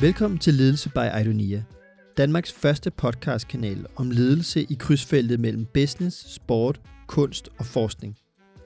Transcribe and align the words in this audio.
Velkommen 0.00 0.38
til 0.38 0.54
Ledelse 0.54 0.90
by 0.90 1.20
Idonia, 1.20 1.64
Danmarks 2.16 2.52
første 2.52 2.90
podcastkanal 2.90 3.86
om 3.96 4.10
ledelse 4.10 4.62
i 4.62 4.76
krydsfeltet 4.78 5.40
mellem 5.40 5.66
business, 5.74 6.34
sport, 6.34 6.80
kunst 7.06 7.48
og 7.58 7.66
forskning. 7.66 8.16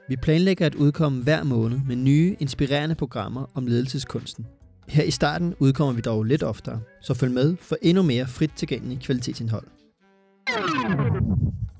Vi 0.08 0.16
planlægger 0.16 0.66
at 0.66 0.74
udkomme 0.74 1.22
hver 1.22 1.44
måned 1.44 1.80
med 1.86 1.96
nye, 1.96 2.36
inspirerende 2.40 2.94
programmer 2.94 3.46
om 3.54 3.66
ledelseskunsten. 3.66 4.46
Her 4.88 5.02
i 5.02 5.10
starten 5.10 5.54
udkommer 5.58 5.92
vi 5.92 6.00
dog 6.00 6.24
lidt 6.24 6.42
oftere, 6.42 6.80
så 7.02 7.14
følg 7.14 7.32
med 7.32 7.56
for 7.56 7.76
endnu 7.82 8.02
mere 8.02 8.26
frit 8.26 8.52
tilgængelig 8.56 9.00
kvalitetsindhold. 9.00 9.66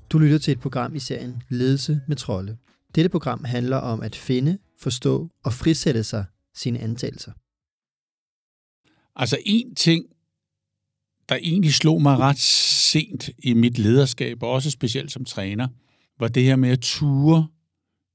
Du 0.09 0.19
lytter 0.19 0.37
til 0.37 0.51
et 0.51 0.59
program 0.59 0.95
i 0.95 0.99
serien 0.99 1.43
Ledelse 1.49 2.01
med 2.07 2.15
trolde. 2.15 2.57
Dette 2.95 3.09
program 3.09 3.43
handler 3.43 3.77
om 3.77 4.01
at 4.01 4.15
finde, 4.15 4.57
forstå 4.79 5.29
og 5.43 5.53
frisætte 5.53 6.03
sig 6.03 6.25
sine 6.55 6.79
antagelser. 6.79 7.31
Altså 9.15 9.37
en 9.45 9.75
ting, 9.75 10.05
der 11.29 11.35
egentlig 11.35 11.73
slog 11.73 12.01
mig 12.01 12.17
ret 12.17 12.39
sent 12.39 13.29
i 13.37 13.53
mit 13.53 13.77
lederskab, 13.77 14.43
og 14.43 14.51
også 14.51 14.71
specielt 14.71 15.11
som 15.11 15.25
træner, 15.25 15.67
var 16.19 16.27
det 16.27 16.43
her 16.43 16.55
med 16.55 16.69
at 16.69 16.79
ture 16.81 17.47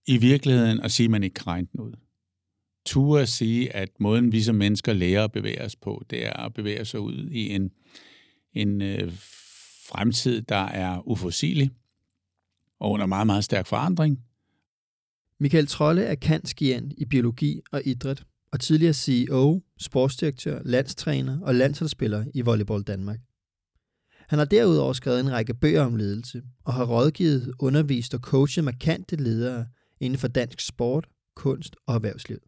i 0.06 0.16
virkeligheden 0.16 0.80
og 0.80 0.90
sige, 0.90 1.04
at 1.04 1.10
man 1.10 1.22
ikke 1.22 1.34
kan 1.34 1.46
regne 1.46 1.68
den 1.72 1.80
ud. 1.80 1.92
Ture 2.86 3.22
at 3.22 3.28
sige, 3.28 3.76
at 3.76 3.88
måden 4.00 4.32
vi 4.32 4.42
som 4.42 4.54
mennesker 4.54 4.92
lærer 4.92 5.24
at 5.24 5.32
bevæge 5.32 5.64
os 5.64 5.76
på, 5.76 6.04
det 6.10 6.26
er 6.26 6.32
at 6.32 6.54
bevæge 6.54 6.84
sig 6.84 7.00
ud 7.00 7.28
i 7.30 7.48
en, 7.48 7.70
en 8.52 8.82
øh, 8.82 9.12
fremtid, 9.88 10.42
der 10.42 10.56
er 10.56 11.08
uforsigelig 11.08 11.70
og 12.80 12.90
under 12.90 13.06
meget, 13.06 13.26
meget 13.26 13.44
stærk 13.44 13.66
forandring. 13.66 14.18
Michael 15.40 15.66
Trolle 15.66 16.02
er 16.02 16.14
kantskian 16.14 16.92
i 16.96 17.04
biologi 17.04 17.60
og 17.72 17.82
idræt, 17.86 18.24
og 18.52 18.60
tidligere 18.60 18.94
CEO, 18.94 19.62
sportsdirektør, 19.80 20.60
landstræner 20.64 21.40
og 21.42 21.54
landsholdsspiller 21.54 22.24
i 22.34 22.40
Volleyball 22.40 22.82
Danmark. 22.82 23.18
Han 24.28 24.38
har 24.38 24.46
derudover 24.46 24.92
skrevet 24.92 25.20
en 25.20 25.32
række 25.32 25.54
bøger 25.54 25.82
om 25.82 25.96
ledelse, 25.96 26.42
og 26.64 26.74
har 26.74 26.84
rådgivet, 26.84 27.52
undervist 27.58 28.14
og 28.14 28.20
coachet 28.20 28.64
markante 28.64 29.16
ledere 29.16 29.66
inden 30.00 30.18
for 30.18 30.28
dansk 30.28 30.60
sport, 30.60 31.08
kunst 31.36 31.76
og 31.86 31.94
erhvervsliv. 31.94 32.38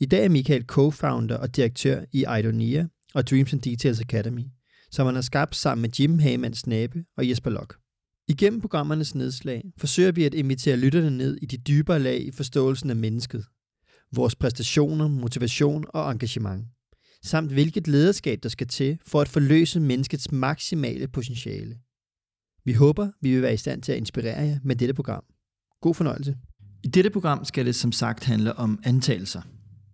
I 0.00 0.06
dag 0.06 0.24
er 0.24 0.28
Michael 0.28 0.64
co-founder 0.72 1.36
og 1.36 1.56
direktør 1.56 2.04
i 2.12 2.24
Idonia 2.38 2.86
og 3.14 3.26
Dreams 3.26 3.52
and 3.52 3.60
Details 3.60 4.00
Academy, 4.00 4.44
som 4.90 5.06
han 5.06 5.14
har 5.14 5.22
skabt 5.22 5.56
sammen 5.56 5.82
med 5.82 5.90
Jim 6.00 6.18
Hagemanns 6.18 6.66
Nabe 6.66 7.04
og 7.16 7.28
Jesper 7.28 7.50
Lok. 7.50 7.76
Igennem 8.28 8.60
programmernes 8.60 9.14
nedslag 9.14 9.62
forsøger 9.78 10.12
vi 10.12 10.24
at 10.24 10.34
invitere 10.34 10.76
lytterne 10.76 11.16
ned 11.16 11.38
i 11.42 11.46
de 11.46 11.56
dybere 11.56 12.00
lag 12.00 12.26
i 12.26 12.30
forståelsen 12.30 12.90
af 12.90 12.96
mennesket, 12.96 13.44
vores 14.16 14.34
præstationer, 14.34 15.08
motivation 15.08 15.84
og 15.88 16.12
engagement, 16.12 16.64
samt 17.24 17.52
hvilket 17.52 17.88
lederskab 17.88 18.38
der 18.42 18.48
skal 18.48 18.66
til 18.66 18.98
for 19.06 19.20
at 19.20 19.28
forløse 19.28 19.80
menneskets 19.80 20.32
maksimale 20.32 21.08
potentiale. 21.08 21.76
Vi 22.64 22.72
håber, 22.72 23.10
vi 23.20 23.32
vil 23.32 23.42
være 23.42 23.54
i 23.54 23.56
stand 23.56 23.82
til 23.82 23.92
at 23.92 23.98
inspirere 23.98 24.40
jer 24.40 24.58
med 24.64 24.76
dette 24.76 24.94
program. 24.94 25.24
God 25.80 25.94
fornøjelse. 25.94 26.36
I 26.82 26.88
dette 26.88 27.10
program 27.10 27.44
skal 27.44 27.66
det 27.66 27.74
som 27.74 27.92
sagt 27.92 28.24
handle 28.24 28.54
om 28.54 28.78
antagelser. 28.84 29.42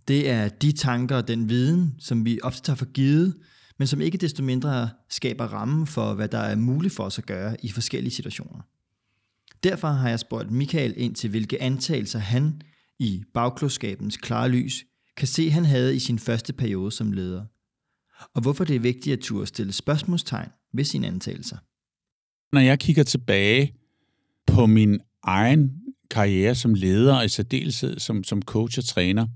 Det 0.08 0.30
er 0.30 0.48
de 0.48 0.72
tanker 0.72 1.16
og 1.16 1.28
den 1.28 1.48
viden, 1.48 1.94
som 1.98 2.24
vi 2.24 2.38
ofte 2.42 2.62
tager 2.62 2.76
for 2.76 2.92
givet, 2.92 3.34
men 3.78 3.88
som 3.88 4.00
ikke 4.00 4.18
desto 4.18 4.42
mindre 4.42 4.90
skaber 5.10 5.44
rammen 5.44 5.86
for, 5.86 6.14
hvad 6.14 6.28
der 6.28 6.38
er 6.38 6.56
muligt 6.56 6.94
for 6.94 7.04
os 7.04 7.18
at 7.18 7.26
gøre 7.26 7.56
i 7.64 7.70
forskellige 7.70 8.12
situationer. 8.12 8.60
Derfor 9.62 9.88
har 9.88 10.08
jeg 10.08 10.20
spurgt 10.20 10.50
Michael 10.50 10.94
ind 10.96 11.14
til, 11.14 11.30
hvilke 11.30 11.62
antagelser 11.62 12.18
han 12.18 12.62
i 12.98 13.22
bagklodskabens 13.34 14.16
klare 14.16 14.48
lys 14.48 14.84
kan 15.16 15.28
se, 15.28 15.50
han 15.50 15.64
havde 15.64 15.96
i 15.96 15.98
sin 15.98 16.18
første 16.18 16.52
periode 16.52 16.90
som 16.90 17.12
leder, 17.12 17.44
og 18.34 18.42
hvorfor 18.42 18.64
det 18.64 18.76
er 18.76 18.80
vigtigt 18.80 19.12
at 19.12 19.20
turde 19.24 19.46
stille 19.46 19.72
spørgsmålstegn 19.72 20.48
ved 20.74 20.84
sine 20.84 21.06
antagelser. 21.06 21.56
Når 22.52 22.60
jeg 22.60 22.78
kigger 22.78 23.02
tilbage 23.02 23.74
på 24.46 24.66
min 24.66 25.00
egen 25.22 25.82
karriere 26.10 26.54
som 26.54 26.74
leder, 26.74 27.16
og 27.16 27.24
i 27.24 27.28
særdeleshed 27.28 27.98
som, 27.98 28.24
som 28.24 28.42
coach 28.42 28.78
og 28.78 28.84
træner, 28.84 29.26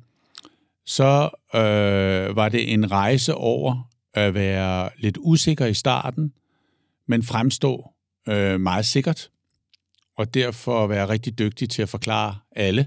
så 0.87 1.31
øh, 1.55 2.37
var 2.37 2.49
det 2.49 2.73
en 2.73 2.91
rejse 2.91 3.35
over 3.35 3.91
at 4.15 4.35
være 4.35 4.91
lidt 4.99 5.19
usikker 5.21 5.67
i 5.67 5.75
starten, 5.75 6.33
men 7.09 7.23
fremstå 7.23 7.91
øh, 8.29 8.61
meget 8.61 8.87
sikkert, 8.87 9.31
og 10.17 10.35
derfor 10.35 10.87
være 10.87 11.09
rigtig 11.09 11.39
dygtig 11.39 11.71
til 11.71 11.83
at 11.83 11.89
forklare 11.89 12.39
alle, 12.57 12.87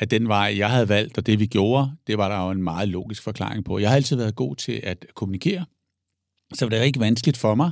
at 0.00 0.10
den 0.10 0.28
vej, 0.28 0.54
jeg 0.58 0.70
havde 0.70 0.88
valgt, 0.88 1.18
og 1.18 1.26
det 1.26 1.40
vi 1.40 1.46
gjorde, 1.46 1.90
det 2.06 2.18
var 2.18 2.28
der 2.28 2.44
jo 2.44 2.50
en 2.50 2.62
meget 2.62 2.88
logisk 2.88 3.22
forklaring 3.22 3.64
på. 3.64 3.78
Jeg 3.78 3.88
har 3.88 3.96
altid 3.96 4.16
været 4.16 4.34
god 4.34 4.56
til 4.56 4.80
at 4.82 5.06
kommunikere, 5.14 5.64
så 6.54 6.68
det 6.68 6.78
er 6.78 6.82
ikke 6.82 7.00
vanskeligt 7.00 7.36
for 7.36 7.54
mig 7.54 7.70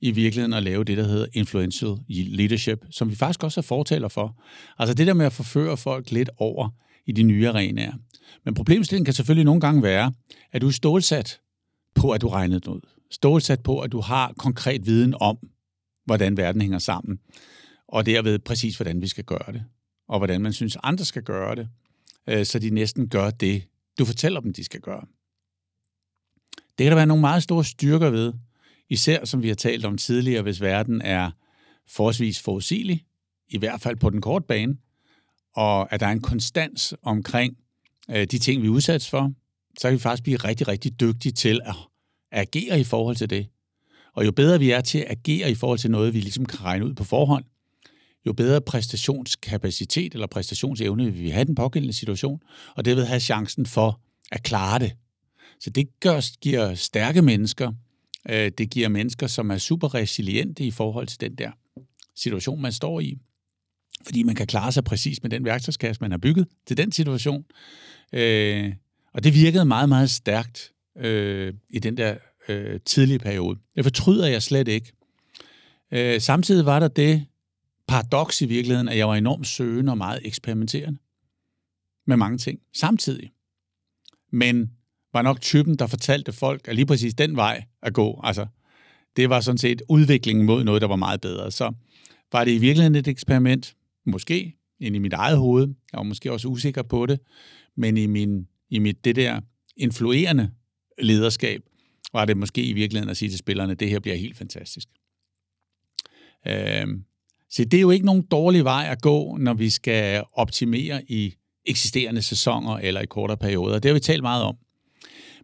i 0.00 0.10
virkeligheden 0.10 0.52
at 0.52 0.62
lave 0.62 0.84
det, 0.84 0.98
der 0.98 1.04
hedder 1.04 1.26
influential 1.32 1.96
leadership, 2.08 2.84
som 2.90 3.10
vi 3.10 3.14
faktisk 3.14 3.44
også 3.44 3.60
er 3.60 3.62
fortaler 3.62 4.08
for. 4.08 4.42
Altså 4.78 4.94
det 4.94 5.06
der 5.06 5.14
med 5.14 5.26
at 5.26 5.32
forføre 5.32 5.76
folk 5.76 6.10
lidt 6.10 6.30
over 6.38 6.68
i 7.06 7.12
de 7.12 7.22
nye 7.22 7.48
arenaer. 7.48 7.92
Men 8.44 8.54
problemstillingen 8.54 9.04
kan 9.04 9.14
selvfølgelig 9.14 9.44
nogle 9.44 9.60
gange 9.60 9.82
være, 9.82 10.12
at 10.52 10.62
du 10.62 10.66
er 10.66 10.72
stålsat 10.72 11.40
på, 11.94 12.10
at 12.10 12.20
du 12.20 12.28
regnede 12.28 12.60
noget. 12.66 12.84
ud. 12.84 12.90
Stålsat 13.10 13.62
på, 13.62 13.80
at 13.80 13.92
du 13.92 14.00
har 14.00 14.32
konkret 14.38 14.86
viden 14.86 15.14
om, 15.20 15.38
hvordan 16.04 16.36
verden 16.36 16.60
hænger 16.60 16.78
sammen, 16.78 17.18
og 17.88 18.06
derved 18.06 18.38
præcis, 18.38 18.76
hvordan 18.76 19.00
vi 19.00 19.08
skal 19.08 19.24
gøre 19.24 19.52
det 19.52 19.64
og 20.08 20.18
hvordan 20.18 20.40
man 20.40 20.52
synes, 20.52 20.76
andre 20.82 21.04
skal 21.04 21.22
gøre 21.22 21.54
det, 21.54 21.68
øh, 22.26 22.46
så 22.46 22.58
de 22.58 22.70
næsten 22.70 23.08
gør 23.08 23.30
det, 23.30 23.62
du 23.98 24.04
fortæller 24.04 24.40
dem, 24.40 24.52
de 24.52 24.64
skal 24.64 24.80
gøre. 24.80 25.06
Det 26.78 26.84
kan 26.84 26.90
der 26.90 26.94
være 26.94 27.06
nogle 27.06 27.20
meget 27.20 27.42
store 27.42 27.64
styrker 27.64 28.10
ved, 28.10 28.32
især 28.88 29.24
som 29.24 29.42
vi 29.42 29.48
har 29.48 29.54
talt 29.54 29.84
om 29.84 29.98
tidligere, 29.98 30.42
hvis 30.42 30.60
verden 30.60 31.02
er 31.02 31.30
forholdsvis 31.88 32.42
forudsigelig, 32.42 33.04
i 33.48 33.58
hvert 33.58 33.80
fald 33.80 33.96
på 33.96 34.10
den 34.10 34.20
korte 34.20 34.46
bane, 34.46 34.76
og 35.54 35.92
at 35.92 36.00
der 36.00 36.06
er 36.06 36.12
en 36.12 36.22
konstans 36.22 36.94
omkring 37.02 37.56
øh, 38.10 38.26
de 38.26 38.38
ting, 38.38 38.62
vi 38.62 38.68
udsættes 38.68 39.10
for, 39.10 39.32
så 39.78 39.88
kan 39.88 39.94
vi 39.94 39.98
faktisk 39.98 40.22
blive 40.22 40.36
rigtig, 40.36 40.68
rigtig 40.68 41.00
dygtige 41.00 41.32
til 41.32 41.60
at 41.64 41.74
agere 42.30 42.80
i 42.80 42.84
forhold 42.84 43.16
til 43.16 43.30
det. 43.30 43.46
Og 44.12 44.26
jo 44.26 44.32
bedre 44.32 44.58
vi 44.58 44.70
er 44.70 44.80
til 44.80 44.98
at 44.98 45.10
agere 45.10 45.50
i 45.50 45.54
forhold 45.54 45.78
til 45.78 45.90
noget, 45.90 46.14
vi 46.14 46.20
ligesom 46.20 46.46
kan 46.46 46.64
regne 46.64 46.86
ud 46.86 46.94
på 46.94 47.04
forhånd, 47.04 47.44
jo 48.26 48.32
bedre 48.32 48.60
præstationskapacitet 48.60 50.14
eller 50.14 50.26
præstationsevne 50.26 51.04
vil 51.04 51.22
vi 51.22 51.30
have 51.30 51.44
den 51.44 51.54
pågældende 51.54 51.94
situation, 51.94 52.40
og 52.76 52.84
det 52.84 52.96
vil 52.96 53.06
have 53.06 53.20
chancen 53.20 53.66
for 53.66 54.00
at 54.32 54.42
klare 54.42 54.78
det. 54.78 54.92
Så 55.60 55.70
det 55.70 56.00
gør, 56.00 56.40
giver 56.40 56.74
stærke 56.74 57.22
mennesker, 57.22 57.72
øh, 58.28 58.50
det 58.58 58.70
giver 58.70 58.88
mennesker, 58.88 59.26
som 59.26 59.50
er 59.50 59.58
super 59.58 59.94
resiliente 59.94 60.64
i 60.64 60.70
forhold 60.70 61.06
til 61.06 61.20
den 61.20 61.34
der 61.34 61.50
situation, 62.16 62.62
man 62.62 62.72
står 62.72 63.00
i. 63.00 63.18
Fordi 64.04 64.22
man 64.22 64.34
kan 64.34 64.46
klare 64.46 64.72
sig 64.72 64.84
præcis 64.84 65.22
med 65.22 65.30
den 65.30 65.44
værktøjskasse, 65.44 66.00
man 66.00 66.10
har 66.10 66.18
bygget 66.18 66.48
til 66.66 66.76
den 66.76 66.92
situation. 66.92 67.44
Øh, 68.12 68.72
og 69.12 69.24
det 69.24 69.34
virkede 69.34 69.64
meget, 69.64 69.88
meget 69.88 70.10
stærkt 70.10 70.72
øh, 70.96 71.54
i 71.70 71.78
den 71.78 71.96
der 71.96 72.16
øh, 72.48 72.80
tidlige 72.84 73.18
periode. 73.18 73.58
Det 73.76 73.84
fortryder 73.84 74.26
jeg 74.26 74.42
slet 74.42 74.68
ikke. 74.68 74.92
Øh, 75.92 76.20
samtidig 76.20 76.66
var 76.66 76.80
der 76.80 76.88
det, 76.88 77.26
paradoks 77.88 78.42
i 78.42 78.46
virkeligheden, 78.46 78.88
at 78.88 78.98
jeg 78.98 79.08
var 79.08 79.14
enormt 79.14 79.46
søgende 79.46 79.92
og 79.92 79.98
meget 79.98 80.20
eksperimenterende 80.24 80.98
med 82.06 82.16
mange 82.16 82.38
ting 82.38 82.60
samtidig. 82.72 83.32
Men 84.32 84.70
var 85.12 85.22
nok 85.22 85.40
typen, 85.40 85.76
der 85.76 85.86
fortalte 85.86 86.32
folk, 86.32 86.68
at 86.68 86.74
lige 86.74 86.86
præcis 86.86 87.14
den 87.14 87.36
vej 87.36 87.64
at 87.82 87.94
gå, 87.94 88.20
altså 88.24 88.46
det 89.16 89.30
var 89.30 89.40
sådan 89.40 89.58
set 89.58 89.82
udviklingen 89.88 90.46
mod 90.46 90.64
noget, 90.64 90.82
der 90.82 90.88
var 90.88 90.96
meget 90.96 91.20
bedre. 91.20 91.50
Så 91.50 91.72
var 92.32 92.44
det 92.44 92.52
i 92.52 92.58
virkeligheden 92.58 92.94
et 92.94 93.08
eksperiment, 93.08 93.76
måske 94.06 94.56
ind 94.80 94.96
i 94.96 94.98
mit 94.98 95.12
eget 95.12 95.38
hoved, 95.38 95.66
jeg 95.66 95.98
var 95.98 96.02
måske 96.02 96.32
også 96.32 96.48
usikker 96.48 96.82
på 96.82 97.06
det, 97.06 97.20
men 97.76 97.96
i, 97.96 98.06
min, 98.06 98.48
i 98.70 98.78
mit 98.78 99.04
det 99.04 99.16
der 99.16 99.40
influerende 99.76 100.50
lederskab, 100.98 101.62
var 102.12 102.24
det 102.24 102.36
måske 102.36 102.64
i 102.64 102.72
virkeligheden 102.72 103.10
at 103.10 103.16
sige 103.16 103.28
til 103.28 103.38
spillerne, 103.38 103.74
det 103.74 103.90
her 103.90 104.00
bliver 104.00 104.16
helt 104.16 104.36
fantastisk. 104.36 104.88
Øh, 106.46 106.86
så 107.50 107.64
det 107.64 107.74
er 107.74 107.80
jo 107.80 107.90
ikke 107.90 108.06
nogen 108.06 108.22
dårlig 108.22 108.64
vej 108.64 108.88
at 108.90 109.02
gå, 109.02 109.36
når 109.36 109.54
vi 109.54 109.70
skal 109.70 110.24
optimere 110.32 111.02
i 111.08 111.34
eksisterende 111.64 112.22
sæsoner 112.22 112.76
eller 112.76 113.00
i 113.00 113.06
kortere 113.06 113.36
perioder. 113.36 113.78
Det 113.78 113.88
har 113.88 113.94
vi 113.94 114.00
talt 114.00 114.22
meget 114.22 114.42
om. 114.42 114.56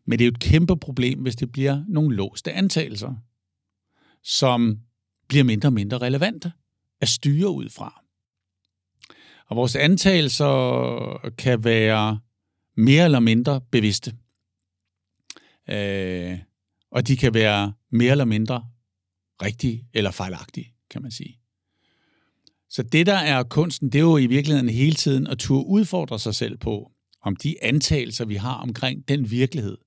Men 0.06 0.18
det 0.18 0.24
er 0.24 0.26
jo 0.26 0.32
et 0.32 0.40
kæmpe 0.40 0.76
problem, 0.76 1.18
hvis 1.18 1.36
det 1.36 1.52
bliver 1.52 1.84
nogle 1.88 2.16
låste 2.16 2.52
antagelser, 2.52 3.14
som 4.22 4.78
bliver 5.28 5.44
mindre 5.44 5.68
og 5.68 5.72
mindre 5.72 5.98
relevante 5.98 6.52
at 7.00 7.08
styre 7.08 7.50
ud 7.50 7.68
fra. 7.68 8.02
Og 9.46 9.56
vores 9.56 9.76
antagelser 9.76 11.30
kan 11.38 11.64
være 11.64 12.20
mere 12.76 13.04
eller 13.04 13.20
mindre 13.20 13.60
bevidste. 13.60 14.16
Øh, 15.68 16.38
og 16.90 17.08
de 17.08 17.16
kan 17.16 17.34
være 17.34 17.72
mere 17.90 18.10
eller 18.10 18.24
mindre 18.24 18.66
rigtige 19.42 19.88
eller 19.94 20.10
fejlagtige, 20.10 20.74
kan 20.90 21.02
man 21.02 21.10
sige. 21.10 21.41
Så 22.72 22.82
det, 22.82 23.06
der 23.06 23.14
er 23.14 23.42
kunsten, 23.42 23.88
det 23.88 23.98
er 23.98 24.02
jo 24.02 24.16
i 24.16 24.26
virkeligheden 24.26 24.68
hele 24.68 24.94
tiden 24.94 25.26
at 25.26 25.38
turde 25.38 25.66
udfordre 25.66 26.18
sig 26.18 26.34
selv 26.34 26.58
på, 26.58 26.92
om 27.22 27.36
de 27.36 27.64
antagelser, 27.64 28.24
vi 28.24 28.34
har 28.34 28.54
omkring 28.54 29.08
den 29.08 29.30
virkelighed, 29.30 29.78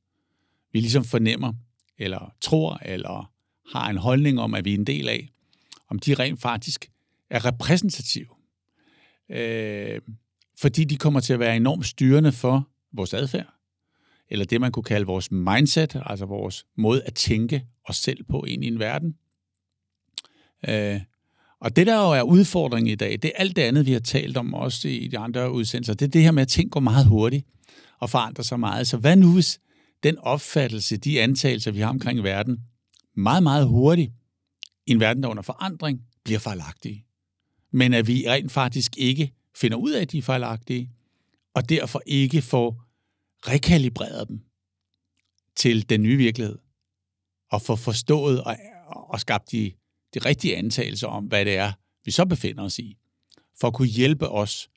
vi 0.73 0.79
ligesom 0.79 1.03
fornemmer, 1.03 1.53
eller 1.97 2.33
tror, 2.41 2.79
eller 2.85 3.31
har 3.75 3.89
en 3.89 3.97
holdning 3.97 4.39
om, 4.39 4.53
at 4.53 4.65
vi 4.65 4.73
er 4.73 4.77
en 4.77 4.87
del 4.87 5.09
af, 5.09 5.29
om 5.89 5.99
de 5.99 6.13
rent 6.13 6.41
faktisk 6.41 6.91
er 7.29 7.45
repræsentative. 7.45 8.29
Øh, 9.29 10.01
fordi 10.61 10.83
de 10.83 10.97
kommer 10.97 11.19
til 11.19 11.33
at 11.33 11.39
være 11.39 11.55
enormt 11.55 11.85
styrende 11.85 12.31
for 12.31 12.69
vores 12.93 13.13
adfærd, 13.13 13.53
eller 14.29 14.45
det, 14.45 14.61
man 14.61 14.71
kunne 14.71 14.83
kalde 14.83 15.05
vores 15.05 15.31
mindset, 15.31 16.01
altså 16.05 16.25
vores 16.25 16.65
måde 16.75 17.03
at 17.03 17.13
tænke 17.13 17.65
os 17.85 17.97
selv 17.97 18.23
på 18.23 18.43
ind 18.43 18.63
i 18.63 18.67
en 18.67 18.79
verden. 18.79 19.15
Øh, 20.67 21.01
og 21.59 21.75
det, 21.75 21.87
der 21.87 21.95
jo 21.95 22.11
er 22.11 22.21
udfordringen 22.21 22.91
i 22.91 22.95
dag, 22.95 23.11
det 23.11 23.25
er 23.25 23.31
alt 23.35 23.55
det 23.55 23.61
andet, 23.61 23.85
vi 23.85 23.91
har 23.91 23.99
talt 23.99 24.37
om 24.37 24.53
også 24.53 24.87
i 24.87 25.07
de 25.07 25.17
andre 25.17 25.51
udsendelser. 25.51 25.93
Det 25.93 26.05
er 26.05 26.09
det 26.09 26.23
her 26.23 26.31
med, 26.31 26.41
at 26.41 26.47
ting 26.47 26.71
går 26.71 26.79
meget 26.79 27.05
hurtigt 27.05 27.45
og 27.99 28.09
forandrer 28.09 28.43
sig 28.43 28.59
meget. 28.59 28.87
Så 28.87 28.97
hvad 28.97 29.15
nu, 29.15 29.33
hvis 29.33 29.59
den 30.03 30.17
opfattelse, 30.17 30.97
de 30.97 31.21
antagelser, 31.21 31.71
vi 31.71 31.79
har 31.79 31.89
omkring 31.89 32.23
verden, 32.23 32.59
meget, 33.15 33.43
meget 33.43 33.67
hurtigt 33.67 34.11
i 34.85 34.91
en 34.91 34.99
verden, 34.99 35.23
der 35.23 35.29
er 35.29 35.31
under 35.31 35.43
forandring, 35.43 36.01
bliver 36.23 36.39
fejlagtige. 36.39 37.05
Men 37.71 37.93
at 37.93 38.07
vi 38.07 38.25
rent 38.27 38.51
faktisk 38.51 38.97
ikke 38.97 39.33
finder 39.55 39.77
ud 39.77 39.91
af, 39.91 40.01
at 40.01 40.11
de 40.11 40.17
er 40.17 40.21
fejlagtige, 40.21 40.91
og 41.53 41.69
derfor 41.69 42.01
ikke 42.05 42.41
får 42.41 42.85
rekalibreret 43.47 44.27
dem 44.27 44.39
til 45.55 45.89
den 45.89 46.03
nye 46.03 46.17
virkelighed, 46.17 46.57
og 47.51 47.61
få 47.61 47.75
forstået 47.75 48.43
og, 48.43 48.57
og 48.87 49.19
skabt 49.19 49.51
de, 49.51 49.71
de 50.15 50.19
rigtige 50.19 50.57
antagelser 50.57 51.07
om, 51.07 51.25
hvad 51.25 51.45
det 51.45 51.57
er, 51.57 51.71
vi 52.05 52.11
så 52.11 52.25
befinder 52.25 52.63
os 52.63 52.79
i, 52.79 52.97
for 53.59 53.67
at 53.67 53.73
kunne 53.73 53.87
hjælpe 53.87 54.29
os 54.29 54.69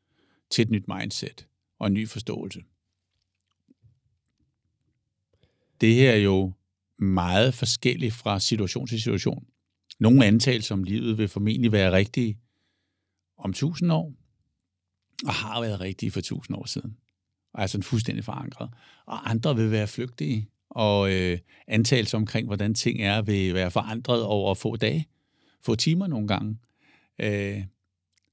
til 0.51 0.63
et 0.63 0.71
nyt 0.71 0.89
mindset 0.89 1.47
og 1.79 1.87
en 1.87 1.93
ny 1.93 2.09
forståelse. 2.09 2.61
Det 5.81 5.95
her 5.95 6.13
er 6.13 6.17
jo 6.17 6.53
meget 6.99 7.55
forskelligt 7.55 8.15
fra 8.15 8.41
situation 8.41 8.87
til 8.87 9.01
situation. 9.01 9.47
Nogle 9.99 10.27
antagelser 10.27 10.75
om 10.75 10.83
livet 10.83 11.19
vil 11.19 11.29
formentlig 11.29 11.73
være 11.73 11.93
rigtige 11.93 12.39
om 13.39 13.53
tusind 13.53 13.93
år, 13.93 14.13
og 15.27 15.35
har 15.35 15.61
været 15.61 15.81
rigtige 15.81 16.11
for 16.11 16.21
tusind 16.21 16.57
år 16.57 16.67
siden. 16.67 16.97
Og 17.55 17.63
er 17.63 17.67
sådan 17.67 17.83
fuldstændig 17.83 18.25
forankret. 18.25 18.71
Og 19.07 19.31
andre 19.31 19.57
vil 19.57 19.71
være 19.71 19.87
flygtige, 19.87 20.49
og 20.71 21.13
øh, 21.15 21.39
antagelser 21.69 22.19
omkring, 22.19 22.47
hvordan 22.47 22.75
ting 22.75 23.03
er, 23.03 23.23
vil 23.23 23.55
være 23.55 23.71
forandret 23.71 24.23
over 24.23 24.55
få 24.55 24.77
dage, 24.77 25.09
få 25.63 25.75
timer 25.75 26.07
nogle 26.07 26.29
gange. 26.29 26.59
Øh, 27.19 27.65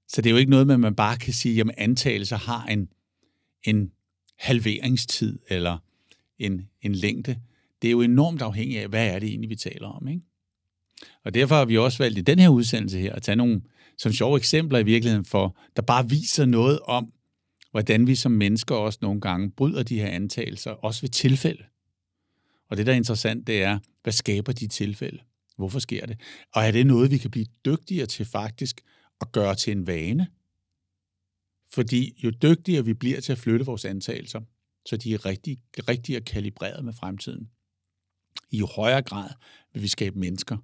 så 0.08 0.22
det 0.22 0.30
er 0.30 0.32
jo 0.32 0.38
ikke 0.38 0.50
noget 0.50 0.68
med, 0.68 0.74
at 0.74 0.80
man 0.80 0.96
bare 0.96 1.18
kan 1.18 1.34
sige, 1.34 1.62
at 1.62 1.72
antagelser 1.78 2.38
har 2.38 2.66
en, 2.66 2.90
en 3.64 3.92
halveringstid 4.38 5.40
eller 5.50 5.78
en, 6.40 6.70
en 6.82 6.96
længde. 6.96 7.40
Det 7.82 7.88
er 7.88 7.92
jo 7.92 8.02
enormt 8.02 8.42
afhængigt 8.42 8.82
af, 8.82 8.88
hvad 8.88 9.08
er 9.08 9.20
det 9.20 9.30
egentlig, 9.30 9.50
vi 9.50 9.56
taler 9.56 9.88
om. 9.88 10.08
Ikke? 10.08 10.22
Og 11.24 11.34
derfor 11.34 11.56
har 11.56 11.66
vi 11.66 11.78
også 11.78 11.98
valgt 11.98 12.18
i 12.18 12.22
den 12.22 12.40
her 12.40 12.50
udsendelse 12.50 13.00
her 13.00 13.14
at 13.14 13.22
tage 13.22 13.36
nogle 13.36 13.62
som 13.98 14.12
sjove 14.12 14.38
eksempler 14.38 14.80
i 14.80 14.84
virkeligheden 14.84 15.26
for, 15.26 15.58
der 15.76 15.82
bare 15.82 16.10
viser 16.10 16.46
noget 16.46 16.80
om, 16.80 17.14
hvordan 17.72 18.08
vi 18.08 18.16
som 18.16 18.32
mennesker 18.32 18.76
også 18.76 19.00
nogle 19.02 19.22
gange 19.22 19.52
bryder 19.52 19.84
de 19.84 20.00
her 20.00 20.08
antagelser, 20.08 20.72
også 20.72 21.02
ved 21.02 21.10
tilfælde. 21.10 21.64
Og 22.70 22.78
det, 22.78 22.86
der 22.86 22.92
er 22.92 22.98
interessant, 22.98 23.48
det 23.48 23.64
er, 23.64 23.80
hvad 24.04 24.14
skaber 24.14 24.52
de 24.52 24.68
tilfælde? 24.68 25.20
Hvorfor 25.56 25.80
sker 25.80 26.06
det? 26.06 26.20
Og 26.54 26.64
er 26.64 26.72
det 26.72 26.88
noget, 26.88 27.12
vi 27.12 27.18
kan 27.18 27.32
blive 27.32 27.46
dygtigere 27.66 28.06
til 28.06 28.26
faktisk 28.26 28.82
at 29.22 29.32
gøre 29.32 29.56
til 29.56 29.72
en 29.72 29.88
vane? 29.88 30.28
Fordi 31.74 32.22
jo 32.24 32.30
dygtigere 32.30 32.86
vi 32.86 32.94
bliver 32.94 33.22
til 33.22 33.32
at 33.32 33.38
flytte 33.38 33.66
vores 33.66 33.86
antagelser, 33.86 34.42
så 34.86 34.98
de 34.98 35.14
er 35.14 35.26
rigtig, 35.26 35.58
rigtig 35.90 36.26
kalibreret 36.26 36.86
med 36.86 36.94
fremtiden, 36.94 37.50
i 38.52 38.58
jo 38.58 38.66
højere 38.66 39.02
grad 39.02 39.30
vil 39.74 39.82
vi 39.82 39.88
skabe 39.88 40.20
mennesker, 40.20 40.58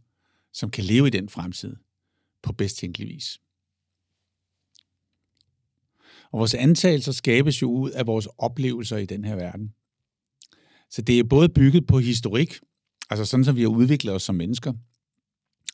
som 0.54 0.72
kan 0.72 0.84
leve 0.84 1.08
i 1.08 1.10
den 1.10 1.30
fremtid 1.30 1.76
på 2.42 2.54
bedst 2.54 2.78
tænkelig 2.78 3.08
vis. 3.08 3.42
Og 6.32 6.40
vores 6.40 6.54
antagelser 6.54 7.12
skabes 7.12 7.62
jo 7.62 7.72
ud 7.72 7.92
af 7.92 8.08
vores 8.08 8.28
oplevelser 8.38 8.98
i 8.98 9.06
den 9.06 9.26
her 9.26 9.36
verden. 9.36 9.74
Så 10.90 11.02
det 11.02 11.20
er 11.20 11.24
både 11.24 11.50
bygget 11.50 11.88
på 11.88 12.00
historik, 12.00 12.60
altså 13.12 13.26
sådan 13.26 13.44
som 13.44 13.56
vi 13.56 13.62
har 13.62 13.70
udviklet 13.70 14.16
os 14.16 14.24
som 14.24 14.36
mennesker, 14.36 14.74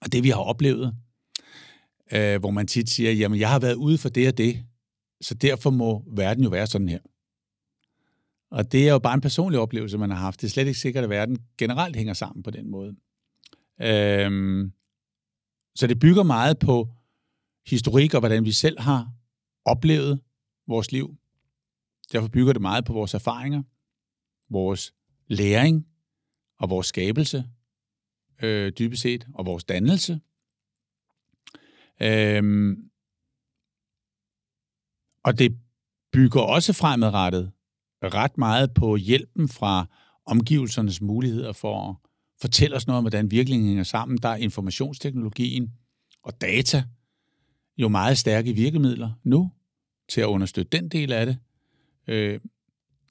og 0.01 0.11
det 0.11 0.23
vi 0.23 0.29
har 0.29 0.41
oplevet, 0.41 0.95
øh, 2.11 2.39
hvor 2.39 2.51
man 2.51 2.67
tit 2.67 2.89
siger, 2.89 3.11
jamen 3.11 3.39
jeg 3.39 3.49
har 3.49 3.59
været 3.59 3.75
ude 3.75 3.97
for 3.97 4.09
det 4.09 4.27
og 4.27 4.37
det, 4.37 4.65
så 5.21 5.33
derfor 5.33 5.69
må 5.69 6.03
verden 6.07 6.43
jo 6.43 6.49
være 6.49 6.67
sådan 6.67 6.89
her. 6.89 6.99
Og 8.51 8.71
det 8.71 8.87
er 8.87 8.91
jo 8.91 8.99
bare 8.99 9.13
en 9.13 9.21
personlig 9.21 9.59
oplevelse, 9.59 9.97
man 9.97 10.09
har 10.09 10.17
haft. 10.17 10.41
Det 10.41 10.47
er 10.47 10.51
slet 10.51 10.67
ikke 10.67 10.79
sikkert, 10.79 11.03
at 11.03 11.09
verden 11.09 11.37
generelt 11.57 11.95
hænger 11.95 12.13
sammen 12.13 12.43
på 12.43 12.51
den 12.51 12.71
måde. 12.71 12.95
Øhm, 13.81 14.71
så 15.75 15.87
det 15.87 15.99
bygger 15.99 16.23
meget 16.23 16.59
på 16.59 16.89
historik 17.67 18.13
og 18.13 18.19
hvordan 18.19 18.45
vi 18.45 18.51
selv 18.51 18.79
har 18.79 19.11
oplevet 19.65 20.21
vores 20.67 20.91
liv. 20.91 21.17
Derfor 22.11 22.27
bygger 22.27 22.53
det 22.53 22.61
meget 22.61 22.85
på 22.85 22.93
vores 22.93 23.13
erfaringer, 23.13 23.63
vores 24.49 24.93
læring 25.27 25.87
og 26.59 26.69
vores 26.69 26.87
skabelse, 26.87 27.45
øh, 28.41 28.71
dybest 28.79 29.01
set, 29.01 29.27
og 29.33 29.45
vores 29.45 29.63
dannelse. 29.63 30.19
Øhm, 32.01 32.89
og 35.23 35.39
det 35.39 35.57
bygger 36.11 36.41
også 36.41 36.73
fremadrettet 36.73 37.51
ret 38.03 38.37
meget 38.37 38.73
på 38.73 38.95
hjælpen 38.95 39.49
fra 39.49 39.85
omgivelsernes 40.25 41.01
muligheder 41.01 41.53
for 41.53 41.89
at 41.89 41.95
fortælle 42.41 42.75
os 42.75 42.87
noget 42.87 42.97
om, 42.97 43.03
hvordan 43.03 43.31
virkeligheden 43.31 43.67
hænger 43.67 43.83
sammen. 43.83 44.17
Der 44.17 44.29
er 44.29 44.35
informationsteknologien 44.35 45.73
og 46.23 46.41
data 46.41 46.83
jo 47.77 47.87
meget 47.87 48.17
stærke 48.17 48.53
virkemidler 48.53 49.11
nu 49.23 49.51
til 50.09 50.21
at 50.21 50.25
understøtte 50.25 50.77
den 50.77 50.89
del 50.89 51.11
af 51.11 51.25
det. 51.25 51.37
Øh, 52.07 52.39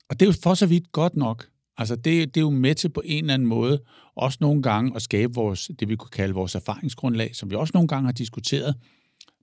og 0.08 0.20
det 0.20 0.26
er 0.26 0.30
jo 0.30 0.34
for 0.42 0.54
så 0.54 0.66
vidt 0.66 0.92
godt 0.92 1.16
nok. 1.16 1.48
Altså 1.78 1.96
det, 1.96 2.34
det 2.34 2.40
er 2.40 2.44
jo 2.44 2.50
med 2.50 2.74
til 2.74 2.88
på 2.88 3.02
en 3.04 3.24
eller 3.24 3.34
anden 3.34 3.48
måde 3.48 3.82
også 4.14 4.38
nogle 4.40 4.62
gange 4.62 4.96
at 4.96 5.02
skabe 5.02 5.34
vores, 5.34 5.70
det 5.80 5.88
vi 5.88 5.96
kunne 5.96 6.10
kalde 6.10 6.34
vores 6.34 6.54
erfaringsgrundlag, 6.54 7.36
som 7.36 7.50
vi 7.50 7.54
også 7.54 7.70
nogle 7.74 7.88
gange 7.88 8.06
har 8.06 8.12
diskuteret, 8.12 8.74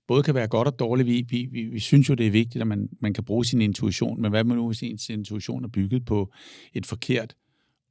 både 0.07 0.23
kan 0.23 0.35
være 0.35 0.47
godt 0.47 0.67
og 0.67 0.79
dårligt. 0.79 1.07
Vi, 1.07 1.25
vi, 1.29 1.47
vi, 1.51 1.63
vi 1.63 1.79
synes 1.79 2.09
jo, 2.09 2.13
det 2.13 2.27
er 2.27 2.31
vigtigt, 2.31 2.61
at 2.61 2.67
man, 2.67 2.89
man 2.99 3.13
kan 3.13 3.23
bruge 3.23 3.45
sin 3.45 3.61
intuition, 3.61 4.21
men 4.21 4.31
hvad 4.31 4.43
man 4.43 4.57
nu, 4.57 4.67
hvis 4.67 4.83
ens 4.83 5.09
intuition 5.09 5.63
er 5.63 5.67
bygget 5.67 6.05
på 6.05 6.33
et 6.73 6.85
forkert 6.85 7.35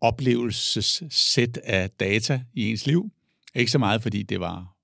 oplevelsessæt 0.00 1.56
af 1.56 1.90
data 1.90 2.44
i 2.52 2.70
ens 2.70 2.86
liv? 2.86 3.10
Ikke 3.54 3.70
så 3.70 3.78
meget, 3.78 4.02
fordi 4.02 4.22
det 4.22 4.40
var 4.40 4.76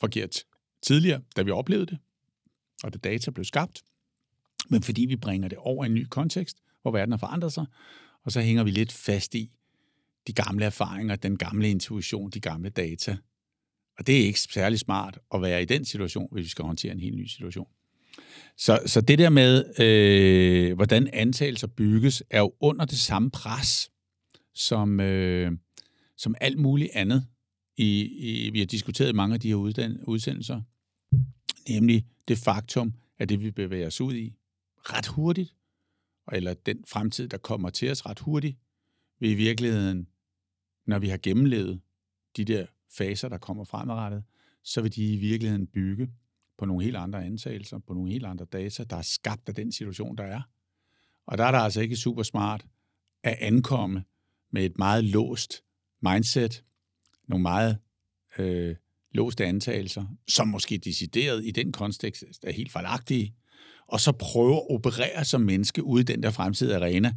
forkert 0.00 0.36
tidligere, 0.82 1.20
da 1.36 1.42
vi 1.42 1.50
oplevede 1.50 1.86
det, 1.86 1.98
og 2.84 2.92
da 2.92 2.98
data 2.98 3.30
blev 3.30 3.44
skabt, 3.44 3.82
men 4.70 4.82
fordi 4.82 5.06
vi 5.06 5.16
bringer 5.16 5.48
det 5.48 5.58
over 5.58 5.84
i 5.84 5.86
en 5.86 5.94
ny 5.94 6.06
kontekst, 6.06 6.56
hvor 6.82 6.90
verden 6.90 7.12
har 7.12 7.18
forandret 7.18 7.52
sig, 7.52 7.66
og 8.24 8.32
så 8.32 8.40
hænger 8.40 8.64
vi 8.64 8.70
lidt 8.70 8.92
fast 8.92 9.34
i 9.34 9.50
de 10.26 10.32
gamle 10.32 10.64
erfaringer, 10.64 11.16
den 11.16 11.36
gamle 11.36 11.70
intuition, 11.70 12.30
de 12.30 12.40
gamle 12.40 12.70
data, 12.70 13.16
og 13.98 14.06
det 14.06 14.20
er 14.20 14.26
ikke 14.26 14.40
særlig 14.40 14.78
smart 14.78 15.18
at 15.34 15.42
være 15.42 15.62
i 15.62 15.64
den 15.64 15.84
situation, 15.84 16.28
hvis 16.32 16.44
vi 16.44 16.48
skal 16.48 16.64
håndtere 16.64 16.92
en 16.92 17.00
helt 17.00 17.16
ny 17.16 17.26
situation. 17.26 17.68
Så, 18.56 18.80
så 18.86 19.00
det 19.00 19.18
der 19.18 19.28
med, 19.28 19.80
øh, 19.80 20.74
hvordan 20.76 21.08
antagelser 21.12 21.66
bygges, 21.66 22.22
er 22.30 22.40
jo 22.40 22.54
under 22.60 22.84
det 22.84 22.98
samme 22.98 23.30
pres, 23.30 23.90
som, 24.54 25.00
øh, 25.00 25.52
som 26.16 26.34
alt 26.40 26.58
muligt 26.58 26.90
andet, 26.94 27.26
i, 27.76 28.00
i, 28.02 28.50
vi 28.50 28.58
har 28.58 28.66
diskuteret 28.66 29.08
i 29.08 29.12
mange 29.12 29.34
af 29.34 29.40
de 29.40 29.48
her 29.48 29.54
udsendelser, 30.06 30.62
nemlig 31.68 32.06
det 32.28 32.38
faktum, 32.38 32.94
at 33.18 33.28
det 33.28 33.40
vi 33.40 33.50
bevæger 33.50 33.86
os 33.86 34.00
ud 34.00 34.14
i 34.14 34.34
ret 34.78 35.06
hurtigt, 35.06 35.54
eller 36.32 36.54
den 36.54 36.84
fremtid, 36.88 37.28
der 37.28 37.38
kommer 37.38 37.70
til 37.70 37.90
os 37.90 38.06
ret 38.06 38.18
hurtigt, 38.18 38.58
vil 39.20 39.30
i 39.30 39.34
virkeligheden, 39.34 40.08
når 40.86 40.98
vi 40.98 41.08
har 41.08 41.18
gennemlevet 41.22 41.80
de 42.36 42.44
der 42.44 42.66
faser, 42.90 43.28
der 43.28 43.38
kommer 43.38 43.64
fremadrettet, 43.64 44.24
så 44.62 44.80
vil 44.80 44.96
de 44.96 45.12
i 45.12 45.16
virkeligheden 45.16 45.66
bygge 45.66 46.10
på 46.58 46.64
nogle 46.64 46.84
helt 46.84 46.96
andre 46.96 47.24
antagelser, 47.24 47.78
på 47.78 47.94
nogle 47.94 48.12
helt 48.12 48.26
andre 48.26 48.44
data, 48.44 48.84
der 48.84 48.96
er 48.96 49.02
skabt 49.02 49.48
af 49.48 49.54
den 49.54 49.72
situation, 49.72 50.16
der 50.16 50.24
er. 50.24 50.42
Og 51.26 51.38
der 51.38 51.44
er 51.44 51.50
der 51.50 51.58
altså 51.58 51.80
ikke 51.80 51.96
super 51.96 52.22
smart 52.22 52.66
at 53.22 53.36
ankomme 53.40 54.04
med 54.50 54.64
et 54.64 54.78
meget 54.78 55.04
låst 55.04 55.64
mindset, 56.02 56.64
nogle 57.28 57.42
meget 57.42 57.78
øh, 58.38 58.76
låste 59.12 59.44
antagelser, 59.44 60.06
som 60.28 60.48
måske 60.48 60.78
decideret 60.78 61.44
i 61.44 61.50
den 61.50 61.72
kontekst 61.72 62.24
er 62.42 62.52
helt 62.52 62.72
fejlagtige, 62.72 63.34
og 63.86 64.00
så 64.00 64.12
prøve 64.12 64.56
at 64.56 64.70
operere 64.70 65.24
som 65.24 65.40
menneske 65.40 65.84
ude 65.84 66.00
i 66.00 66.04
den 66.04 66.22
der 66.22 66.30
fremtidige 66.30 66.76
arena 66.76 67.14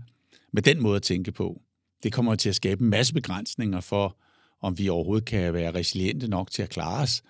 med 0.51 0.62
den 0.62 0.81
måde 0.81 0.95
at 0.95 1.01
tænke 1.01 1.31
på. 1.31 1.62
Det 2.03 2.13
kommer 2.13 2.36
til 2.36 2.50
at 2.50 2.55
skabe 2.55 2.83
en 2.83 2.89
masse 2.89 3.13
begrænsninger 3.13 3.81
for, 3.81 4.17
om 4.62 4.77
vi 4.77 4.89
overhovedet 4.89 5.25
kan 5.25 5.53
være 5.53 5.74
resiliente 5.74 6.27
nok 6.27 6.51
til 6.51 6.63
at 6.63 6.69
klare 6.69 7.03
os, 7.03 7.24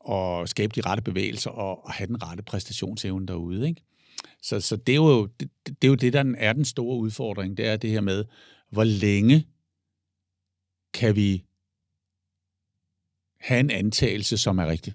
og 0.00 0.48
skabe 0.48 0.72
de 0.74 0.80
rette 0.80 1.02
bevægelser 1.02 1.50
og, 1.50 1.84
og 1.84 1.92
have 1.92 2.06
den 2.06 2.22
rette 2.22 2.42
præstationsevne 2.42 3.26
derude. 3.26 3.68
Ikke? 3.68 3.82
Så, 4.42 4.60
så 4.60 4.76
det, 4.76 4.92
er 4.92 4.96
jo, 4.96 5.26
det, 5.26 5.50
det 5.66 5.84
er 5.84 5.88
jo 5.88 5.94
det, 5.94 6.12
der 6.12 6.34
er 6.38 6.52
den 6.52 6.64
store 6.64 6.98
udfordring, 6.98 7.56
det 7.56 7.66
er 7.66 7.76
det 7.76 7.90
her 7.90 8.00
med, 8.00 8.24
hvor 8.70 8.84
længe 8.84 9.46
kan 10.94 11.16
vi 11.16 11.44
have 13.40 13.60
en 13.60 13.70
antagelse, 13.70 14.38
som 14.38 14.58
er 14.58 14.66
rigtig. 14.66 14.94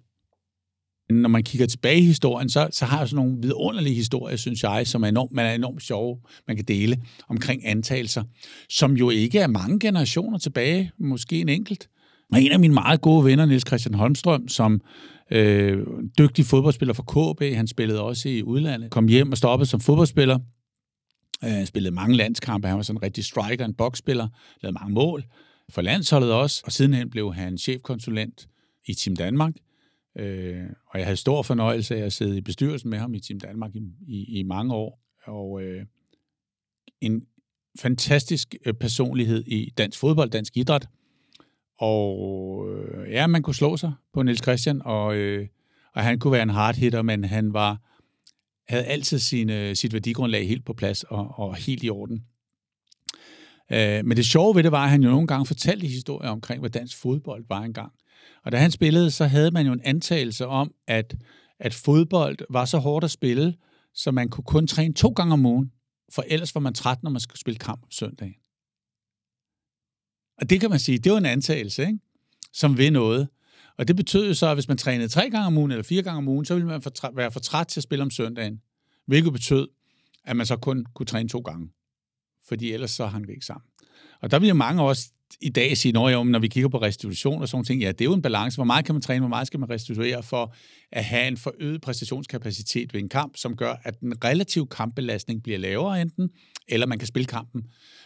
Når 1.14 1.30
man 1.30 1.44
kigger 1.44 1.68
tilbage 1.68 2.00
i 2.00 2.06
historien, 2.06 2.50
så, 2.50 2.68
så 2.72 2.86
har 2.86 3.00
jeg 3.00 3.10
sådan 3.10 3.26
nogle 3.26 3.42
vidunderlige 3.42 3.96
historier, 3.96 4.36
synes 4.36 4.64
jeg, 4.64 4.88
som 4.88 5.04
er 5.04 5.08
enormt, 5.08 5.32
man 5.32 5.46
er 5.46 5.54
enormt 5.54 5.84
sjove, 5.84 6.18
man 6.48 6.56
kan 6.56 6.66
dele 6.66 6.98
omkring 7.30 7.68
antagelser, 7.68 8.24
som 8.70 8.94
jo 8.94 9.10
ikke 9.10 9.40
er 9.40 9.48
mange 9.48 9.80
generationer 9.80 10.38
tilbage, 10.38 10.92
måske 11.00 11.42
en 11.42 11.50
enkelt. 11.50 11.90
Og 12.32 12.42
en 12.42 12.52
af 12.52 12.60
mine 12.60 12.74
meget 12.74 13.02
gode 13.02 13.26
venner, 13.26 13.46
Niels 13.46 13.68
Christian 13.68 13.94
Holmstrøm, 13.94 14.48
som 14.48 14.82
øh, 15.32 15.86
dygtig 16.18 16.46
fodboldspiller 16.46 16.94
for 16.94 17.04
KB, 17.04 17.56
han 17.56 17.68
spillede 17.68 18.02
også 18.02 18.30
i 18.30 18.44
udlandet, 18.44 18.92
kom 18.92 19.08
hjem 19.08 19.32
og 19.32 19.38
stoppede 19.38 19.70
som 19.70 19.80
fodboldspiller, 19.80 20.40
han 21.42 21.66
spillede 21.66 21.96
mange 21.96 22.18
landskampe, 22.18 22.68
han 22.68 22.78
var 22.78 22.84
sådan 22.84 22.98
en 22.98 23.04
rigtig 23.04 23.26
striker, 23.26 23.66
en 23.66 23.74
boksspiller, 23.74 24.28
lavede 24.62 24.74
mange 24.74 24.94
mål 24.94 25.24
for 25.70 25.82
landsholdet 25.82 26.32
også, 26.32 26.62
og 26.66 26.72
sidenhen 26.72 27.10
blev 27.10 27.34
han 27.34 27.58
chefkonsulent 27.58 28.48
i 28.86 28.94
Team 28.94 29.16
Danmark, 29.16 29.54
øh, 30.16 30.64
og 30.88 31.00
jeg 31.00 31.06
havde 31.06 31.18
stor 31.18 31.42
fornøjelse 31.42 31.96
af 31.96 32.06
at 32.06 32.14
sidde 32.14 32.38
i 32.38 32.42
bestyrelsen 32.42 32.90
med 32.90 32.98
ham 32.98 33.14
i 33.14 33.20
Team 33.20 33.40
Danmark 33.40 33.76
i, 33.76 33.82
i, 34.08 34.40
i 34.40 34.44
mange 34.44 34.74
år, 34.74 35.00
og 35.26 35.62
øh, 35.62 35.86
en 37.02 37.26
fantastisk 37.80 38.56
øh, 38.66 38.74
personlighed 38.74 39.44
i 39.48 39.74
dansk 39.78 40.00
fodbold, 40.00 40.30
dansk 40.30 40.58
idræt, 40.58 40.88
og 41.78 42.66
øh, 42.70 43.12
ja, 43.12 43.28
man 43.28 43.42
kunne 43.42 43.56
slå 43.56 43.78
sig 43.78 43.94
på 44.14 44.24
Niels 44.24 44.42
Christian, 44.42 44.82
og, 44.86 45.16
øh, 45.16 45.48
og 45.94 46.04
han 46.04 46.20
kunne 46.20 46.32
være 46.32 46.44
en 46.44 46.50
hard 46.50 46.76
hitter, 46.76 47.02
men 47.02 47.24
han 47.24 47.54
var 47.54 47.78
havde 48.68 48.86
altid 48.86 49.20
sine, 49.20 49.76
sit 49.76 49.94
værdigrundlag 49.94 50.48
helt 50.48 50.66
på 50.66 50.74
plads 50.74 51.04
og, 51.04 51.40
og 51.40 51.56
helt 51.56 51.84
i 51.84 51.90
orden. 51.90 52.26
Øh, 53.72 54.06
men 54.06 54.18
det 54.18 54.26
sjove 54.26 54.56
ved 54.56 54.64
det 54.64 54.72
var, 54.72 54.84
at 54.84 54.90
han 54.90 55.04
jo 55.04 55.10
nogle 55.10 55.28
gange 55.28 55.46
fortalte 55.46 55.88
historier 55.88 56.30
omkring, 56.30 56.60
hvad 56.60 56.70
dansk 56.70 56.98
fodbold 56.98 57.46
var 57.50 57.62
engang. 57.62 57.92
Og 58.46 58.52
da 58.52 58.58
han 58.58 58.72
spillede, 58.72 59.12
så 59.12 59.26
havde 59.26 59.52
man 59.52 59.66
jo 59.66 59.74
en 59.74 59.82
antagelse 59.84 60.48
om, 60.48 60.74
at, 60.88 61.16
at 61.60 61.74
fodbold 61.74 62.38
var 62.50 62.66
så 62.66 62.78
hårdt 62.78 63.06
at 63.06 63.12
spille, 63.12 63.56
så 63.94 64.12
man 64.12 64.30
kunne 64.30 64.44
kun 64.44 64.68
træne 64.68 64.94
to 64.94 65.10
gange 65.10 65.34
om 65.34 65.46
ugen, 65.46 65.72
for 66.12 66.24
ellers 66.28 66.56
var 66.56 66.62
man 66.62 66.74
træt, 66.74 67.04
når 67.04 67.10
man 67.12 67.22
skulle 67.22 67.40
spille 67.40 67.58
kamp 67.58 67.84
om 67.84 67.92
søndagen. 67.92 68.36
Og 70.38 70.50
det 70.50 70.60
kan 70.60 70.70
man 70.70 70.80
sige, 70.80 70.98
det 70.98 71.12
var 71.12 71.18
en 71.18 71.26
antagelse, 71.26 71.82
ikke? 71.82 72.00
som 72.54 72.78
ved 72.78 72.92
noget. 72.92 73.28
Og 73.78 73.88
det 73.88 73.96
betød 73.96 74.28
jo 74.28 74.34
så, 74.34 74.48
at 74.48 74.56
hvis 74.56 74.68
man 74.68 74.78
trænede 74.78 75.10
tre 75.10 75.30
gange 75.30 75.48
om 75.48 75.58
ugen 75.58 75.72
eller 75.72 75.84
fire 75.84 76.04
gange 76.04 76.18
om 76.18 76.28
ugen, 76.28 76.46
så 76.46 76.54
ville 76.54 76.68
man 76.68 76.82
for, 76.82 77.16
være 77.16 77.32
for 77.32 77.40
træt 77.40 77.68
til 77.68 77.80
at 77.80 77.84
spille 77.84 78.04
om 78.04 78.12
søndagen. 78.12 78.62
Hvilket 79.08 79.34
betød, 79.34 79.68
at 80.24 80.36
man 80.36 80.46
så 80.46 80.58
kun 80.58 80.86
kunne 80.94 81.06
træne 81.06 81.30
to 81.30 81.40
gange. 81.40 81.70
Fordi 82.48 82.72
ellers 82.72 82.92
så 82.92 83.06
hang 83.06 83.28
det 83.28 83.34
ikke 83.34 83.46
sammen. 83.46 83.68
Og 84.22 84.32
der 84.32 84.40
ville 84.40 84.54
mange 84.54 84.84
også 84.84 85.12
i 85.42 85.50
dag 85.50 85.78
sige, 85.78 85.92
når, 85.92 86.24
når 86.24 86.40
vi 86.40 86.48
kigger 86.48 86.70
på 86.70 86.82
restitution 86.82 87.42
og 87.42 87.50
sådan 87.50 87.64
ting, 87.64 87.82
ja, 87.82 87.88
det 87.88 88.02
er 88.02 88.06
jo 88.06 88.14
en 88.14 88.22
balance. 88.22 88.58
Hvor 88.58 88.64
meget 88.64 88.86
kan 88.86 88.96
man 88.96 89.02
træne, 89.02 89.20
hvor 89.20 89.30
meget 89.30 89.48
skal 89.48 89.60
man 89.60 89.70
restituere 89.70 90.24
for 90.24 90.56
at 90.92 91.04
have 91.04 91.28
en 91.28 91.38
forøget 91.38 91.82
præstationskapacitet 91.82 92.94
ved 92.94 93.02
en 93.02 93.10
kamp, 93.10 93.38
som 93.38 93.56
gør, 93.56 93.76
at 93.84 94.00
den 94.00 94.14
relative 94.24 94.68
kampbelastning 94.68 95.44
bliver 95.44 95.60
lavere 95.60 96.02
enten, 96.02 96.30
eller 96.68 96.88
man 96.88 97.00
kan 97.00 97.08
spille 97.08 97.26
kampen 97.26 97.64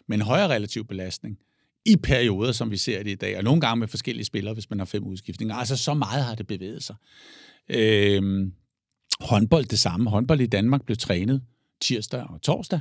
med 0.08 0.18
en 0.18 0.22
højere 0.22 0.48
relativ 0.48 0.86
belastning 0.88 1.38
i 1.86 1.96
perioder, 1.96 2.52
som 2.52 2.72
vi 2.72 2.78
ser 2.78 3.04
det 3.04 3.12
i 3.12 3.16
dag, 3.16 3.38
og 3.38 3.44
nogle 3.44 3.62
gange 3.62 3.80
med 3.80 3.88
forskellige 3.88 4.26
spillere, 4.26 4.54
hvis 4.54 4.70
man 4.70 4.80
har 4.80 4.86
fem 4.86 5.04
udskiftninger. 5.04 5.56
Altså, 5.56 5.78
så 5.78 5.94
meget 5.94 6.24
har 6.24 6.36
det 6.36 6.48
bevæget 6.48 6.84
sig. 6.84 6.96
Øhm, 7.70 8.54
håndbold 9.20 9.66
det 9.66 9.80
samme. 9.80 10.10
Håndbold 10.10 10.42
i 10.42 10.46
Danmark 10.46 10.86
blev 10.86 10.98
trænet 10.98 11.42
tirsdag 11.82 12.24
og 12.30 12.42
torsdag. 12.42 12.80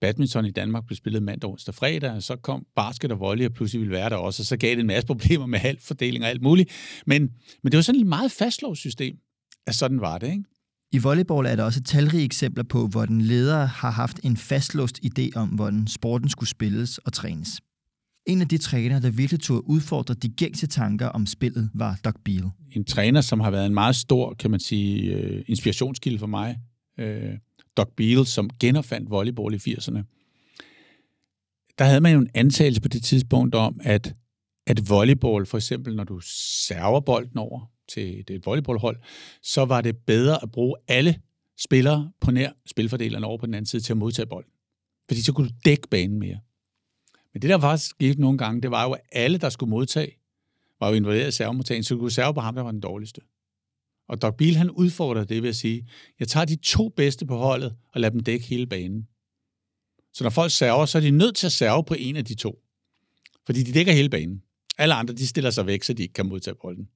Badminton 0.00 0.46
i 0.46 0.50
Danmark 0.50 0.86
blev 0.86 0.96
spillet 0.96 1.22
mandag, 1.22 1.50
onsdag, 1.50 1.74
fredag, 1.74 2.10
og 2.10 2.22
så 2.22 2.36
kom 2.36 2.66
basket 2.76 3.12
og 3.12 3.20
volley, 3.20 3.46
og 3.46 3.52
pludselig 3.52 3.80
ville 3.80 3.92
være 3.92 4.10
der 4.10 4.16
også, 4.16 4.42
og 4.42 4.46
så 4.46 4.56
gav 4.56 4.70
det 4.70 4.80
en 4.80 4.86
masse 4.86 5.06
problemer 5.12 5.46
med 5.46 5.58
halvfordeling 5.58 6.24
og 6.24 6.30
alt 6.30 6.42
muligt. 6.42 6.70
Men, 7.06 7.22
men 7.62 7.72
det 7.72 7.76
var 7.76 7.82
sådan 7.82 8.00
et 8.00 8.06
meget 8.06 8.32
fastlåst 8.32 8.80
system, 8.80 9.16
at 9.66 9.74
sådan 9.74 10.00
var 10.00 10.18
det, 10.18 10.30
ikke? 10.30 10.44
I 10.92 10.98
volleyball 10.98 11.46
er 11.46 11.56
der 11.56 11.64
også 11.64 11.82
talrige 11.82 12.24
eksempler 12.24 12.64
på, 12.64 12.86
hvor 12.86 13.06
den 13.06 13.20
leder 13.20 13.64
har 13.64 13.90
haft 13.90 14.20
en 14.22 14.36
fastlåst 14.36 15.00
idé 15.04 15.30
om, 15.34 15.48
hvordan 15.48 15.86
sporten 15.86 16.28
skulle 16.28 16.50
spilles 16.50 16.98
og 16.98 17.12
trænes. 17.12 17.60
En 18.26 18.40
af 18.40 18.48
de 18.48 18.58
trænere, 18.58 19.00
der 19.00 19.10
virkelig 19.10 19.40
tog 19.40 19.70
udfordre 19.70 20.14
de 20.14 20.28
gængse 20.28 20.66
tanker 20.66 21.06
om 21.06 21.26
spillet, 21.26 21.70
var 21.74 21.98
Doug 22.04 22.14
Beal. 22.24 22.44
En 22.72 22.84
træner, 22.84 23.20
som 23.20 23.40
har 23.40 23.50
været 23.50 23.66
en 23.66 23.74
meget 23.74 23.96
stor, 23.96 24.34
kan 24.34 24.50
man 24.50 24.60
sige, 24.60 25.16
uh, 25.16 25.40
inspirationskilde 25.46 26.18
for 26.18 26.26
mig. 26.26 26.58
Uh, 27.02 27.06
Doc 27.76 27.88
Beal, 27.96 28.26
som 28.26 28.50
genopfandt 28.60 29.10
volleyball 29.10 29.54
i 29.54 29.56
80'erne. 29.56 30.02
Der 31.78 31.84
havde 31.84 32.00
man 32.00 32.12
jo 32.12 32.18
en 32.18 32.30
antagelse 32.34 32.80
på 32.80 32.88
det 32.88 33.02
tidspunkt 33.02 33.54
om, 33.54 33.80
at, 33.84 34.14
at 34.66 34.90
volleyball, 34.90 35.46
for 35.46 35.58
eksempel 35.58 35.96
når 35.96 36.04
du 36.04 36.20
server 36.20 37.00
bolden 37.00 37.38
over 37.38 37.70
til 37.88 38.24
det 38.28 38.46
volleyballhold, 38.46 38.96
så 39.42 39.64
var 39.64 39.80
det 39.80 39.96
bedre 39.96 40.42
at 40.42 40.50
bruge 40.52 40.76
alle 40.88 41.20
spillere 41.58 42.12
på 42.20 42.30
nær 42.30 42.50
spilfordelerne 42.66 43.26
over 43.26 43.38
på 43.38 43.46
den 43.46 43.54
anden 43.54 43.66
side 43.66 43.82
til 43.82 43.92
at 43.92 43.96
modtage 43.96 44.26
bolden. 44.26 44.52
Fordi 45.08 45.22
så 45.22 45.32
kunne 45.32 45.48
du 45.48 45.54
dække 45.64 45.88
banen 45.88 46.18
mere. 46.18 46.38
Men 47.32 47.42
det, 47.42 47.50
der 47.50 47.60
faktisk 47.60 47.90
skete 47.90 48.20
nogle 48.20 48.38
gange, 48.38 48.62
det 48.62 48.70
var 48.70 48.84
jo, 48.84 48.92
at 48.92 49.00
alle, 49.12 49.38
der 49.38 49.48
skulle 49.48 49.70
modtage, 49.70 50.18
var 50.80 50.88
jo 50.88 50.94
involveret 50.94 51.28
i 51.28 51.32
servemodtagen, 51.32 51.84
så 51.84 51.94
du 51.94 52.00
kunne 52.00 52.10
serve 52.10 52.34
på 52.34 52.40
ham, 52.40 52.54
der 52.54 52.62
var 52.62 52.70
den 52.70 52.80
dårligste. 52.80 53.20
Og 54.08 54.22
Doc 54.22 54.34
Biel, 54.38 54.56
han 54.56 54.70
udfordrer 54.70 55.24
det 55.24 55.42
ved 55.42 55.48
at 55.48 55.56
sige, 55.56 55.88
jeg 56.20 56.28
tager 56.28 56.44
de 56.44 56.56
to 56.56 56.88
bedste 56.88 57.26
på 57.26 57.36
holdet 57.36 57.76
og 57.92 58.00
lader 58.00 58.10
dem 58.10 58.20
dække 58.20 58.46
hele 58.46 58.66
banen. 58.66 59.06
Så 60.12 60.24
når 60.24 60.30
folk 60.30 60.52
server, 60.52 60.86
så 60.86 60.98
er 60.98 61.02
de 61.02 61.10
nødt 61.10 61.36
til 61.36 61.46
at 61.46 61.52
serve 61.52 61.84
på 61.84 61.94
en 61.98 62.16
af 62.16 62.24
de 62.24 62.34
to. 62.34 62.62
Fordi 63.46 63.62
de 63.62 63.72
dækker 63.72 63.92
hele 63.92 64.08
banen. 64.08 64.42
Alle 64.78 64.94
andre, 64.94 65.14
de 65.14 65.26
stiller 65.26 65.50
sig 65.50 65.66
væk, 65.66 65.82
så 65.82 65.92
de 65.92 66.02
ikke 66.02 66.14
kan 66.14 66.26
modtage 66.26 66.54
bolden. 66.62 66.88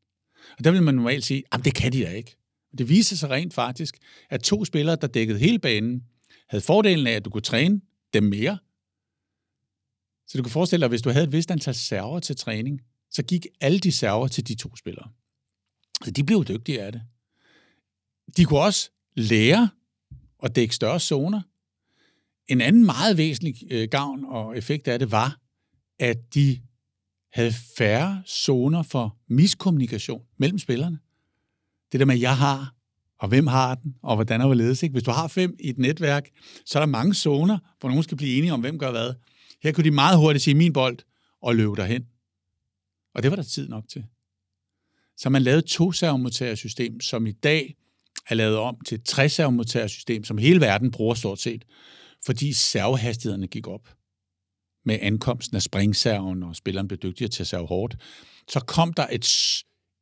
Og 0.58 0.64
der 0.64 0.70
vil 0.70 0.82
man 0.82 0.94
normalt 0.94 1.24
sige, 1.24 1.42
at 1.52 1.64
det 1.64 1.74
kan 1.74 1.92
de 1.92 2.02
da 2.02 2.10
ikke. 2.10 2.36
Det 2.78 2.88
viser 2.88 3.16
sig 3.16 3.30
rent 3.30 3.54
faktisk, 3.54 3.98
at 4.30 4.42
to 4.42 4.64
spillere, 4.64 4.96
der 4.96 5.06
dækkede 5.06 5.38
hele 5.38 5.58
banen, 5.58 6.02
havde 6.48 6.64
fordelen 6.64 7.06
af, 7.06 7.12
at 7.12 7.24
du 7.24 7.30
kunne 7.30 7.42
træne 7.42 7.80
dem 8.12 8.22
mere, 8.22 8.58
så 10.30 10.38
du 10.38 10.42
kan 10.42 10.50
forestille 10.50 10.80
dig, 10.80 10.84
at 10.84 10.90
hvis 10.90 11.02
du 11.02 11.10
havde 11.10 11.24
et 11.24 11.32
vist 11.32 11.50
antal 11.50 11.74
server 11.74 12.20
til 12.20 12.36
træning, 12.36 12.80
så 13.10 13.22
gik 13.22 13.46
alle 13.60 13.78
de 13.78 13.92
server 13.92 14.28
til 14.28 14.48
de 14.48 14.54
to 14.54 14.76
spillere. 14.76 15.08
De 16.06 16.24
blev 16.24 16.44
dygtige 16.44 16.82
af 16.82 16.92
det. 16.92 17.02
De 18.36 18.44
kunne 18.44 18.60
også 18.60 18.90
lære 19.16 19.68
at 20.42 20.56
dække 20.56 20.74
større 20.74 21.00
zoner. 21.00 21.42
En 22.48 22.60
anden 22.60 22.84
meget 22.84 23.16
væsentlig 23.16 23.54
øh, 23.70 23.88
gavn 23.90 24.24
og 24.24 24.58
effekt 24.58 24.88
af 24.88 24.98
det 24.98 25.10
var, 25.10 25.40
at 25.98 26.34
de 26.34 26.60
havde 27.32 27.52
færre 27.78 28.22
zoner 28.28 28.82
for 28.82 29.18
miskommunikation 29.28 30.22
mellem 30.38 30.58
spillerne. 30.58 30.98
Det 31.92 32.00
der 32.00 32.06
med, 32.06 32.14
at 32.14 32.20
jeg 32.20 32.36
har, 32.36 32.74
og 33.18 33.28
hvem 33.28 33.46
har 33.46 33.74
den, 33.74 33.94
og 34.02 34.14
hvordan 34.14 34.40
er 34.40 34.46
hvorledes. 34.46 34.82
Ikke? 34.82 34.92
Hvis 34.92 35.02
du 35.02 35.10
har 35.10 35.28
fem 35.28 35.56
i 35.60 35.68
et 35.68 35.78
netværk, 35.78 36.30
så 36.64 36.78
er 36.78 36.80
der 36.80 36.86
mange 36.86 37.14
zoner, 37.14 37.58
hvor 37.80 37.88
nogen 37.88 38.02
skal 38.02 38.16
blive 38.16 38.38
enige 38.38 38.52
om, 38.52 38.60
hvem 38.60 38.78
gør 38.78 38.90
hvad. 38.90 39.14
Her 39.62 39.72
kunne 39.72 39.84
de 39.84 39.90
meget 39.90 40.18
hurtigt 40.18 40.44
sige 40.44 40.54
min 40.54 40.72
bold 40.72 40.98
og 41.42 41.56
løbe 41.56 41.76
derhen. 41.76 42.06
Og 43.14 43.22
det 43.22 43.30
var 43.30 43.36
der 43.36 43.42
tid 43.42 43.68
nok 43.68 43.88
til. 43.88 44.06
Så 45.20 45.28
man 45.28 45.42
lavede 45.42 45.62
to 45.62 45.92
servomodtagersystem, 45.92 47.00
som 47.00 47.26
i 47.26 47.32
dag 47.32 47.76
er 48.28 48.34
lavet 48.34 48.56
om 48.56 48.80
til 48.86 48.94
et 48.94 49.04
tre 49.04 49.28
system, 49.88 50.24
som 50.24 50.38
hele 50.38 50.60
verden 50.60 50.90
bruger 50.90 51.14
stort 51.14 51.38
set, 51.38 51.64
fordi 52.26 52.52
servehastighederne 52.52 53.46
gik 53.46 53.66
op 53.66 53.96
med 54.84 54.98
ankomsten 55.02 55.56
af 55.56 55.62
springserven, 55.62 56.42
og 56.42 56.56
spilleren 56.56 56.88
blev 56.88 56.98
dygtigere 56.98 57.30
til 57.30 57.42
at 57.42 57.46
serve 57.46 57.66
hårdt, 57.66 57.96
så 58.48 58.60
kom 58.60 58.92
der 58.92 59.06
et, 59.12 59.26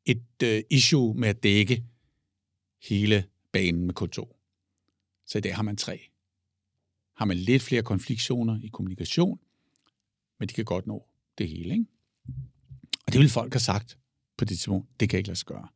et 0.07 0.23
uh, 0.43 0.61
issue 0.71 1.15
med 1.15 1.29
at 1.29 1.43
dække 1.43 1.85
hele 2.83 3.25
banen 3.53 3.87
med 3.87 4.03
K2. 4.03 4.35
Så 5.27 5.39
i 5.39 5.41
dag 5.41 5.57
har 5.57 5.63
man 5.63 5.77
tre. 5.77 6.01
Har 7.17 7.25
man 7.25 7.37
lidt 7.37 7.63
flere 7.63 7.83
konfliktzoner 7.83 8.61
i 8.63 8.69
kommunikation, 8.69 9.39
men 10.39 10.49
de 10.49 10.55
kan 10.55 10.65
godt 10.65 10.87
nå 10.87 11.09
det 11.39 11.49
hele. 11.49 11.73
Ikke? 11.75 11.85
Og 13.07 13.13
det 13.13 13.21
vil 13.21 13.31
folk 13.31 13.53
have 13.53 13.61
sagt 13.61 13.99
på 14.39 14.45
det 14.45 14.49
tidspunkt. 14.49 14.89
Det 15.01 15.09
kan 15.09 15.17
ikke 15.17 15.29
lade 15.29 15.39
sig 15.39 15.47
gøre. 15.47 15.69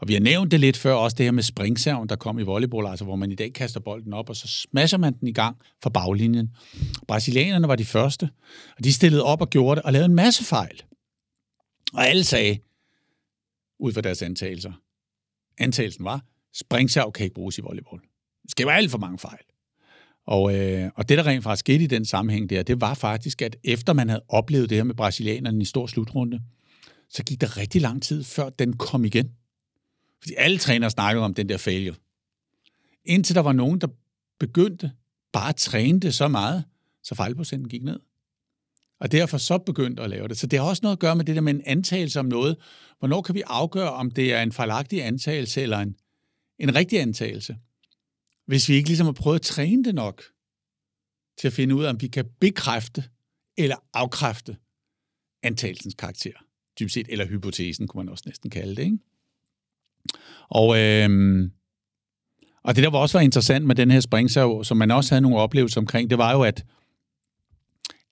Og 0.00 0.08
vi 0.08 0.12
har 0.12 0.20
nævnt 0.20 0.50
det 0.50 0.60
lidt 0.60 0.76
før, 0.76 0.94
også 0.94 1.14
det 1.18 1.26
her 1.26 1.30
med 1.30 1.42
springserven, 1.42 2.08
der 2.08 2.16
kom 2.16 2.38
i 2.38 2.42
volleyball, 2.42 2.86
altså 2.86 3.04
hvor 3.04 3.16
man 3.16 3.32
i 3.32 3.34
dag 3.34 3.52
kaster 3.52 3.80
bolden 3.80 4.12
op, 4.12 4.28
og 4.28 4.36
så 4.36 4.48
smasher 4.48 4.98
man 4.98 5.12
den 5.20 5.28
i 5.28 5.32
gang 5.32 5.56
fra 5.82 5.90
baglinjen. 5.90 6.50
Brasilianerne 7.08 7.68
var 7.68 7.76
de 7.76 7.84
første, 7.84 8.30
og 8.78 8.84
de 8.84 8.92
stillede 8.92 9.24
op 9.24 9.40
og 9.40 9.50
gjorde 9.50 9.76
det, 9.76 9.84
og 9.84 9.92
lavede 9.92 10.06
en 10.06 10.14
masse 10.14 10.44
fejl. 10.44 10.82
Og 11.92 12.06
alle 12.06 12.24
sagde, 12.24 12.58
ud 13.78 13.92
fra 13.92 14.00
deres 14.00 14.22
antagelser, 14.22 14.72
antagelsen 15.58 16.04
var, 16.04 16.24
springserv 16.54 17.12
kan 17.12 17.24
ikke 17.24 17.34
bruges 17.34 17.58
i 17.58 17.60
volleyball. 17.60 18.00
Det 18.42 18.50
skal 18.50 18.66
være 18.66 18.76
alt 18.76 18.90
for 18.90 18.98
mange 18.98 19.18
fejl. 19.18 19.44
Og, 20.26 20.58
øh, 20.58 20.90
og 20.94 21.08
det, 21.08 21.18
der 21.18 21.26
rent 21.26 21.44
faktisk 21.44 21.60
skete 21.60 21.84
i 21.84 21.86
den 21.86 22.04
sammenhæng 22.04 22.50
der, 22.50 22.62
det 22.62 22.80
var 22.80 22.94
faktisk, 22.94 23.42
at 23.42 23.56
efter 23.64 23.92
man 23.92 24.08
havde 24.08 24.22
oplevet 24.28 24.70
det 24.70 24.76
her 24.76 24.84
med 24.84 24.94
brasilianerne 24.94 25.62
i 25.62 25.64
stor 25.64 25.86
slutrunde, 25.86 26.40
så 27.10 27.24
gik 27.24 27.40
der 27.40 27.56
rigtig 27.56 27.80
lang 27.80 28.02
tid, 28.02 28.24
før 28.24 28.50
den 28.50 28.76
kom 28.76 29.04
igen. 29.04 29.30
Fordi 30.22 30.34
alle 30.34 30.58
trænere 30.58 30.90
snakkede 30.90 31.24
om 31.24 31.34
den 31.34 31.48
der 31.48 31.56
failure. 31.56 31.96
Indtil 33.04 33.34
der 33.34 33.40
var 33.40 33.52
nogen, 33.52 33.80
der 33.80 33.88
begyndte 34.38 34.92
bare 35.32 35.48
at 35.48 35.56
træne 35.56 36.00
det 36.00 36.14
så 36.14 36.28
meget, 36.28 36.64
så 37.02 37.14
fejlprocenten 37.14 37.68
gik 37.68 37.82
ned. 37.82 38.00
Og 39.00 39.12
derfor 39.12 39.38
så 39.38 39.58
begyndte 39.58 40.02
at 40.02 40.10
lave 40.10 40.28
det. 40.28 40.38
Så 40.38 40.46
det 40.46 40.58
har 40.58 40.66
også 40.66 40.80
noget 40.82 40.96
at 40.96 41.00
gøre 41.00 41.16
med 41.16 41.24
det 41.24 41.34
der 41.34 41.40
med 41.40 41.54
en 41.54 41.62
antagelse 41.66 42.20
om 42.20 42.26
noget. 42.26 42.56
Hvornår 42.98 43.22
kan 43.22 43.34
vi 43.34 43.42
afgøre, 43.46 43.92
om 43.92 44.10
det 44.10 44.32
er 44.32 44.42
en 44.42 44.52
fejlagtig 44.52 45.04
antagelse 45.04 45.62
eller 45.62 45.78
en, 45.78 45.96
en 46.58 46.74
rigtig 46.74 47.00
antagelse? 47.00 47.56
Hvis 48.46 48.68
vi 48.68 48.74
ikke 48.74 48.88
ligesom 48.88 49.06
har 49.06 49.12
prøvet 49.12 49.38
at 49.38 49.42
træne 49.42 49.84
det 49.84 49.94
nok 49.94 50.22
til 51.38 51.46
at 51.46 51.52
finde 51.52 51.74
ud 51.74 51.84
af, 51.84 51.90
om 51.90 52.00
vi 52.00 52.08
kan 52.08 52.28
bekræfte 52.40 53.04
eller 53.56 53.76
afkræfte 53.94 54.56
antagelsens 55.42 55.94
karakter, 55.94 56.32
dybest 56.80 56.94
set, 56.94 57.06
eller 57.08 57.26
hypotesen, 57.26 57.88
kunne 57.88 58.04
man 58.04 58.12
også 58.12 58.24
næsten 58.26 58.50
kalde 58.50 58.76
det. 58.76 58.82
Ikke? 58.82 58.98
Og, 60.48 60.78
øh, 60.78 61.10
og 62.64 62.76
det, 62.76 62.84
der 62.84 62.90
var 62.90 62.98
også 62.98 63.18
var 63.18 63.22
interessant 63.22 63.66
med 63.66 63.74
den 63.74 63.90
her 63.90 64.00
springsav, 64.00 64.64
som 64.64 64.76
man 64.76 64.90
også 64.90 65.14
havde 65.14 65.22
nogle 65.22 65.38
oplevelser 65.38 65.80
omkring, 65.80 66.10
det 66.10 66.18
var 66.18 66.32
jo, 66.32 66.42
at 66.42 66.64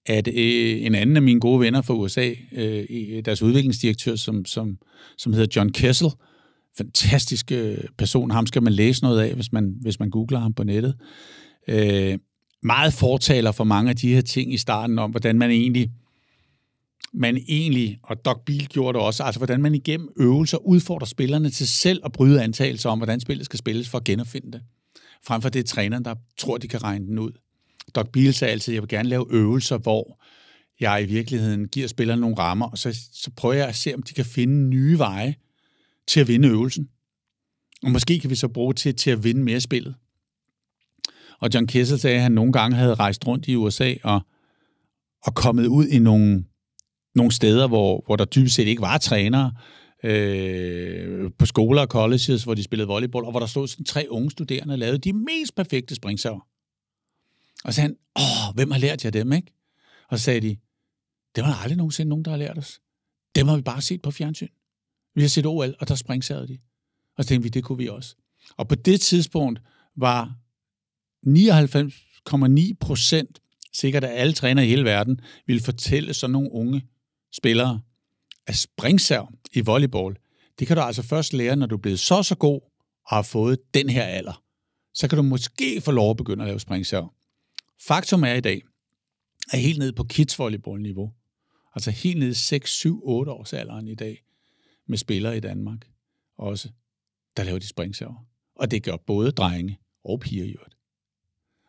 at 0.08 0.28
øh, 0.28 0.86
en 0.86 0.94
anden 0.94 1.16
af 1.16 1.22
mine 1.22 1.40
gode 1.40 1.60
venner 1.60 1.82
fra 1.82 1.94
USA, 1.94 2.32
øh, 2.52 2.84
øh, 2.90 3.24
deres 3.24 3.42
udviklingsdirektør, 3.42 4.16
som, 4.16 4.44
som, 4.44 4.78
som 5.18 5.32
hedder 5.32 5.46
John 5.56 5.72
Kessel, 5.72 6.08
fantastisk 6.78 7.52
øh, 7.52 7.78
person, 7.98 8.30
ham 8.30 8.46
skal 8.46 8.62
man 8.62 8.72
læse 8.72 9.02
noget 9.02 9.20
af, 9.20 9.34
hvis 9.34 9.52
man, 9.52 9.74
hvis 9.80 10.00
man 10.00 10.10
googler 10.10 10.38
ham 10.38 10.54
på 10.54 10.64
nettet. 10.64 10.94
Øh, 11.68 12.18
meget 12.62 12.92
fortaler 12.92 13.52
for 13.52 13.64
mange 13.64 13.90
af 13.90 13.96
de 13.96 14.14
her 14.14 14.20
ting 14.20 14.54
i 14.54 14.56
starten 14.56 14.98
om, 14.98 15.10
hvordan 15.10 15.38
man 15.38 15.50
egentlig, 15.50 15.90
man 17.18 17.36
egentlig, 17.48 17.98
og 18.02 18.24
Doc 18.24 18.40
Biel 18.46 18.66
gjorde 18.66 18.98
det 18.98 19.06
også, 19.06 19.22
altså 19.22 19.38
hvordan 19.38 19.62
man 19.62 19.74
igennem 19.74 20.08
øvelser 20.16 20.58
udfordrer 20.58 21.06
spillerne 21.06 21.50
til 21.50 21.68
selv 21.68 22.00
at 22.04 22.12
bryde 22.12 22.42
antagelser 22.42 22.90
om, 22.90 22.98
hvordan 22.98 23.20
spillet 23.20 23.44
skal 23.44 23.58
spilles 23.58 23.88
for 23.88 23.98
at 23.98 24.04
genopfinde 24.04 24.52
det. 24.52 24.62
Frem 25.24 25.42
for 25.42 25.48
det 25.48 25.58
er 25.58 25.64
træneren, 25.64 26.04
der 26.04 26.14
tror, 26.38 26.58
de 26.58 26.68
kan 26.68 26.82
regne 26.82 27.06
den 27.06 27.18
ud. 27.18 27.32
Doc 27.94 28.08
Biel 28.12 28.34
sagde 28.34 28.52
altid, 28.52 28.72
at 28.72 28.74
jeg 28.74 28.82
vil 28.82 28.88
gerne 28.88 29.08
lave 29.08 29.26
øvelser, 29.30 29.78
hvor 29.78 30.20
jeg 30.80 31.02
i 31.02 31.06
virkeligheden 31.06 31.68
giver 31.68 31.88
spillerne 31.88 32.20
nogle 32.20 32.38
rammer, 32.38 32.66
og 32.66 32.78
så, 32.78 32.98
så 33.12 33.30
prøver 33.36 33.54
jeg 33.54 33.68
at 33.68 33.76
se, 33.76 33.94
om 33.94 34.02
de 34.02 34.14
kan 34.14 34.24
finde 34.24 34.68
nye 34.68 34.98
veje 34.98 35.34
til 36.06 36.20
at 36.20 36.28
vinde 36.28 36.48
øvelsen. 36.48 36.88
Og 37.82 37.90
måske 37.90 38.20
kan 38.20 38.30
vi 38.30 38.34
så 38.34 38.48
bruge 38.48 38.74
til, 38.74 38.96
til 38.96 39.10
at 39.10 39.24
vinde 39.24 39.42
mere 39.42 39.60
spillet. 39.60 39.94
Og 41.40 41.50
John 41.54 41.66
Kessel 41.66 41.98
sagde, 41.98 42.16
at 42.16 42.22
han 42.22 42.32
nogle 42.32 42.52
gange 42.52 42.76
havde 42.76 42.94
rejst 42.94 43.26
rundt 43.26 43.48
i 43.48 43.56
USA 43.56 43.94
og, 44.04 44.20
og 45.22 45.34
kommet 45.34 45.66
ud 45.66 45.86
i 45.86 45.98
nogle, 45.98 46.44
nogle 47.18 47.32
steder, 47.32 47.66
hvor, 47.66 48.02
hvor 48.06 48.16
der 48.16 48.24
dybest 48.24 48.54
set 48.54 48.66
ikke 48.66 48.82
var 48.82 48.98
trænere, 48.98 49.52
øh, 50.04 51.30
på 51.38 51.46
skoler 51.46 51.82
og 51.82 51.88
colleges, 51.88 52.44
hvor 52.44 52.54
de 52.54 52.62
spillede 52.62 52.88
volleyball, 52.88 53.24
og 53.24 53.30
hvor 53.30 53.40
der 53.40 53.46
stod 53.46 53.68
sådan 53.68 53.84
tre 53.84 54.06
unge 54.10 54.30
studerende 54.30 54.74
og 54.74 54.78
lavede 54.78 54.98
de 54.98 55.12
mest 55.12 55.54
perfekte 55.54 55.94
springsaver. 55.94 56.40
Og 57.64 57.72
så 57.72 57.76
sagde 57.76 57.88
han, 57.88 57.96
åh, 58.16 58.54
hvem 58.54 58.70
har 58.70 58.78
lært 58.78 59.04
jer 59.04 59.10
dem, 59.10 59.32
ikke? 59.32 59.52
Og 60.08 60.18
så 60.18 60.24
sagde 60.24 60.40
de, 60.40 60.56
det 61.34 61.44
var 61.44 61.50
der 61.50 61.56
aldrig 61.56 61.76
nogensinde 61.76 62.08
nogen, 62.08 62.24
der 62.24 62.30
har 62.30 62.38
lært 62.38 62.58
os. 62.58 62.80
Dem 63.34 63.48
har 63.48 63.56
vi 63.56 63.62
bare 63.62 63.82
set 63.82 64.02
på 64.02 64.10
fjernsyn. 64.10 64.48
Vi 65.14 65.20
har 65.20 65.28
set 65.28 65.46
OL, 65.46 65.74
og 65.80 65.88
der 65.88 65.94
springsavede 65.94 66.48
de. 66.48 66.58
Og 67.16 67.24
så 67.24 67.28
tænkte 67.28 67.42
vi, 67.42 67.48
det 67.48 67.64
kunne 67.64 67.78
vi 67.78 67.88
også. 67.88 68.14
Og 68.56 68.68
på 68.68 68.74
det 68.74 69.00
tidspunkt 69.00 69.60
var 69.96 70.34
99,9 71.26 72.72
procent 72.80 73.40
sikkert, 73.72 74.04
at 74.04 74.10
alle 74.20 74.32
trænere 74.32 74.66
i 74.66 74.68
hele 74.68 74.84
verden 74.84 75.20
ville 75.46 75.62
fortælle 75.62 76.14
sådan 76.14 76.32
nogle 76.32 76.52
unge 76.52 76.86
spillere, 77.32 77.80
at 78.46 78.56
springsav 78.56 79.32
i 79.52 79.60
volleyball, 79.60 80.16
det 80.58 80.66
kan 80.66 80.76
du 80.76 80.82
altså 80.82 81.02
først 81.02 81.32
lære, 81.32 81.56
når 81.56 81.66
du 81.66 81.74
er 81.74 81.80
blevet 81.80 82.00
så 82.00 82.22
så 82.22 82.34
god 82.34 82.60
og 83.04 83.16
har 83.16 83.22
fået 83.22 83.74
den 83.74 83.88
her 83.88 84.04
alder. 84.04 84.42
Så 84.94 85.08
kan 85.08 85.16
du 85.16 85.22
måske 85.22 85.80
få 85.80 85.90
lov 85.90 86.10
at 86.10 86.16
begynde 86.16 86.44
at 86.44 86.48
lave 86.48 86.60
springsav. 86.60 87.14
Faktum 87.80 88.24
er 88.24 88.34
i 88.34 88.40
dag, 88.40 88.62
at 89.52 89.60
helt 89.60 89.78
ned 89.78 89.92
på 89.92 90.04
kids 90.04 90.38
volleyball-niveau, 90.38 91.12
altså 91.74 91.90
helt 91.90 92.18
ned 92.18 92.34
6, 92.34 92.70
7, 92.70 93.00
8 93.04 93.32
års 93.32 93.52
alderen 93.52 93.88
i 93.88 93.94
dag, 93.94 94.22
med 94.86 94.98
spillere 94.98 95.36
i 95.36 95.40
Danmark 95.40 95.88
også, 96.38 96.68
der 97.36 97.44
laver 97.44 97.58
de 97.58 97.66
springsaver. 97.66 98.26
Og 98.54 98.70
det 98.70 98.82
gør 98.82 98.96
både 98.96 99.30
drenge 99.30 99.78
og 100.04 100.20
piger 100.20 100.44
i 100.44 100.50
øvrigt. 100.50 100.76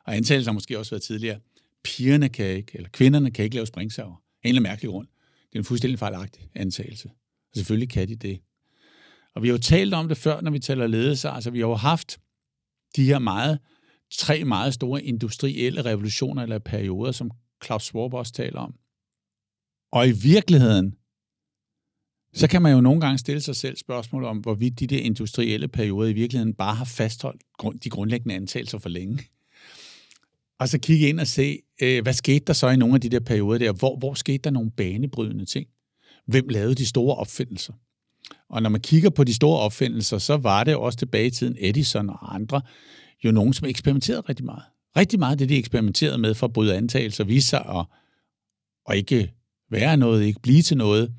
Og 0.06 0.16
antagelsen 0.16 0.48
har 0.50 0.54
måske 0.54 0.80
også 0.80 0.92
været 0.92 1.04
tidligere, 1.04 1.40
pigerne 1.84 2.30
kan 2.30 2.46
ikke, 2.46 2.72
eller 2.76 2.90
kvinderne 2.90 3.32
kan 3.32 3.46
ikke 3.46 3.56
lave 3.56 3.68
springsaver. 3.68 4.24
En 4.44 4.50
eller 4.50 4.62
mærkelig 4.62 4.90
grund. 4.90 5.08
Det 5.50 5.56
er 5.56 5.60
en 5.60 5.66
fuldstændig 5.66 6.00
fejlagtig 6.00 6.50
antagelse. 6.56 7.10
Og 7.50 7.56
selvfølgelig 7.56 7.90
kan 7.90 8.08
de 8.08 8.16
det. 8.16 8.40
Og 9.36 9.44
vi 9.44 9.48
har 9.48 9.54
jo 9.54 9.62
talt 9.62 9.94
om 9.94 10.08
det 10.08 10.18
før, 10.18 10.42
når 10.42 10.52
vi 10.52 10.60
taler 10.60 10.88
ledelse. 10.88 11.30
Altså, 11.30 11.52
vi 11.52 11.60
har 11.60 11.68
jo 11.68 11.76
haft 11.76 12.20
de 12.96 13.04
her 13.04 13.20
meget 13.20 13.60
tre 14.12 14.44
meget 14.44 14.74
store 14.74 15.04
industrielle 15.04 15.86
revolutioner 15.86 16.44
eller 16.44 16.60
perioder, 16.60 17.12
som 17.12 17.32
Klaus 17.60 17.84
Schwab 17.84 18.14
også 18.14 18.34
taler 18.34 18.60
om. 18.60 18.74
Og 19.92 20.08
i 20.08 20.12
virkeligheden, 20.12 20.96
så 22.34 22.48
kan 22.48 22.62
man 22.62 22.74
jo 22.74 22.82
nogle 22.82 23.02
gange 23.02 23.18
stille 23.18 23.42
sig 23.42 23.56
selv 23.56 23.76
spørgsmål 23.78 24.24
om, 24.24 24.38
hvorvidt 24.38 24.80
de 24.80 24.88
der 24.88 25.00
industrielle 25.00 25.68
perioder 25.68 26.10
i 26.10 26.14
virkeligheden 26.14 26.54
bare 26.54 26.76
har 26.76 26.86
fastholdt 26.86 27.84
de 27.84 27.90
grundlæggende 27.90 28.36
antagelser 28.36 28.78
for 28.78 28.90
længe. 28.90 29.24
Og 30.60 30.70
så 30.70 30.80
kigge 30.80 31.10
ind 31.10 31.20
og 31.20 31.28
se, 31.28 31.60
øh, 31.82 32.04
hvad 32.04 32.14
skete 32.14 32.46
der 32.46 32.54
så 32.54 32.70
i 32.70 32.76
nogle 32.76 32.96
af 32.96 33.02
de 33.02 33.10
der 33.10 33.20
perioder 33.20 33.58
der? 33.58 33.72
Hvor, 33.72 33.98
hvor 33.98 34.14
skete 34.14 34.38
der 34.38 34.50
nogle 34.50 34.72
banebrydende 34.72 35.46
ting? 35.46 35.68
Hvem 36.26 36.48
lavede 36.48 36.76
de 36.76 36.86
store 36.86 37.16
opfindelser? 37.16 37.74
Og 38.50 38.62
når 38.62 38.70
man 38.70 38.82
kigger 38.82 39.10
på 39.10 39.24
de 39.24 39.34
store 39.34 39.60
opfindelser, 39.60 40.18
så 40.18 40.38
var 40.38 40.64
det 40.64 40.76
også 40.76 40.98
tilbage 40.98 41.28
i 41.28 41.30
tiden 41.30 41.56
Edison 41.60 42.10
og 42.10 42.36
andre, 42.36 42.62
jo 43.26 43.32
nogen, 43.32 43.54
som 43.54 43.68
eksperimenterede 43.68 44.22
rigtig 44.22 44.46
meget. 44.46 44.64
Rigtig 44.98 45.20
meget 45.20 45.32
af 45.32 45.38
det, 45.38 45.50
de 45.50 45.58
eksperimenterede 45.58 46.18
med 46.18 46.34
for 46.34 46.48
at 46.48 46.54
bryde 46.54 46.76
antagelser, 46.76 47.24
vise 47.24 47.48
sig 47.48 47.66
at, 47.66 47.86
at 48.90 48.98
ikke 48.98 49.34
være 49.72 49.98
noget, 49.98 50.24
ikke 50.24 50.42
blive 50.42 50.62
til 50.62 50.78
noget, 50.78 51.14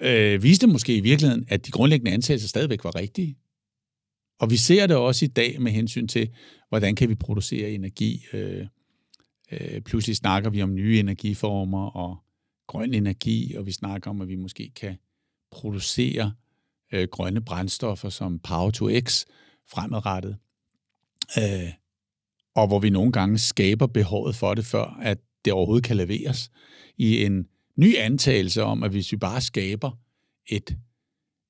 øh, 0.00 0.42
viste 0.42 0.66
måske 0.66 0.96
i 0.96 1.00
virkeligheden, 1.00 1.44
at 1.48 1.66
de 1.66 1.70
grundlæggende 1.70 2.12
antagelser 2.12 2.48
stadigvæk 2.48 2.84
var 2.84 2.96
rigtige. 2.96 3.36
Og 4.40 4.50
vi 4.50 4.56
ser 4.56 4.86
det 4.86 4.96
også 4.96 5.24
i 5.24 5.28
dag 5.28 5.60
med 5.60 5.72
hensyn 5.72 6.08
til, 6.08 6.28
hvordan 6.68 6.94
kan 6.94 7.08
vi 7.08 7.14
producere 7.14 7.70
energi. 7.70 8.24
Øh, 8.32 8.66
øh, 9.52 9.80
pludselig 9.80 10.16
snakker 10.16 10.50
vi 10.50 10.62
om 10.62 10.74
nye 10.74 10.98
energiformer 10.98 11.86
og 11.86 12.16
grøn 12.66 12.94
energi, 12.94 13.54
og 13.54 13.66
vi 13.66 13.72
snakker 13.72 14.10
om, 14.10 14.20
at 14.20 14.28
vi 14.28 14.36
måske 14.36 14.72
kan 14.76 14.96
producere 15.50 16.32
øh, 16.92 17.08
grønne 17.10 17.40
brændstoffer 17.40 18.08
som 18.08 18.38
Power 18.38 18.70
to 18.70 18.88
X 19.00 19.24
fremadrettet 19.70 20.36
øh, 21.38 21.72
og 22.54 22.66
hvor 22.66 22.78
vi 22.78 22.90
nogle 22.90 23.12
gange 23.12 23.38
skaber 23.38 23.86
behovet 23.86 24.36
for 24.36 24.54
det, 24.54 24.64
før 24.64 24.98
at 25.02 25.18
det 25.44 25.52
overhovedet 25.52 25.84
kan 25.84 25.96
leveres, 25.96 26.50
i 26.96 27.24
en 27.24 27.46
ny 27.76 27.96
antagelse 27.96 28.62
om, 28.62 28.82
at 28.82 28.90
hvis 28.90 29.12
vi 29.12 29.16
bare 29.16 29.40
skaber 29.40 29.90
et, 30.46 30.76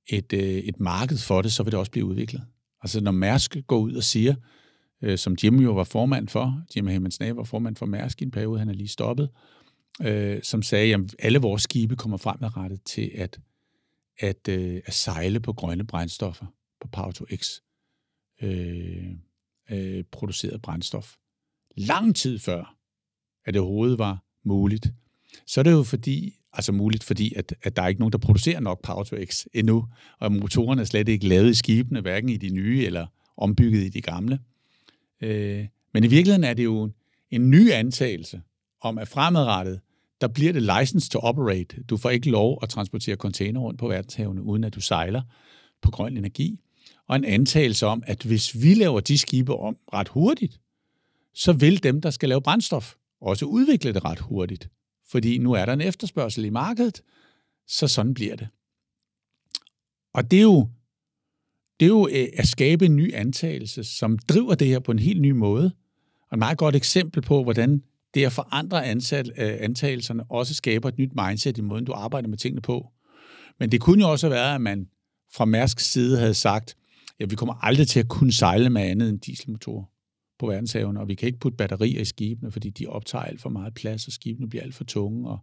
et, 0.06 0.32
øh, 0.32 0.40
et 0.40 0.80
marked 0.80 1.18
for 1.18 1.42
det, 1.42 1.52
så 1.52 1.62
vil 1.62 1.72
det 1.72 1.80
også 1.80 1.92
blive 1.92 2.04
udviklet. 2.04 2.42
Altså 2.82 3.00
når 3.00 3.10
Mærsk 3.10 3.56
går 3.66 3.78
ud 3.78 3.94
og 3.94 4.02
siger, 4.02 4.34
øh, 5.02 5.18
som 5.18 5.36
Jim 5.44 5.60
jo 5.60 5.72
var 5.72 5.84
formand 5.84 6.28
for, 6.28 6.62
Jim 6.76 6.86
Hemmensnab 6.86 7.36
var 7.36 7.44
formand 7.44 7.76
for 7.76 7.86
Mærsk 7.86 8.22
i 8.22 8.24
en 8.24 8.30
periode, 8.30 8.58
han 8.58 8.68
er 8.68 8.74
lige 8.74 8.88
stoppet, 8.88 9.30
øh, 10.02 10.42
som 10.42 10.62
sagde, 10.62 10.94
at 10.94 11.16
alle 11.18 11.38
vores 11.38 11.62
skibe 11.62 11.96
kommer 11.96 12.16
fremadrettet 12.16 12.82
til 12.82 13.10
at, 13.14 13.40
at, 14.18 14.48
øh, 14.48 14.80
at 14.86 14.94
sejle 14.94 15.40
på 15.40 15.52
grønne 15.52 15.86
brændstoffer 15.86 16.46
på 16.80 16.88
Power 16.88 17.10
to 17.10 17.24
X. 17.36 17.50
Øh, 18.42 19.10
øh, 19.70 20.04
produceret 20.12 20.62
brændstof. 20.62 21.14
Lang 21.76 22.16
tid 22.16 22.38
før, 22.38 22.76
at 23.44 23.54
det 23.54 23.62
overhovedet 23.62 23.98
var 23.98 24.24
muligt. 24.44 24.92
Så 25.46 25.60
er 25.60 25.62
det 25.62 25.72
jo 25.72 25.82
fordi, 25.82 26.39
altså 26.52 26.72
muligt, 26.72 27.04
fordi 27.04 27.34
at, 27.36 27.54
at 27.62 27.76
der 27.76 27.82
er 27.82 27.88
ikke 27.88 28.00
nogen, 28.00 28.12
der 28.12 28.18
producerer 28.18 28.60
nok 28.60 28.82
Power 28.82 29.04
to 29.04 29.16
X 29.24 29.44
endnu, 29.54 29.88
og 30.18 30.32
motorerne 30.32 30.80
er 30.80 30.84
slet 30.84 31.08
ikke 31.08 31.28
lavet 31.28 31.50
i 31.50 31.54
skibene, 31.54 32.00
hverken 32.00 32.28
i 32.28 32.36
de 32.36 32.50
nye 32.50 32.84
eller 32.86 33.06
ombygget 33.36 33.82
i 33.82 33.88
de 33.88 34.00
gamle. 34.00 34.38
Øh, 35.20 35.66
men 35.94 36.04
i 36.04 36.06
virkeligheden 36.06 36.44
er 36.44 36.54
det 36.54 36.64
jo 36.64 36.90
en 37.30 37.50
ny 37.50 37.72
antagelse 37.72 38.42
om, 38.80 38.98
at 38.98 39.08
fremadrettet, 39.08 39.80
der 40.20 40.28
bliver 40.28 40.52
det 40.52 40.62
license 40.62 41.10
to 41.10 41.18
operate. 41.18 41.82
Du 41.82 41.96
får 41.96 42.10
ikke 42.10 42.30
lov 42.30 42.58
at 42.62 42.68
transportere 42.68 43.16
container 43.16 43.60
rundt 43.60 43.78
på 43.78 43.88
verdenshavene, 43.88 44.42
uden 44.42 44.64
at 44.64 44.74
du 44.74 44.80
sejler 44.80 45.22
på 45.82 45.90
grøn 45.90 46.16
energi 46.16 46.60
og 47.08 47.16
en 47.16 47.24
antagelse 47.24 47.86
om, 47.86 48.02
at 48.06 48.22
hvis 48.22 48.62
vi 48.62 48.74
laver 48.74 49.00
de 49.00 49.18
skibe 49.18 49.54
om 49.54 49.76
ret 49.92 50.08
hurtigt, 50.08 50.60
så 51.34 51.52
vil 51.52 51.82
dem, 51.82 52.00
der 52.00 52.10
skal 52.10 52.28
lave 52.28 52.42
brændstof, 52.42 52.94
også 53.20 53.44
udvikle 53.44 53.94
det 53.94 54.04
ret 54.04 54.18
hurtigt. 54.18 54.68
Fordi 55.10 55.38
nu 55.38 55.52
er 55.52 55.64
der 55.64 55.72
en 55.72 55.80
efterspørgsel 55.80 56.44
i 56.44 56.50
markedet, 56.50 57.02
så 57.66 57.88
sådan 57.88 58.14
bliver 58.14 58.36
det. 58.36 58.48
Og 60.14 60.30
det 60.30 60.38
er 60.38 60.42
jo, 60.42 60.68
det 61.80 61.86
er 61.86 61.90
jo 61.90 62.08
øh, 62.08 62.28
at 62.36 62.48
skabe 62.48 62.86
en 62.86 62.96
ny 62.96 63.14
antagelse, 63.14 63.84
som 63.84 64.18
driver 64.18 64.54
det 64.54 64.66
her 64.66 64.78
på 64.78 64.92
en 64.92 64.98
helt 64.98 65.20
ny 65.20 65.30
måde. 65.30 65.72
Og 66.30 66.34
et 66.34 66.38
meget 66.38 66.58
godt 66.58 66.76
eksempel 66.76 67.22
på, 67.22 67.42
hvordan 67.42 67.82
det 68.14 68.24
at 68.24 68.32
forandre 68.32 68.86
ansat, 68.86 69.28
øh, 69.28 69.56
antagelserne 69.60 70.24
også 70.24 70.54
skaber 70.54 70.88
et 70.88 70.98
nyt 70.98 71.12
mindset 71.14 71.58
i 71.58 71.60
måden, 71.60 71.84
du 71.84 71.92
arbejder 71.92 72.28
med 72.28 72.38
tingene 72.38 72.62
på. 72.62 72.88
Men 73.58 73.72
det 73.72 73.80
kunne 73.80 74.04
jo 74.04 74.10
også 74.10 74.28
være, 74.28 74.54
at 74.54 74.60
man 74.60 74.88
fra 75.32 75.44
Mærsk 75.44 75.80
side 75.80 76.18
havde 76.18 76.34
sagt, 76.34 76.76
ja, 77.20 77.24
vi 77.24 77.36
kommer 77.36 77.54
aldrig 77.54 77.88
til 77.88 78.00
at 78.00 78.08
kunne 78.08 78.32
sejle 78.32 78.70
med 78.70 78.82
andet 78.82 79.08
end 79.08 79.20
dieselmotorer 79.20 79.84
på 80.40 80.46
verdenshavene, 80.46 81.00
og 81.00 81.08
vi 81.08 81.14
kan 81.14 81.26
ikke 81.26 81.38
putte 81.38 81.56
batterier 81.56 82.00
i 82.00 82.04
skibene, 82.04 82.52
fordi 82.52 82.70
de 82.70 82.86
optager 82.86 83.24
alt 83.24 83.40
for 83.40 83.50
meget 83.50 83.74
plads, 83.74 84.06
og 84.06 84.12
skibene 84.12 84.48
bliver 84.48 84.62
alt 84.62 84.74
for 84.74 84.84
tunge, 84.84 85.28
og, 85.30 85.38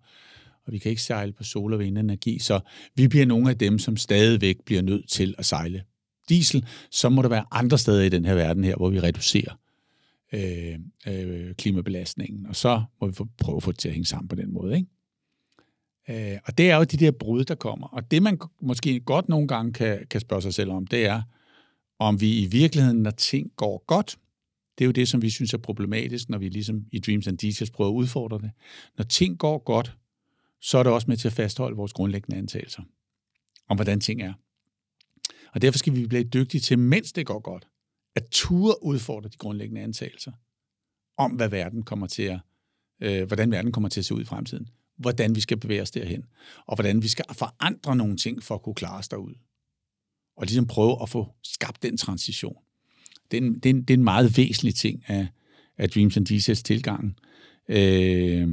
og 0.66 0.74
vi 0.74 0.78
kan 0.78 0.90
ikke 0.90 1.02
sejle 1.02 1.34
på 1.34 1.44
sol- 1.44 1.74
og 1.74 1.80
vindenergi. 1.80 2.40
Så 2.40 2.60
vi 2.96 3.08
bliver 3.08 3.26
nogle 3.26 3.50
af 3.50 3.58
dem, 3.58 3.80
som 3.80 3.98
stadigvæk 3.98 4.58
bliver 4.66 4.82
nødt 4.82 5.10
til 5.10 5.36
at 5.38 5.46
sejle 5.46 5.84
diesel. 6.30 6.66
Så 6.92 7.10
må 7.10 7.22
der 7.22 7.30
være 7.30 7.46
andre 7.52 7.78
steder 7.78 8.04
i 8.04 8.10
den 8.10 8.26
her 8.26 8.34
verden 8.34 8.64
her, 8.64 8.76
hvor 8.76 8.90
vi 8.90 9.00
reducerer 9.00 9.60
øh, 10.34 10.80
øh, 11.08 11.54
klimabelastningen, 11.54 12.46
og 12.46 12.56
så 12.56 12.84
må 13.02 13.08
vi 13.08 13.14
prøve 13.38 13.56
at 13.56 13.64
få 13.64 13.72
det 13.72 13.80
til 13.80 13.88
at 13.88 13.94
hænge 13.94 14.06
sammen 14.06 14.28
på 14.28 14.36
den 14.36 14.54
måde. 14.54 14.76
Ikke? 14.76 16.34
Øh, 16.34 16.40
og 16.46 16.58
det 16.58 16.72
er 16.72 16.76
jo 16.76 16.84
de 16.84 16.98
der 16.98 17.12
brud, 17.12 17.44
der 17.44 17.56
kommer. 17.56 17.88
Og 17.88 18.12
det, 18.12 18.24
man 18.24 18.40
måske 18.62 19.00
godt 19.00 19.30
nogle 19.30 19.48
gange 19.48 19.74
kan, 19.74 20.08
kan 20.10 20.22
spørge 20.22 20.42
sig 20.42 20.54
selv 20.54 20.72
om, 20.72 20.88
det 20.88 21.06
er, 21.06 21.22
om 22.00 22.22
vi 22.22 22.40
i 22.40 22.46
virkeligheden, 22.46 23.04
når 23.04 23.12
ting 23.12 23.52
går 23.56 23.84
godt, 23.88 24.18
det 24.78 24.84
er 24.84 24.86
jo 24.86 24.92
det, 24.92 25.08
som 25.08 25.22
vi 25.22 25.30
synes 25.30 25.54
er 25.54 25.58
problematisk, 25.58 26.30
når 26.30 26.38
vi 26.38 26.50
ligesom 26.50 26.86
i 26.92 27.00
Dreams 27.00 27.28
and 27.28 27.38
Details 27.38 27.72
prøver 27.72 27.90
at 27.92 27.96
udfordre 27.96 28.38
det. 28.38 28.52
Når 28.98 29.06
ting 29.06 29.40
går 29.40 29.58
godt, 29.58 29.98
så 30.62 30.78
er 30.78 30.84
det 30.84 30.92
også 30.92 31.08
med 31.08 31.18
til 31.18 31.28
at 31.28 31.34
fastholde 31.34 31.76
vores 31.76 31.94
grundlæggende 31.94 32.38
antagelser 32.38 32.82
om, 33.70 33.78
hvordan 33.78 34.00
ting 34.00 34.22
er. 34.22 34.34
Og 35.54 35.62
derfor 35.62 35.78
skal 35.78 35.96
vi 35.96 36.08
blive 36.08 36.24
dygtige 36.24 36.62
til, 36.62 36.80
mens 36.80 37.12
det 37.12 37.26
går 37.26 37.40
godt, 37.40 37.68
at 38.16 38.28
ture 38.32 38.84
udfordre 38.84 39.30
de 39.30 39.38
grundlæggende 39.38 39.82
antagelser 39.82 40.32
om, 41.18 41.32
hvad 41.32 41.50
verden 41.50 41.84
kommer 41.84 42.08
til 42.08 42.24
at, 42.24 42.40
øh, 43.02 43.28
hvordan 43.28 43.52
verden 43.52 43.72
kommer 43.72 43.90
til 43.90 44.02
at 44.02 44.06
se 44.06 44.14
ud 44.14 44.22
i 44.22 44.26
fremtiden, 44.26 44.70
hvordan 44.98 45.36
vi 45.36 45.42
skal 45.42 45.58
bevæge 45.58 45.82
os 45.82 45.92
derhen, 45.92 46.26
og 46.66 46.76
hvordan 46.76 47.02
vi 47.02 47.08
skal 47.08 47.26
forandre 47.32 47.96
nogle 47.96 48.18
ting 48.18 48.44
for 48.44 48.56
at 48.56 48.62
kunne 48.62 48.76
klare 48.76 48.98
os 48.98 49.08
derud. 49.08 49.34
Og 50.38 50.46
ligesom 50.46 50.68
prøve 50.68 51.02
at 51.02 51.10
få 51.10 51.36
skabt 51.44 51.84
den 51.84 51.98
transition. 51.98 52.58
Det 53.32 53.38
er 53.38 53.42
en, 53.42 53.54
det 53.54 53.66
er 53.66 53.70
en, 53.70 53.82
det 53.82 53.90
er 53.90 53.98
en 53.98 54.04
meget 54.04 54.38
væsentlig 54.38 54.76
ting 54.76 55.04
af, 55.08 55.28
af 55.78 55.90
Dreams 55.90 56.18
and 56.18 56.26
Details 56.26 56.64
tilgangen. 56.64 57.20
Øh, 57.70 58.48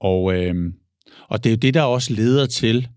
og, 0.00 0.34
øh, 0.34 0.72
og 1.28 1.44
det 1.44 1.50
er 1.50 1.54
jo 1.54 1.58
det, 1.58 1.74
der 1.74 1.82
også 1.82 2.14
leder 2.14 2.46
til, 2.46 2.88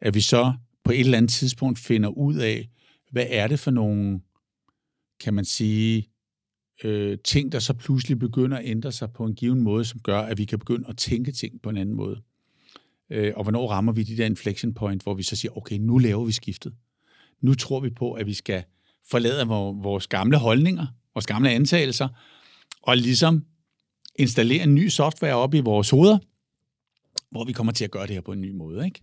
at 0.00 0.14
vi 0.14 0.20
så 0.20 0.52
på 0.84 0.92
et 0.92 1.00
eller 1.00 1.18
andet 1.18 1.30
tidspunkt 1.30 1.78
finder 1.78 2.08
ud 2.08 2.36
af, 2.36 2.68
hvad 3.10 3.26
er 3.28 3.46
det 3.46 3.60
for 3.60 3.70
nogle 3.70 4.20
kan 5.20 5.34
man 5.34 5.44
sige, 5.44 6.08
øh, 6.84 7.18
ting, 7.24 7.52
der 7.52 7.58
så 7.58 7.74
pludselig 7.74 8.18
begynder 8.18 8.56
at 8.56 8.66
ændre 8.66 8.92
sig 8.92 9.12
på 9.12 9.24
en 9.24 9.34
given 9.34 9.60
måde, 9.60 9.84
som 9.84 10.00
gør, 10.00 10.18
at 10.18 10.38
vi 10.38 10.44
kan 10.44 10.58
begynde 10.58 10.88
at 10.88 10.96
tænke 10.96 11.32
ting 11.32 11.62
på 11.62 11.70
en 11.70 11.76
anden 11.76 11.94
måde. 11.94 12.22
Øh, 13.10 13.32
og 13.36 13.42
hvornår 13.42 13.68
rammer 13.68 13.92
vi 13.92 14.02
de 14.02 14.16
der 14.16 14.26
inflection 14.26 14.74
point, 14.74 15.02
hvor 15.02 15.14
vi 15.14 15.22
så 15.22 15.36
siger, 15.36 15.56
okay, 15.56 15.76
nu 15.78 15.98
laver 15.98 16.24
vi 16.24 16.32
skiftet. 16.32 16.72
Nu 17.40 17.54
tror 17.54 17.80
vi 17.80 17.90
på, 17.90 18.12
at 18.12 18.26
vi 18.26 18.34
skal 18.34 18.64
forlade 19.10 19.46
vores 19.82 20.06
gamle 20.06 20.38
holdninger, 20.38 20.86
vores 21.14 21.26
gamle 21.26 21.50
antagelser, 21.50 22.08
og 22.82 22.96
ligesom 22.96 23.44
installere 24.16 24.62
en 24.62 24.74
ny 24.74 24.88
software 24.88 25.34
op 25.34 25.54
i 25.54 25.60
vores 25.60 25.90
hoveder, 25.90 26.18
hvor 27.30 27.44
vi 27.44 27.52
kommer 27.52 27.72
til 27.72 27.84
at 27.84 27.90
gøre 27.90 28.06
det 28.06 28.14
her 28.14 28.20
på 28.20 28.32
en 28.32 28.40
ny 28.40 28.50
måde. 28.50 28.84
Ikke? 28.84 29.00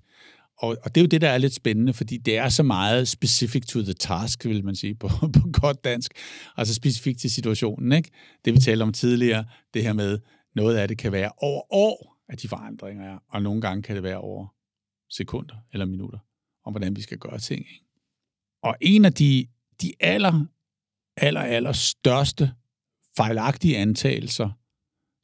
og, 0.62 0.78
og 0.84 0.96
det 0.96 1.02
er 1.02 1.06
jo 1.06 1.08
det, 1.08 1.22
der 1.22 1.30
er 1.30 1.38
lidt 1.38 1.54
spændende, 1.54 1.94
fordi 1.94 2.18
det 2.18 2.38
er 2.38 2.50
så 2.50 2.64
meget 2.64 3.08
specific 3.08 3.66
to 3.66 3.82
the 3.82 3.94
task, 3.94 4.46
vil 4.46 4.66
man 4.66 4.76
sige 4.76 4.96
på, 4.96 5.08
på 5.40 5.50
godt 5.62 5.84
dansk. 5.84 6.12
Altså 6.58 6.74
specifikt 6.74 7.20
til 7.20 7.32
situationen, 7.32 7.92
ikke? 7.92 8.10
Det 8.46 8.54
vi 8.54 8.60
talte 8.60 8.84
om 8.84 8.94
tidligere, 8.94 9.46
det 9.74 9.84
her 9.84 9.94
med, 9.94 10.20
noget 10.56 10.78
af 10.78 10.88
det 10.88 10.98
kan 10.98 11.12
være 11.12 11.32
over 11.38 11.62
år, 11.74 12.18
at 12.30 12.42
de 12.42 12.48
forandringer 12.48 13.04
er, 13.14 13.18
og 13.30 13.42
nogle 13.42 13.62
gange 13.62 13.84
kan 13.84 13.96
det 13.96 14.04
være 14.04 14.18
over 14.18 14.48
sekunder 15.10 15.56
eller 15.74 15.86
minutter, 15.86 16.20
om 16.66 16.74
hvordan 16.74 16.96
vi 16.96 17.02
skal 17.02 17.18
gøre 17.18 17.40
ting. 17.40 17.60
Ikke? 17.60 17.86
Og 18.64 18.76
en 18.82 19.06
af 19.06 19.14
de, 19.14 19.48
de 19.82 19.94
aller, 20.00 20.46
aller, 21.18 21.42
aller 21.42 21.72
største 21.72 22.52
fejlagtige 23.18 23.78
antagelser, 23.78 24.50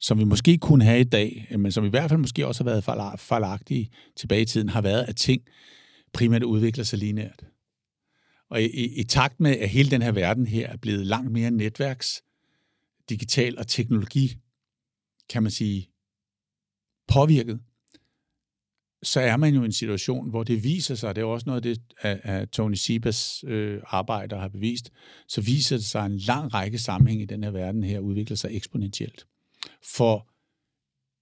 som 0.00 0.18
vi 0.18 0.24
måske 0.24 0.58
kunne 0.58 0.84
have 0.84 1.00
i 1.00 1.04
dag, 1.04 1.46
men 1.58 1.72
som 1.72 1.84
i 1.84 1.88
hvert 1.88 2.10
fald 2.10 2.20
måske 2.20 2.46
også 2.46 2.64
har 2.64 2.70
været 2.70 3.20
fejlagtige 3.20 3.90
tilbage 4.16 4.42
i 4.42 4.44
tiden, 4.44 4.68
har 4.68 4.80
været, 4.80 5.04
at 5.04 5.16
ting 5.16 5.42
primært 6.12 6.42
udvikler 6.42 6.84
sig 6.84 6.98
lineært. 6.98 7.44
Og 8.50 8.62
i, 8.62 8.66
i, 8.66 9.00
i 9.00 9.04
takt 9.04 9.40
med, 9.40 9.56
at 9.56 9.68
hele 9.68 9.90
den 9.90 10.02
her 10.02 10.12
verden 10.12 10.46
her 10.46 10.68
er 10.68 10.76
blevet 10.76 11.06
langt 11.06 11.32
mere 11.32 11.50
netværks, 11.50 12.22
digital 13.08 13.58
og 13.58 13.66
teknologi, 13.66 14.36
kan 15.28 15.42
man 15.42 15.52
sige, 15.52 15.90
påvirket, 17.08 17.60
så 19.02 19.20
er 19.20 19.36
man 19.36 19.54
jo 19.54 19.62
i 19.62 19.64
en 19.64 19.72
situation, 19.72 20.30
hvor 20.30 20.42
det 20.42 20.64
viser 20.64 20.94
sig, 20.94 21.14
det 21.14 21.22
er 21.22 21.26
også 21.26 21.46
noget 21.46 21.66
af 21.66 21.74
det, 21.74 21.80
at 22.02 22.48
Tony 22.50 22.74
Sibas 22.74 23.44
øh, 23.46 23.80
arbejder 23.86 24.38
har 24.38 24.48
bevist, 24.48 24.92
så 25.28 25.40
viser 25.40 25.76
det 25.76 25.84
sig, 25.84 26.04
at 26.04 26.10
en 26.10 26.18
lang 26.18 26.54
række 26.54 26.78
sammenhæng 26.78 27.22
i 27.22 27.26
den 27.26 27.44
her 27.44 27.50
verden 27.50 27.84
her 27.84 28.00
udvikler 28.00 28.36
sig 28.36 28.50
eksponentielt 28.52 29.26
for 29.82 30.28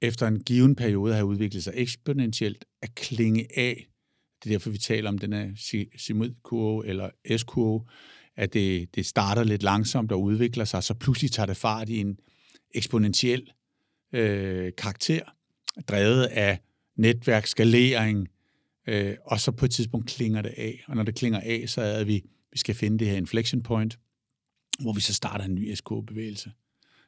efter 0.02 0.26
en 0.26 0.42
given 0.42 0.76
periode 0.76 1.14
har 1.14 1.22
udviklet 1.22 1.64
sig 1.64 1.72
eksponentielt 1.76 2.64
at 2.82 2.94
klinge 2.94 3.46
af. 3.56 3.86
Det 4.42 4.50
er 4.50 4.54
derfor, 4.54 4.70
vi 4.70 4.78
taler 4.78 5.08
om 5.08 5.18
den 5.18 5.32
her 5.32 5.50
simulkurve 5.98 6.86
eller 6.86 7.10
S-kurve, 7.36 7.84
at 8.36 8.52
det, 8.52 8.94
det 8.94 9.06
starter 9.06 9.44
lidt 9.44 9.62
langsomt 9.62 10.12
og 10.12 10.22
udvikler 10.22 10.64
sig, 10.64 10.82
så 10.82 10.94
pludselig 10.94 11.30
tager 11.30 11.46
det 11.46 11.56
fart 11.56 11.88
i 11.88 12.00
en 12.00 12.18
eksponentiel 12.74 13.50
øh, 14.12 14.72
karakter, 14.78 15.22
drevet 15.88 16.24
af 16.24 16.58
netværk, 16.96 17.46
skalering, 17.46 18.28
øh, 18.86 19.16
og 19.24 19.40
så 19.40 19.52
på 19.52 19.64
et 19.64 19.70
tidspunkt 19.70 20.06
klinger 20.06 20.42
det 20.42 20.54
af. 20.56 20.84
Og 20.88 20.96
når 20.96 21.02
det 21.02 21.14
klinger 21.14 21.40
af, 21.40 21.64
så 21.66 21.80
er 21.80 22.04
vi, 22.04 22.24
vi 22.52 22.58
skal 22.58 22.74
finde 22.74 22.98
det 22.98 23.08
her 23.08 23.16
inflection 23.16 23.62
point, 23.62 23.98
hvor 24.80 24.92
vi 24.92 25.00
så 25.00 25.14
starter 25.14 25.44
en 25.44 25.54
ny 25.54 25.74
SK-bevægelse, 25.74 26.52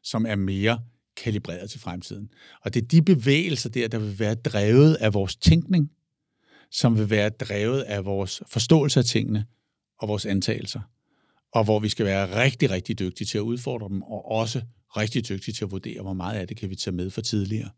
som 0.02 0.26
er 0.26 0.36
mere 0.36 0.80
kalibreret 1.16 1.70
til 1.70 1.80
fremtiden. 1.80 2.30
Og 2.62 2.74
det 2.74 2.82
er 2.82 2.86
de 2.86 3.02
bevægelser 3.02 3.70
der, 3.70 3.88
der 3.88 3.98
vil 3.98 4.18
være 4.18 4.34
drevet 4.34 4.94
af 4.94 5.14
vores 5.14 5.36
tænkning, 5.36 5.90
som 6.70 6.98
vil 6.98 7.10
være 7.10 7.28
drevet 7.28 7.80
af 7.80 8.04
vores 8.04 8.42
forståelse 8.48 9.00
af 9.00 9.04
tingene 9.04 9.46
og 9.98 10.08
vores 10.08 10.26
antagelser. 10.26 10.80
Og 11.52 11.64
hvor 11.64 11.80
vi 11.80 11.88
skal 11.88 12.06
være 12.06 12.42
rigtig, 12.42 12.70
rigtig 12.70 12.98
dygtige 12.98 13.26
til 13.26 13.38
at 13.38 13.42
udfordre 13.42 13.88
dem, 13.88 14.02
og 14.02 14.30
også 14.30 14.62
rigtig 14.96 15.28
dygtige 15.28 15.54
til 15.54 15.64
at 15.64 15.70
vurdere, 15.70 16.02
hvor 16.02 16.12
meget 16.12 16.38
af 16.38 16.48
det 16.48 16.56
kan 16.56 16.70
vi 16.70 16.76
tage 16.76 16.96
med 16.96 17.10
for 17.10 17.20
tidligere 17.20 17.70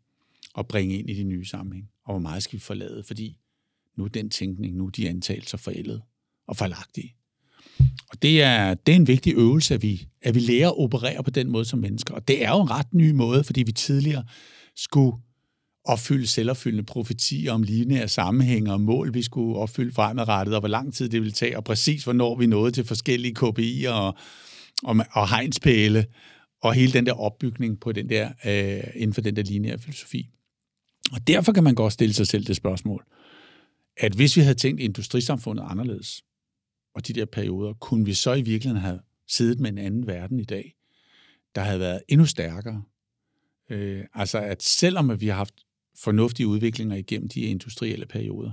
og 0.53 0.67
bringe 0.67 0.99
ind 0.99 1.09
i 1.09 1.13
de 1.13 1.23
nye 1.23 1.45
sammenhæng, 1.45 1.89
og 2.09 2.13
hvor 2.13 2.29
meget 2.29 2.43
skal 2.43 2.59
vi 2.59 2.63
forlade, 2.63 3.03
fordi 3.07 3.37
nu 3.97 4.03
er 4.03 4.07
den 4.07 4.29
tænkning, 4.29 4.75
nu 4.75 4.85
er 4.85 4.89
de 4.89 5.09
antagelser 5.09 5.57
forældet 5.57 6.01
og 6.47 6.57
fejlagtige. 6.57 7.15
Og 8.09 8.21
det 8.21 8.41
er, 8.41 8.73
det 8.73 8.91
er 8.91 8.95
en 8.95 9.07
vigtig 9.07 9.33
øvelse, 9.33 9.73
at 9.73 9.81
vi, 9.81 10.07
at 10.21 10.35
vi 10.35 10.39
lærer 10.39 10.67
at 10.67 10.77
operere 10.77 11.23
på 11.23 11.29
den 11.29 11.49
måde 11.49 11.65
som 11.65 11.79
mennesker. 11.79 12.13
Og 12.13 12.27
det 12.27 12.45
er 12.45 12.49
jo 12.49 12.61
en 12.61 12.71
ret 12.71 12.93
ny 12.93 13.11
måde, 13.11 13.43
fordi 13.43 13.63
vi 13.63 13.71
tidligere 13.71 14.23
skulle 14.75 15.17
opfylde 15.85 16.27
selvopfyldende 16.27 16.83
profetier 16.83 17.51
om 17.51 17.63
lineære 17.63 18.07
sammenhænge 18.07 18.73
og 18.73 18.81
mål, 18.81 19.13
vi 19.13 19.21
skulle 19.21 19.59
opfylde 19.59 19.93
fremadrettet, 19.93 20.55
og 20.55 20.61
hvor 20.61 20.69
lang 20.69 20.93
tid 20.93 21.09
det 21.09 21.19
ville 21.19 21.33
tage, 21.33 21.57
og 21.57 21.63
præcis 21.63 22.03
hvornår 22.03 22.37
vi 22.37 22.45
nåede 22.45 22.71
til 22.71 22.85
forskellige 22.85 23.35
KPI'er 23.39 23.89
og, 23.89 24.17
og, 24.83 24.95
og 25.11 25.29
hegnspæle, 25.29 26.05
og 26.61 26.73
hele 26.73 26.93
den 26.93 27.05
der 27.05 27.13
opbygning 27.13 27.79
på 27.79 27.91
den 27.91 28.09
der, 28.09 28.31
øh, 28.45 28.83
inden 28.95 29.13
for 29.13 29.21
den 29.21 29.35
der 29.35 29.43
lineære 29.43 29.79
filosofi. 29.79 30.29
Og 31.11 31.27
derfor 31.27 31.51
kan 31.51 31.63
man 31.63 31.75
godt 31.75 31.93
stille 31.93 32.13
sig 32.13 32.27
selv 32.27 32.45
det 32.45 32.55
spørgsmål, 32.55 33.05
at 33.97 34.13
hvis 34.13 34.35
vi 34.35 34.41
havde 34.41 34.55
tænkt 34.55 34.81
industrisamfundet 34.81 35.65
anderledes, 35.67 36.23
og 36.93 37.07
de 37.07 37.13
der 37.13 37.25
perioder, 37.25 37.73
kunne 37.73 38.05
vi 38.05 38.13
så 38.13 38.33
i 38.33 38.41
virkeligheden 38.41 38.81
have 38.81 38.99
siddet 39.27 39.59
med 39.59 39.69
en 39.69 39.77
anden 39.77 40.07
verden 40.07 40.39
i 40.39 40.43
dag, 40.43 40.75
der 41.55 41.61
havde 41.61 41.79
været 41.79 42.01
endnu 42.07 42.25
stærkere. 42.25 42.83
Øh, 43.69 44.05
altså 44.13 44.39
at 44.39 44.63
selvom 44.63 45.09
at 45.09 45.21
vi 45.21 45.27
har 45.27 45.35
haft 45.35 45.53
fornuftige 45.95 46.47
udviklinger 46.47 46.95
igennem 46.95 47.29
de 47.29 47.41
industrielle 47.41 48.05
perioder, 48.05 48.51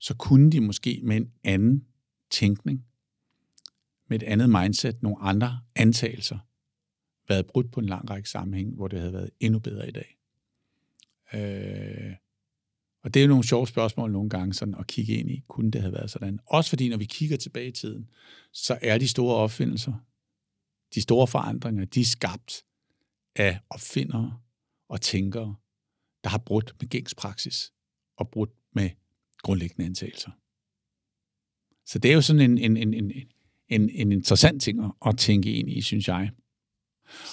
så 0.00 0.14
kunne 0.14 0.50
de 0.50 0.60
måske 0.60 1.00
med 1.02 1.16
en 1.16 1.32
anden 1.44 1.86
tænkning, 2.30 2.84
med 4.08 4.22
et 4.22 4.26
andet 4.26 4.50
mindset, 4.50 5.02
nogle 5.02 5.18
andre 5.20 5.60
antagelser, 5.74 6.38
været 7.28 7.46
brudt 7.46 7.72
på 7.72 7.80
en 7.80 7.86
lang 7.86 8.10
række 8.10 8.28
sammenhæng, 8.28 8.74
hvor 8.74 8.88
det 8.88 8.98
havde 8.98 9.12
været 9.12 9.30
endnu 9.40 9.58
bedre 9.58 9.88
i 9.88 9.92
dag. 9.92 10.17
Øh, 11.34 12.14
og 13.02 13.14
det 13.14 13.20
er 13.20 13.24
jo 13.24 13.28
nogle 13.28 13.44
sjove 13.44 13.66
spørgsmål 13.66 14.12
nogle 14.12 14.30
gange 14.30 14.54
sådan 14.54 14.74
at 14.74 14.86
kigge 14.86 15.12
ind 15.12 15.30
i, 15.30 15.44
kunne 15.48 15.70
det 15.70 15.80
have 15.80 15.92
været 15.92 16.10
sådan. 16.10 16.38
Også 16.46 16.70
fordi, 16.70 16.88
når 16.88 16.96
vi 16.96 17.04
kigger 17.04 17.36
tilbage 17.36 17.68
i 17.68 17.72
tiden, 17.72 18.10
så 18.52 18.78
er 18.82 18.98
de 18.98 19.08
store 19.08 19.36
opfindelser, 19.36 19.92
de 20.94 21.02
store 21.02 21.26
forandringer, 21.26 21.84
de 21.84 22.00
er 22.00 22.04
skabt 22.04 22.64
af 23.36 23.60
opfindere 23.70 24.38
og 24.88 25.00
tænkere, 25.00 25.56
der 26.24 26.30
har 26.30 26.38
brudt 26.38 26.74
med 26.80 26.88
gængs 26.88 27.14
praksis 27.14 27.72
og 28.16 28.30
brudt 28.30 28.50
med 28.72 28.90
grundlæggende 29.42 29.86
antagelser. 29.86 30.30
Så 31.86 31.98
det 31.98 32.10
er 32.10 32.14
jo 32.14 32.22
sådan 32.22 32.50
en, 32.50 32.58
en, 32.58 32.76
en, 32.76 32.94
en, 32.94 33.12
en, 33.68 33.90
en 33.90 34.12
interessant 34.12 34.62
ting 34.62 34.80
at 35.06 35.18
tænke 35.18 35.52
ind 35.52 35.70
i, 35.70 35.80
synes 35.80 36.08
jeg. 36.08 36.30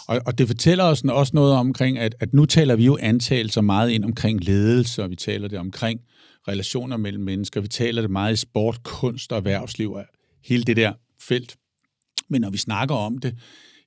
Og, 0.07 0.21
og 0.25 0.37
det 0.37 0.47
fortæller 0.47 0.83
os 0.83 1.01
også 1.01 1.31
noget 1.35 1.53
omkring, 1.53 1.97
at, 1.97 2.15
at 2.19 2.33
nu 2.33 2.45
taler 2.45 2.75
vi 2.75 2.85
jo 2.85 2.97
antagelser 3.01 3.61
meget 3.61 3.89
ind 3.89 4.05
omkring 4.05 4.43
ledelse, 4.43 5.03
og 5.03 5.09
vi 5.09 5.15
taler 5.15 5.47
det 5.47 5.59
omkring 5.59 6.01
relationer 6.47 6.97
mellem 6.97 7.23
mennesker. 7.23 7.61
Vi 7.61 7.67
taler 7.67 8.01
det 8.01 8.11
meget 8.11 8.33
i 8.33 8.35
sport, 8.35 8.83
kunst 8.83 9.31
og 9.31 9.37
erhvervsliv, 9.37 9.91
og 9.91 10.05
hele 10.43 10.63
det 10.63 10.77
der 10.77 10.93
felt. 11.21 11.57
Men 12.27 12.41
når 12.41 12.49
vi 12.49 12.57
snakker 12.57 12.95
om 12.95 13.17
det 13.17 13.35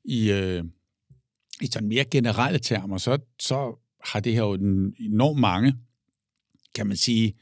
i, 0.05 0.31
øh, 0.31 0.65
i 1.61 1.67
sådan 1.67 1.89
mere 1.89 2.05
generelle 2.05 2.59
termer, 2.59 2.99
så, 2.99 3.19
så 3.41 3.79
har 4.05 4.21
det 4.21 4.33
her 4.33 4.43
jo 4.43 4.55
enormt 5.01 5.41
mange, 5.41 5.75
kan 6.75 6.87
man 6.87 6.97
sige, 6.97 7.35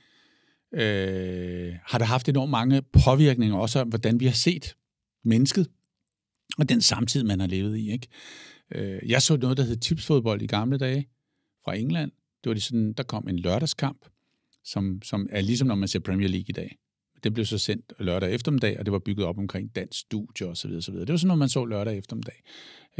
øh, 0.74 1.74
har 1.84 1.98
det 1.98 2.06
haft 2.06 2.28
enormt 2.28 2.50
mange 2.50 2.82
påvirkninger 2.82 3.56
også 3.56 3.80
om, 3.80 3.88
hvordan 3.88 4.20
vi 4.20 4.26
har 4.26 4.34
set 4.34 4.76
mennesket, 5.24 5.68
og 6.58 6.68
den 6.68 6.80
samtid, 6.80 7.24
man 7.24 7.40
har 7.40 7.46
levet 7.46 7.78
i. 7.78 7.92
Ikke? 7.92 8.08
Øh, 8.74 9.10
jeg 9.10 9.22
så 9.22 9.36
noget, 9.36 9.56
der 9.56 9.62
hed 9.62 9.76
tipsfodbold 9.76 10.42
i 10.42 10.46
gamle 10.46 10.78
dage 10.78 11.08
fra 11.64 11.74
England. 11.74 12.10
Det 12.44 12.50
var 12.50 12.54
de 12.54 12.60
sådan, 12.60 12.92
der 12.92 13.02
kom 13.02 13.28
en 13.28 13.38
lørdagskamp, 13.38 14.06
som, 14.64 15.02
som 15.02 15.28
er 15.30 15.40
ligesom 15.40 15.68
når 15.68 15.74
man 15.74 15.88
ser 15.88 15.98
Premier 15.98 16.28
League 16.28 16.46
i 16.48 16.52
dag. 16.52 16.78
Den 17.24 17.34
blev 17.34 17.46
så 17.46 17.58
sendt 17.58 17.92
lørdag 18.00 18.34
eftermiddag, 18.34 18.78
og 18.78 18.86
det 18.86 18.92
var 18.92 18.98
bygget 18.98 19.26
op 19.26 19.38
omkring 19.38 19.76
dansk 19.76 20.00
studie 20.00 20.46
osv. 20.46 20.70
osv. 20.70 20.94
Det 20.94 21.08
var 21.08 21.16
sådan 21.16 21.28
noget, 21.28 21.38
man 21.38 21.48
så 21.48 21.64
lørdag 21.64 21.98
eftermiddag. 21.98 22.42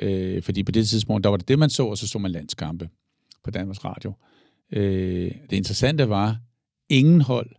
Øh, 0.03 0.43
fordi 0.43 0.63
på 0.63 0.73
det 0.73 0.89
tidspunkt, 0.89 1.25
der 1.25 1.31
var 1.31 1.37
det 1.37 1.49
det, 1.49 1.59
man 1.59 1.71
så, 1.71 1.87
og 1.87 1.99
så 1.99 2.09
så 2.09 2.19
man 2.19 2.31
landskampe 2.31 2.89
på 3.45 3.51
Danmarks 3.51 3.85
Radio. 3.85 4.13
Øh, 4.73 5.31
det 5.51 5.57
interessante 5.57 6.09
var, 6.09 6.37
ingen 6.89 7.21
hold 7.21 7.51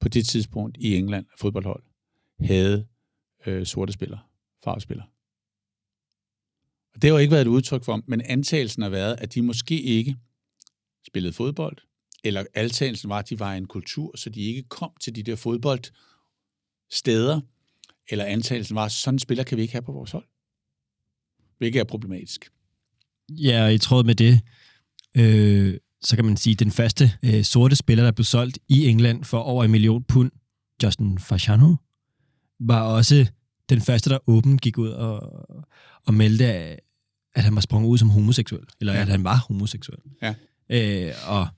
på 0.00 0.08
det 0.08 0.26
tidspunkt 0.26 0.76
i 0.80 0.96
England, 0.96 1.26
fodboldhold, 1.38 1.82
havde 2.40 2.86
øh, 3.46 3.66
sorte 3.66 3.92
spillere, 3.92 4.20
farvespillere. 4.64 5.06
Og 6.96 7.02
det 7.02 7.10
har 7.10 7.14
jo 7.14 7.18
ikke 7.18 7.30
været 7.30 7.42
et 7.42 7.46
udtryk 7.46 7.84
for, 7.84 8.02
men 8.06 8.20
antagelsen 8.20 8.82
har 8.82 8.90
været, 8.90 9.16
at 9.18 9.34
de 9.34 9.42
måske 9.42 9.80
ikke 9.80 10.16
spillede 11.06 11.32
fodbold, 11.32 11.76
eller 12.24 12.44
antagelsen 12.54 13.10
var, 13.10 13.18
at 13.18 13.28
de 13.28 13.40
var 13.40 13.54
i 13.54 13.56
en 13.56 13.66
kultur, 13.66 14.16
så 14.16 14.30
de 14.30 14.40
ikke 14.40 14.62
kom 14.62 14.90
til 15.00 15.16
de 15.16 15.22
der 15.22 15.36
fodboldsteder, 15.36 17.40
eller 18.08 18.24
antagelsen 18.24 18.74
var, 18.74 18.84
at 18.84 18.92
sådan 18.92 19.14
en 19.14 19.18
spiller 19.18 19.44
kan 19.44 19.56
vi 19.56 19.62
ikke 19.62 19.74
have 19.74 19.82
på 19.82 19.92
vores 19.92 20.10
hold. 20.10 20.24
Hvilket 21.58 21.80
er 21.80 21.84
problematisk. 21.84 22.50
Ja, 23.28 23.64
og 23.64 23.74
i 23.74 23.78
tråd 23.78 24.04
med 24.04 24.14
det, 24.14 24.40
øh, 25.16 25.78
så 26.02 26.16
kan 26.16 26.24
man 26.24 26.36
sige, 26.36 26.52
at 26.52 26.58
den 26.58 26.70
første 26.70 27.12
øh, 27.24 27.44
sorte 27.44 27.76
spiller, 27.76 28.04
der 28.04 28.12
blev 28.12 28.24
solgt 28.24 28.58
i 28.68 28.88
England 28.88 29.24
for 29.24 29.38
over 29.38 29.64
en 29.64 29.70
million 29.70 30.04
pund, 30.04 30.30
Justin 30.82 31.18
Fashanu, 31.18 31.76
var 32.60 32.82
også 32.82 33.26
den 33.68 33.80
første, 33.80 34.10
der 34.10 34.18
åbent 34.26 34.60
gik 34.60 34.78
ud 34.78 34.88
og, 34.88 35.20
og 36.06 36.14
meldte, 36.14 36.76
at 37.36 37.44
han 37.44 37.54
var 37.54 37.60
sprunget 37.60 37.88
ud 37.88 37.98
som 37.98 38.10
homoseksuel, 38.10 38.64
eller 38.80 38.92
ja. 38.92 39.00
at 39.00 39.08
han 39.08 39.24
var 39.24 39.36
homoseksuel. 39.48 39.98
Ja. 40.22 40.34
Øh, 40.70 41.14
og 41.26 41.48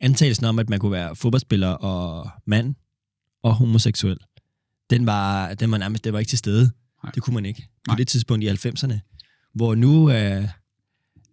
antagelsen 0.00 0.46
om, 0.46 0.58
at 0.58 0.70
man 0.70 0.78
kunne 0.78 0.92
være 0.92 1.16
fodboldspiller 1.16 1.68
og 1.68 2.30
mand 2.46 2.74
og 3.42 3.54
homoseksuel, 3.54 4.18
den 4.90 5.06
var, 5.06 5.54
den 5.54 5.70
var 5.70 5.78
nærmest 5.78 6.04
det 6.04 6.12
var 6.12 6.18
ikke 6.18 6.28
til 6.28 6.38
stede. 6.38 6.70
Nej. 7.04 7.12
Det 7.12 7.22
kunne 7.22 7.34
man 7.34 7.46
ikke 7.46 7.62
på 7.62 7.88
Nej. 7.88 7.96
det 7.96 8.08
tidspunkt 8.08 8.44
i 8.44 8.48
90'erne. 8.48 8.98
Hvor 9.54 9.74
nu 9.74 10.06
er, 10.06 10.46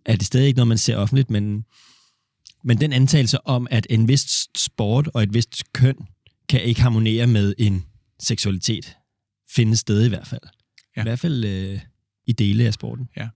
er 0.05 0.15
det 0.15 0.25
stadig 0.25 0.47
ikke 0.47 0.57
noget, 0.57 0.67
man 0.67 0.77
ser 0.77 0.97
offentligt, 0.97 1.29
men, 1.29 1.65
men 2.63 2.81
den 2.81 2.93
antagelse 2.93 3.47
om, 3.47 3.67
at 3.71 3.87
en 3.89 4.07
vis 4.07 4.47
sport 4.57 5.09
og 5.13 5.23
et 5.23 5.33
vist 5.33 5.73
køn 5.73 5.95
kan 6.49 6.61
ikke 6.61 6.81
harmonere 6.81 7.27
med 7.27 7.53
en 7.57 7.85
seksualitet, 8.19 8.97
findes 9.55 9.79
sted 9.79 10.05
i 10.05 10.09
hvert 10.09 10.27
fald. 10.27 10.41
Ja. 10.97 11.01
I 11.01 11.03
hvert 11.03 11.19
fald 11.19 11.45
øh, 11.45 11.79
i 12.27 12.31
dele 12.31 12.65
af 12.65 12.73
sporten. 12.73 13.09
Ja. 13.17 13.27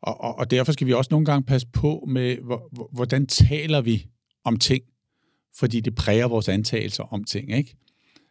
Og, 0.00 0.20
og, 0.20 0.38
og 0.38 0.50
derfor 0.50 0.72
skal 0.72 0.86
vi 0.86 0.92
også 0.92 1.08
nogle 1.10 1.26
gange 1.26 1.46
passe 1.46 1.66
på 1.72 2.04
med, 2.08 2.36
hvordan 2.92 3.26
taler 3.26 3.80
vi 3.80 4.06
om 4.44 4.56
ting, 4.56 4.84
fordi 5.58 5.80
det 5.80 5.94
præger 5.94 6.28
vores 6.28 6.48
antagelser 6.48 7.04
om 7.04 7.24
ting, 7.24 7.52
ikke? 7.52 7.76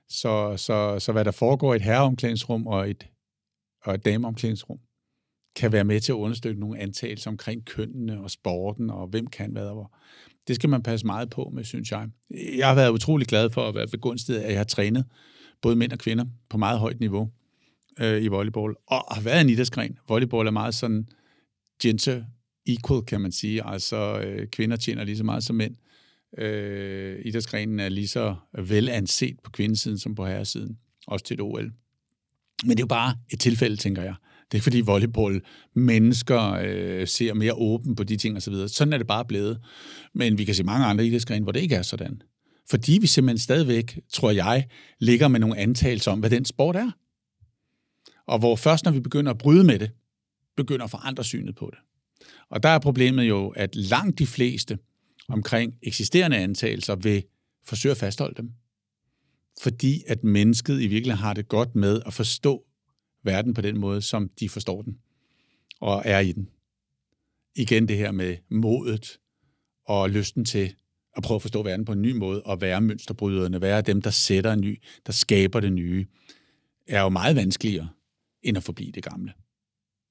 Så, 0.09 0.57
så, 0.57 0.99
så 0.99 1.11
hvad 1.11 1.25
der 1.25 1.31
foregår 1.31 1.73
i 1.73 1.75
et 1.75 1.81
herreomklædningsrum 1.81 2.67
og 2.67 2.89
et, 2.89 3.07
og 3.83 3.93
et 3.93 4.05
dameomklædningsrum, 4.05 4.79
kan 5.55 5.71
være 5.71 5.83
med 5.83 5.99
til 5.99 6.11
at 6.11 6.15
understøtte 6.15 6.59
nogle 6.59 6.79
antagelser 6.79 7.31
omkring 7.31 7.65
kønnene 7.65 8.21
og 8.21 8.31
sporten, 8.31 8.89
og 8.89 9.07
hvem 9.07 9.27
kan 9.27 9.51
hvad 9.51 9.65
og 9.65 9.73
hvor. 9.73 9.95
Det 10.47 10.55
skal 10.55 10.69
man 10.69 10.83
passe 10.83 11.05
meget 11.05 11.29
på 11.29 11.51
med, 11.53 11.63
synes 11.63 11.91
jeg. 11.91 12.09
Jeg 12.57 12.67
har 12.67 12.75
været 12.75 12.89
utrolig 12.89 13.27
glad 13.27 13.49
for 13.49 13.67
at 13.67 13.75
være 13.75 13.87
begunstiget, 13.87 14.39
at 14.39 14.49
jeg 14.49 14.59
har 14.59 14.63
trænet 14.63 15.05
både 15.61 15.75
mænd 15.75 15.91
og 15.91 15.99
kvinder 15.99 16.25
på 16.49 16.57
meget 16.57 16.79
højt 16.79 16.99
niveau 16.99 17.29
øh, 17.99 18.23
i 18.23 18.27
volleyball, 18.27 18.75
og 18.87 19.15
har 19.15 19.21
været 19.21 19.41
en 19.41 19.49
idrætsgren. 19.49 19.97
Volleyball 20.07 20.47
er 20.47 20.51
meget 20.51 20.75
sådan 20.75 21.07
gender 21.81 22.23
equal, 22.65 23.01
kan 23.01 23.21
man 23.21 23.31
sige. 23.31 23.67
Altså, 23.67 24.19
øh, 24.19 24.47
kvinder 24.47 24.77
tjener 24.77 25.03
lige 25.03 25.17
så 25.17 25.23
meget 25.23 25.43
som 25.43 25.55
mænd. 25.55 25.75
Øh, 26.37 27.19
idrætsgrenen 27.25 27.79
er 27.79 27.89
lige 27.89 28.07
så 28.07 28.35
vel 28.57 28.89
anset 28.89 29.37
på 29.43 29.51
kvindesiden 29.51 29.99
som 29.99 30.15
på 30.15 30.25
herresiden, 30.25 30.77
også 31.07 31.25
til 31.25 31.33
et 31.33 31.41
OL. 31.41 31.71
Men 32.63 32.69
det 32.69 32.79
er 32.79 32.83
jo 32.83 32.87
bare 32.87 33.15
et 33.29 33.39
tilfælde, 33.39 33.75
tænker 33.75 34.01
jeg. 34.01 34.15
Det 34.51 34.57
er 34.57 34.61
fordi 34.61 34.81
volleyball 34.81 35.41
mennesker 35.73 36.51
øh, 36.63 37.07
ser 37.07 37.33
mere 37.33 37.53
åben 37.53 37.95
på 37.95 38.03
de 38.03 38.17
ting 38.17 38.37
osv. 38.37 38.53
Så 38.53 38.67
sådan 38.67 38.93
er 38.93 38.97
det 38.97 39.07
bare 39.07 39.25
blevet. 39.25 39.59
Men 40.13 40.37
vi 40.37 40.45
kan 40.45 40.55
se 40.55 40.63
mange 40.63 40.85
andre 40.85 41.05
idrætsgrene, 41.05 41.43
hvor 41.43 41.51
det 41.51 41.61
ikke 41.61 41.75
er 41.75 41.81
sådan. 41.81 42.21
Fordi 42.69 42.97
vi 43.01 43.07
simpelthen 43.07 43.37
stadigvæk, 43.37 43.99
tror 44.13 44.31
jeg, 44.31 44.67
ligger 44.99 45.27
med 45.27 45.39
nogle 45.39 45.57
antagelser 45.57 46.11
om, 46.11 46.19
hvad 46.19 46.29
den 46.29 46.45
sport 46.45 46.75
er. 46.75 46.91
Og 48.27 48.39
hvor 48.39 48.55
først 48.55 48.85
når 48.85 48.91
vi 48.91 48.99
begynder 48.99 49.31
at 49.31 49.37
bryde 49.37 49.63
med 49.63 49.79
det, 49.79 49.91
begynder 50.63 50.83
at 50.83 50.91
forandre 50.91 51.23
synet 51.23 51.55
på 51.55 51.71
det. 51.71 51.79
Og 52.49 52.63
der 52.63 52.69
er 52.69 52.79
problemet 52.79 53.23
jo, 53.23 53.49
at 53.49 53.75
langt 53.75 54.19
de 54.19 54.27
fleste 54.27 54.79
omkring 55.27 55.73
eksisterende 55.83 56.37
antagelser 56.37 56.95
vil 56.95 57.23
forsøge 57.65 57.91
at 57.91 57.97
fastholde 57.97 58.35
dem. 58.35 58.51
Fordi 59.61 60.03
at 60.07 60.23
mennesket 60.23 60.81
i 60.81 60.87
virkeligheden 60.87 61.23
har 61.23 61.33
det 61.33 61.47
godt 61.47 61.75
med 61.75 62.01
at 62.05 62.13
forstå 62.13 62.65
verden 63.23 63.53
på 63.53 63.61
den 63.61 63.79
måde, 63.79 64.01
som 64.01 64.29
de 64.39 64.49
forstår 64.49 64.81
den 64.81 64.97
og 65.81 66.01
er 66.05 66.19
i 66.19 66.31
den. 66.31 66.49
Igen 67.55 67.87
det 67.87 67.97
her 67.97 68.11
med 68.11 68.37
modet 68.49 69.19
og 69.85 70.09
lysten 70.09 70.45
til 70.45 70.75
at 71.17 71.23
prøve 71.23 71.35
at 71.35 71.41
forstå 71.41 71.63
verden 71.63 71.85
på 71.85 71.91
en 71.91 72.01
ny 72.01 72.11
måde 72.11 72.43
og 72.43 72.61
være 72.61 72.81
mønsterbryderne, 72.81 73.61
være 73.61 73.81
dem, 73.81 74.01
der 74.01 74.09
sætter 74.09 74.53
en 74.53 74.61
ny, 74.61 74.81
der 75.05 75.11
skaber 75.11 75.59
det 75.59 75.73
nye, 75.73 76.05
er 76.87 77.01
jo 77.01 77.09
meget 77.09 77.35
vanskeligere 77.35 77.89
end 78.41 78.57
at 78.57 78.63
forblive 78.63 78.91
det 78.91 79.03
gamle 79.03 79.33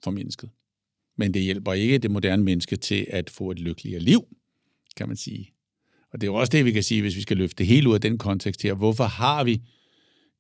for 0.04 0.10
mennesket. 0.10 0.50
Men 1.16 1.34
det 1.34 1.42
hjælper 1.42 1.72
ikke 1.72 1.98
det 1.98 2.10
moderne 2.10 2.44
menneske 2.44 2.76
til 2.76 3.06
at 3.10 3.30
få 3.30 3.50
et 3.50 3.58
lykkeligere 3.58 4.00
liv, 4.00 4.24
kan 4.96 5.08
man 5.08 5.16
sige. 5.16 5.52
Og 6.12 6.20
det 6.20 6.26
er 6.26 6.30
jo 6.30 6.34
også 6.34 6.50
det, 6.50 6.64
vi 6.64 6.72
kan 6.72 6.82
sige, 6.82 7.00
hvis 7.00 7.16
vi 7.16 7.22
skal 7.22 7.36
løfte 7.36 7.56
det 7.58 7.66
hele 7.66 7.88
ud 7.88 7.94
af 7.94 8.00
den 8.00 8.18
kontekst 8.18 8.62
her. 8.62 8.74
Hvorfor 8.74 9.04
har 9.04 9.44
vi 9.44 9.62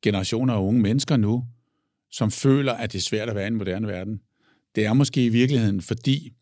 generationer 0.02 0.54
af 0.54 0.60
unge 0.60 0.80
mennesker 0.80 1.16
nu, 1.16 1.44
som 2.10 2.30
føler, 2.30 2.72
at 2.72 2.92
det 2.92 2.98
er 2.98 3.02
svært 3.02 3.28
at 3.28 3.34
være 3.34 3.44
i 3.44 3.46
en 3.46 3.56
moderne 3.56 3.88
verden? 3.88 4.20
Det 4.74 4.84
er 4.84 4.92
måske 4.92 5.24
i 5.24 5.28
virkeligheden 5.28 5.80
fordi, 5.82 6.32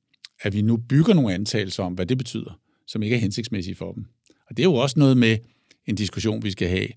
at 0.41 0.55
vi 0.55 0.63
nu 0.63 0.77
bygger 0.77 1.15
nogle 1.15 1.35
antagelser 1.35 1.83
om, 1.83 1.95
hvad 1.95 2.07
det 2.07 2.19
betyder, 2.19 2.61
som 2.87 3.03
ikke 3.03 3.17
er 3.17 3.21
hensigtsmæssige 3.21 3.75
for 3.75 3.93
dem. 3.93 4.05
Og 4.49 4.57
det 4.57 4.63
er 4.63 4.65
jo 4.65 4.75
også 4.75 4.99
noget 4.99 5.17
med 5.17 5.39
en 5.87 5.95
diskussion, 5.95 6.43
vi 6.45 6.51
skal 6.51 6.69
have. 6.69 6.89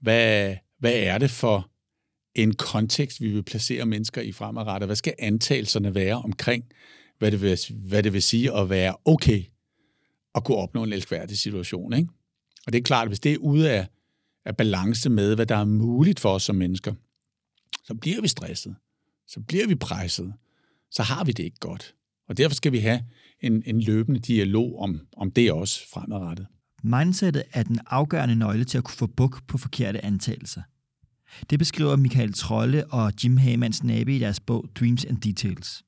Hvad, 0.00 0.56
hvad 0.78 0.92
er 0.94 1.18
det 1.18 1.30
for 1.30 1.71
en 2.34 2.54
kontekst, 2.54 3.20
vi 3.20 3.28
vil 3.28 3.42
placere 3.42 3.86
mennesker 3.86 4.20
i 4.20 4.32
fremadrettet? 4.32 4.88
Hvad 4.88 4.96
skal 4.96 5.14
antagelserne 5.18 5.94
være 5.94 6.14
omkring, 6.14 6.64
hvad 7.18 7.30
det 7.30 7.42
vil, 7.42 7.58
hvad 7.70 8.02
det 8.02 8.12
vil 8.12 8.22
sige 8.22 8.56
at 8.56 8.70
være 8.70 8.96
okay 9.04 9.42
at 10.34 10.44
kunne 10.44 10.56
opnå 10.56 10.82
en 10.82 10.92
elskværdig 10.92 11.38
situation? 11.38 11.92
Ikke? 11.92 12.08
Og 12.66 12.72
det 12.72 12.78
er 12.78 12.82
klart, 12.82 13.02
at 13.02 13.10
hvis 13.10 13.20
det 13.20 13.32
er 13.32 13.38
ude 13.38 13.70
af, 13.70 13.86
af 14.44 14.56
balance 14.56 15.10
med, 15.10 15.34
hvad 15.34 15.46
der 15.46 15.56
er 15.56 15.64
muligt 15.64 16.20
for 16.20 16.34
os 16.34 16.42
som 16.42 16.56
mennesker, 16.56 16.94
så 17.84 17.94
bliver 17.94 18.20
vi 18.20 18.28
stresset, 18.28 18.74
så 19.26 19.40
bliver 19.40 19.66
vi 19.66 19.74
presset, 19.74 20.34
så 20.90 21.02
har 21.02 21.24
vi 21.24 21.32
det 21.32 21.42
ikke 21.44 21.58
godt. 21.60 21.94
Og 22.28 22.36
derfor 22.36 22.54
skal 22.54 22.72
vi 22.72 22.78
have 22.78 23.04
en, 23.40 23.62
en 23.66 23.80
løbende 23.80 24.20
dialog 24.20 24.78
om, 24.78 25.00
om 25.16 25.30
det 25.30 25.52
også 25.52 25.88
fremadrettet. 25.92 26.46
Mindsetet 26.82 27.44
er 27.52 27.62
den 27.62 27.78
afgørende 27.86 28.36
nøgle 28.36 28.64
til 28.64 28.78
at 28.78 28.84
kunne 28.84 28.96
få 28.96 29.06
buk 29.06 29.46
på 29.46 29.58
forkerte 29.58 30.04
antagelser. 30.04 30.62
Det 31.50 31.58
beskriver 31.58 31.96
Michael 31.96 32.32
Trolle 32.32 32.86
og 32.86 33.12
Jim 33.24 33.36
Hamans 33.36 33.84
Nabe 33.84 34.16
i 34.16 34.18
deres 34.18 34.40
bog 34.40 34.64
Dreams 34.80 35.04
and 35.04 35.16
Details. 35.16 35.82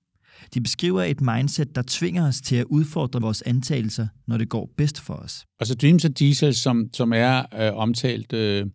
De 0.54 0.60
beskriver 0.60 1.02
et 1.02 1.20
mindset, 1.20 1.76
der 1.76 1.82
tvinger 1.86 2.28
os 2.28 2.40
til 2.40 2.56
at 2.56 2.64
udfordre 2.64 3.20
vores 3.20 3.42
antagelser, 3.42 4.06
når 4.26 4.38
det 4.38 4.48
går 4.48 4.70
bedst 4.76 5.00
for 5.00 5.14
os. 5.14 5.46
Altså 5.60 5.74
Dreams 5.74 6.04
and 6.04 6.14
Details, 6.14 6.58
som, 6.58 6.88
som 6.92 7.12
er 7.12 7.42
øh, 7.60 7.76
omtalt 7.76 8.32
øh, 8.32 8.66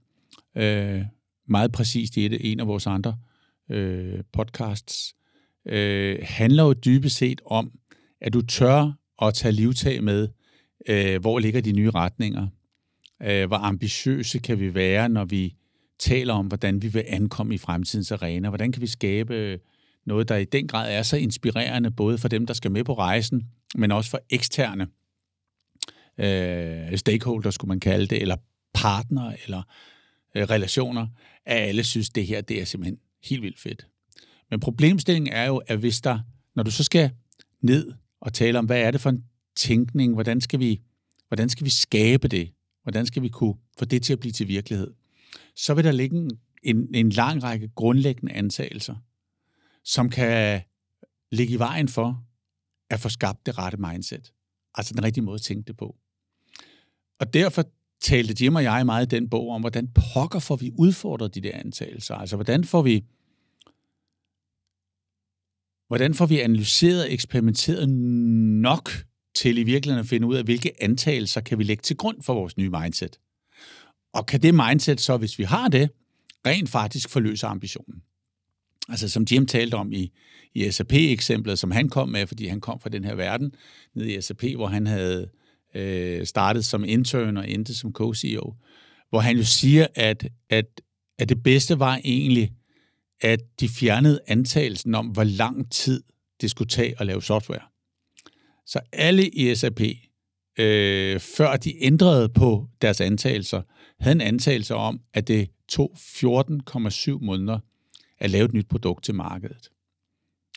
øh, 0.58 1.02
meget 1.48 1.72
præcist 1.72 2.18
i 2.18 2.26
et, 2.26 2.52
en 2.52 2.60
af 2.60 2.68
vores 2.68 2.88
andre 2.88 3.18
øh, 3.72 4.24
podcasts, 4.34 5.16
øh, 5.68 6.18
handler 6.22 6.64
jo 6.64 6.74
dybest 6.74 7.16
set 7.16 7.42
om, 7.46 7.72
at 8.22 8.34
du 8.34 8.42
tør 8.42 8.92
at 9.22 9.34
tage 9.34 9.52
livtag 9.52 10.04
med, 10.04 10.28
øh, 10.90 11.22
hvor 11.22 11.40
ligger 11.40 11.62
de 11.62 11.72
nye 11.72 11.90
retninger, 11.90 12.48
øh, 13.24 13.48
hvor 13.48 13.58
ambitiøse 13.58 14.40
kan 14.40 14.60
vi 14.60 14.74
være, 14.74 15.10
når 15.10 15.26
vi 15.26 15.56
taler 16.00 16.34
om, 16.34 16.48
hvordan 16.48 16.82
vi 16.82 16.88
vil 16.88 17.04
ankomme 17.08 17.56
i 17.56 17.58
fremtidens 17.58 18.12
arena. 18.12 18.50
Hvordan 18.50 18.72
kan 18.72 18.82
vi 18.82 18.88
skabe 18.88 19.60
noget, 20.06 20.30
der 20.30 20.36
i 20.36 20.46
den 20.46 20.68
grad 20.68 20.94
er 20.94 21.04
så 21.04 21.18
inspirerende, 21.18 21.92
både 21.92 22.18
for 22.18 22.28
dem, 22.28 22.46
der 22.46 22.54
skal 22.54 22.72
med 22.72 22.84
på 22.84 22.94
rejsen, 22.94 23.44
men 23.76 23.92
også 23.92 24.10
for 24.10 24.20
eksterne 24.30 24.88
øh, 26.18 26.98
stakeholders, 26.98 27.56
skulle 27.56 27.70
man 27.70 27.80
kalde 27.80 28.08
det, 28.08 28.22
eller 28.22 28.36
partner, 28.74 29.34
eller 29.46 29.62
øh, 30.36 30.44
relationer, 30.44 31.08
at 31.46 31.58
alle 31.58 31.84
synes, 31.84 32.10
det 32.10 32.28
her 32.28 32.42
det 32.42 32.62
er 32.62 32.66
simpelthen 32.66 33.00
helt 33.24 33.42
vildt 33.42 33.60
fedt. 33.60 33.88
Men 34.50 34.60
problemstillingen 34.60 35.34
er 35.34 35.46
jo, 35.46 35.58
at 35.58 35.78
hvis 35.80 36.02
der, 36.02 36.20
når 36.56 36.64
du 36.64 36.72
så 36.72 36.84
skal 36.84 37.12
ned 37.62 37.94
og 38.22 38.34
tale 38.34 38.60
om, 38.60 38.66
hvad 38.66 38.82
er 38.82 38.92
det 38.92 39.02
for 39.02 39.10
en 39.10 39.24
tænkning, 39.56 40.14
hvordan 40.14 40.42
skal 40.42 40.60
vi, 40.60 40.82
hvordan 41.28 41.50
skal 41.50 41.66
vi 41.66 41.70
skabe 41.70 42.28
det, 42.28 42.52
hvordan 42.84 43.06
skal 43.06 43.22
vi 43.22 43.30
kunne 43.30 43.56
få 43.80 43.86
det 43.86 44.04
til 44.04 44.14
at 44.14 44.20
blive 44.20 44.32
til 44.32 44.48
virkelighed, 44.48 44.94
så 45.56 45.74
vil 45.74 45.84
der 45.84 45.92
ligge 45.92 46.18
en, 46.18 46.32
en, 46.64 46.96
en 46.96 47.10
lang 47.10 47.44
række 47.44 47.70
grundlæggende 47.76 48.34
antagelser, 48.34 48.96
som 49.84 50.10
kan 50.10 50.62
ligge 51.32 51.54
i 51.54 51.60
vejen 51.60 51.88
for 51.88 52.24
at 52.90 53.00
få 53.00 53.10
skabt 53.10 53.46
det 53.46 53.58
rette 53.58 53.78
mindset. 53.78 54.34
Altså 54.76 54.94
den 54.94 55.04
rigtige 55.04 55.24
måde 55.24 55.36
at 55.36 55.42
tænke 55.42 55.68
det 55.68 55.78
på. 55.78 55.96
Og 57.20 57.34
derfor 57.34 57.64
talte 58.02 58.44
Jim 58.44 58.56
og 58.56 58.64
jeg 58.64 58.86
meget 58.86 59.06
i 59.06 59.16
den 59.16 59.30
bog 59.30 59.50
om, 59.50 59.62
hvordan 59.62 59.88
pokker 59.88 60.40
får 60.40 60.56
vi 60.56 60.72
udfordret 60.78 61.36
de 61.36 61.42
der 61.42 61.52
antagelser. 61.54 62.16
Altså 62.16 62.36
hvordan 62.36 62.64
får 62.64 62.82
vi 62.82 63.06
hvordan 65.88 66.14
får 66.14 66.26
vi 66.26 66.40
analyseret 66.40 67.04
og 67.04 67.14
eksperimenteret 67.14 67.90
nok 67.90 68.90
til 69.36 69.58
i 69.58 69.64
virkeligheden 69.64 70.00
at 70.00 70.10
finde 70.10 70.28
ud 70.28 70.36
af, 70.36 70.44
hvilke 70.44 70.84
antagelser 70.84 71.42
kan 71.42 71.60
vi 71.60 71.64
lægge 71.64 71.82
til 71.82 71.98
grund 71.98 72.22
for 72.22 72.34
vores 72.34 72.58
nye 72.58 72.70
mindset. 72.70 73.20
Og 74.14 74.26
kan 74.26 74.42
det 74.42 74.54
mindset 74.56 75.02
så, 75.02 75.18
hvis 75.18 75.40
vi 75.40 75.44
har 75.44 75.68
det, 75.68 75.90
rent 76.46 76.70
faktisk 76.70 77.10
forløse 77.10 77.48
ambitionen? 77.48 78.02
Altså 78.90 79.10
som 79.10 79.26
Jim 79.32 79.46
talte 79.46 79.76
om 79.76 79.92
i, 79.92 80.12
i 80.54 80.72
SAP-eksemplet, 80.72 81.60
som 81.60 81.72
han 81.72 81.90
kom 81.90 82.10
med, 82.10 82.28
fordi 82.28 82.48
han 82.48 82.62
kom 82.62 82.80
fra 82.80 82.90
den 82.90 83.04
her 83.04 83.16
verden, 83.16 83.52
nede 83.96 84.14
i 84.14 84.22
SAP, 84.22 84.44
hvor 84.56 84.68
han 84.68 84.88
havde 84.88 85.30
øh, 85.76 86.26
startet 86.26 86.66
som 86.66 86.84
intern 86.84 87.38
og 87.38 87.50
endte 87.50 87.76
som 87.76 87.92
co-CEO, 87.92 88.54
hvor 89.10 89.20
han 89.20 89.38
jo 89.38 89.44
siger, 89.44 89.88
at, 89.96 90.28
at, 90.50 90.82
at 91.20 91.30
det 91.30 91.44
bedste 91.44 91.80
var 91.80 92.02
egentlig, 92.04 92.52
at 93.22 93.40
de 93.60 93.70
fjernede 93.70 94.20
antagelsen 94.28 94.96
om, 94.96 95.08
hvor 95.08 95.24
lang 95.24 95.72
tid 95.72 96.04
det 96.42 96.52
skulle 96.52 96.70
tage 96.70 96.96
at 97.00 97.06
lave 97.06 97.24
software. 97.24 97.62
Så 98.66 98.80
alle 98.94 99.30
i 99.30 99.56
SAP, 99.56 99.82
øh, 100.60 101.20
før 101.20 101.56
de 101.56 101.84
ændrede 101.84 102.30
på 102.30 102.68
deres 102.82 103.02
antagelser, 103.02 103.62
havde 104.00 104.16
en 104.16 104.22
antagelse 104.22 104.76
om, 104.76 105.02
at 105.14 105.28
det 105.28 105.50
tog 105.68 105.92
14,7 105.98 107.26
måneder 107.26 107.60
at 108.20 108.30
lave 108.30 108.46
et 108.46 108.54
nyt 108.54 108.68
produkt 108.68 109.04
til 109.04 109.16
markedet. 109.16 109.70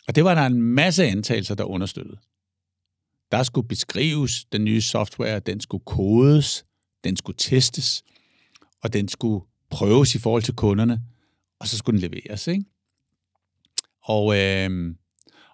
Og 0.07 0.15
det 0.15 0.23
var 0.23 0.35
der 0.35 0.45
en 0.45 0.61
masse 0.61 1.05
antagelser, 1.05 1.55
der 1.55 1.63
understøttede. 1.63 2.17
Der 3.31 3.43
skulle 3.43 3.67
beskrives 3.67 4.45
den 4.45 4.63
nye 4.63 4.81
software, 4.81 5.39
den 5.39 5.59
skulle 5.59 5.83
kodes, 5.85 6.65
den 7.03 7.17
skulle 7.17 7.37
testes, 7.37 8.03
og 8.81 8.93
den 8.93 9.07
skulle 9.07 9.45
prøves 9.69 10.15
i 10.15 10.19
forhold 10.19 10.43
til 10.43 10.55
kunderne, 10.55 11.01
og 11.59 11.67
så 11.67 11.77
skulle 11.77 12.01
den 12.01 12.11
leveres. 12.11 12.47
Ikke? 12.47 12.65
Og, 14.03 14.37
øh, 14.39 14.95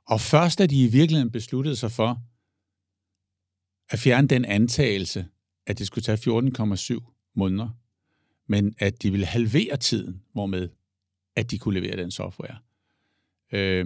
og 0.07 0.21
først 0.21 0.59
da 0.59 0.65
de 0.65 0.83
i 0.83 0.87
virkeligheden 0.87 1.31
besluttede 1.31 1.75
sig 1.75 1.91
for 1.91 2.21
at 3.89 3.99
fjerne 3.99 4.27
den 4.27 4.45
antagelse, 4.45 5.25
at 5.67 5.79
det 5.79 5.87
skulle 5.87 6.03
tage 6.03 6.39
14,7 6.97 7.31
måneder, 7.35 7.69
men 8.47 8.75
at 8.79 9.03
de 9.03 9.11
ville 9.11 9.25
halvere 9.25 9.77
tiden, 9.77 10.21
hvormed 10.33 10.69
at 11.35 11.51
de 11.51 11.57
kunne 11.57 11.79
levere 11.79 11.97
den 11.97 12.11
software. 12.11 12.57
Øh, 13.51 13.85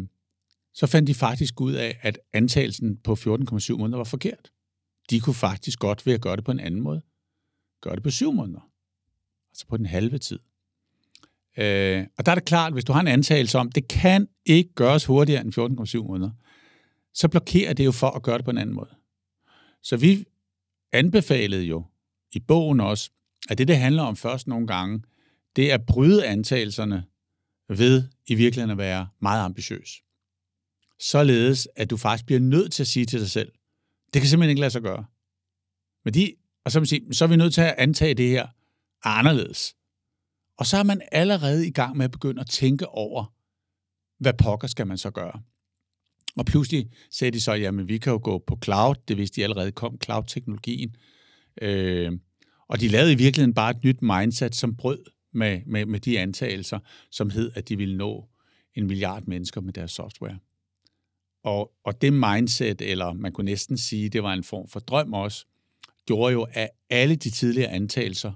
så 0.74 0.88
fandt 0.88 1.08
de 1.08 1.14
faktisk 1.14 1.62
ud 1.62 1.74
af, 1.74 2.00
at 2.02 2.20
antagelsen 2.34 2.98
på 2.98 3.14
14,7 3.14 3.78
måneder 3.78 3.98
var 3.98 4.04
forkert. 4.04 4.52
De 5.10 5.20
kunne 5.20 5.34
faktisk 5.34 5.80
godt 5.80 6.06
ved 6.06 6.14
at 6.14 6.22
gøre 6.22 6.36
det 6.36 6.44
på 6.44 6.52
en 6.52 6.60
anden 6.60 6.82
måde. 6.82 7.02
Gøre 7.82 7.96
det 7.96 8.04
på 8.04 8.10
7 8.10 8.32
måneder. 8.32 8.70
Altså 9.52 9.68
på 9.68 9.78
den 9.78 9.86
halve 9.86 10.18
tid. 10.18 10.40
Øh, 11.58 12.08
og 12.18 12.26
der 12.26 12.32
er 12.32 12.36
det 12.36 12.46
klart, 12.46 12.74
hvis 12.74 12.86
du 12.86 12.94
har 12.94 13.00
en 13.00 13.08
antagelse 13.08 13.58
om, 13.58 13.72
det 13.72 13.88
kan 13.88 14.28
ikke 14.46 14.74
gøres 14.74 15.06
hurtigere 15.06 15.42
end 15.42 15.98
14,7 15.98 16.08
måneder, 16.08 16.32
så 17.14 17.28
blokerer 17.28 17.74
det 17.74 17.86
jo 17.86 17.92
for 17.92 18.10
at 18.10 18.24
gøre 18.24 18.38
det 18.38 18.46
på 18.46 18.52
en 18.52 18.58
anden 18.58 18.76
måde. 18.76 18.90
Så 19.84 19.98
vi 19.98 20.26
anbefalede 20.92 21.64
jo 21.64 21.86
i 22.32 22.40
bogen 22.40 22.80
også, 22.80 23.12
at 23.50 23.58
det, 23.58 23.68
det 23.68 23.78
handler 23.78 24.04
om 24.04 24.16
først 24.16 24.48
nogle 24.48 24.68
gange, 24.68 25.04
det 25.56 25.72
er 25.72 25.74
at 25.74 25.86
bryde 25.86 26.28
antagelserne 26.28 27.06
ved 27.70 28.04
i 28.28 28.36
virkeligheden 28.36 28.72
at 28.72 28.78
være 28.78 29.08
meget 29.22 29.46
ambitiøs. 29.46 30.04
Således, 31.00 31.68
at 31.76 31.90
du 31.90 31.98
faktisk 31.98 32.26
bliver 32.26 32.40
nødt 32.40 32.74
til 32.74 32.84
at 32.84 32.88
sige 32.88 33.06
til 33.06 33.20
dig 33.20 33.30
selv, 33.30 33.52
det 34.14 34.22
kan 34.22 34.30
simpelthen 34.30 34.50
ikke 34.50 34.60
lade 34.60 34.72
sig 34.72 34.82
gøre. 34.82 35.06
Men 36.06 36.14
de, 36.14 36.36
og 36.66 36.72
så, 36.72 36.80
man 36.80 36.88
sige, 36.88 37.14
så 37.14 37.26
er 37.26 37.30
vi 37.30 37.36
nødt 37.36 37.54
til 37.54 37.62
at 37.62 37.76
antage 37.78 38.14
det 38.14 38.30
her 38.30 38.48
anderledes. 39.04 39.76
Og 40.58 40.66
så 40.66 40.78
er 40.78 40.84
man 40.84 41.02
allerede 41.12 41.68
i 41.68 41.72
gang 41.72 41.98
med 41.98 42.06
at 42.06 42.12
begynde 42.12 42.42
at 42.42 42.48
tænke 42.48 42.88
over, 42.88 43.34
hvad 44.20 44.34
pokker 44.34 44.68
skal 44.68 44.88
man 44.88 44.98
så 44.98 45.12
gøre. 45.12 45.42
Og 46.38 46.46
pludselig 46.46 46.90
sagde 47.12 47.32
de 47.32 47.42
så, 47.42 47.54
jamen 47.54 47.88
vi 47.88 47.98
kan 47.98 48.12
jo 48.12 48.20
gå 48.24 48.38
på 48.48 48.58
cloud, 48.64 48.96
det 49.08 49.18
vidste 49.18 49.36
de 49.36 49.44
allerede 49.44 49.72
kom, 49.72 49.98
cloud-teknologien. 50.04 50.96
Øh, 51.62 52.12
og 52.68 52.80
de 52.80 52.88
lavede 52.88 53.12
i 53.12 53.16
virkeligheden 53.16 53.54
bare 53.54 53.72
et 53.72 53.84
nyt 53.84 54.02
mindset, 54.02 54.56
som 54.56 54.76
brød 54.76 55.06
med, 55.34 55.62
med, 55.66 55.86
med 55.86 56.00
de 56.00 56.20
antagelser, 56.20 56.80
som 57.12 57.30
hed, 57.30 57.52
at 57.56 57.70
de 57.70 57.78
ville 57.78 57.98
nå 57.98 58.30
en 58.76 58.88
milliard 58.88 59.24
mennesker 59.28 59.62
med 59.62 59.74
deres 59.74 59.92
software. 59.92 60.40
Og, 61.44 61.72
og 61.84 62.02
det 62.02 62.14
mindset, 62.14 62.82
eller 62.82 63.14
man 63.14 63.32
kunne 63.32 63.46
næsten 63.46 63.78
sige, 63.78 64.10
det 64.10 64.24
var 64.24 64.34
en 64.34 64.44
form 64.44 64.68
for 64.68 64.80
drøm 64.80 65.14
også, 65.14 65.46
gjorde 66.06 66.34
jo, 66.34 66.48
at 66.52 66.70
alle 66.90 67.16
de 67.16 67.30
tidligere 67.30 67.72
antagelser 67.72 68.34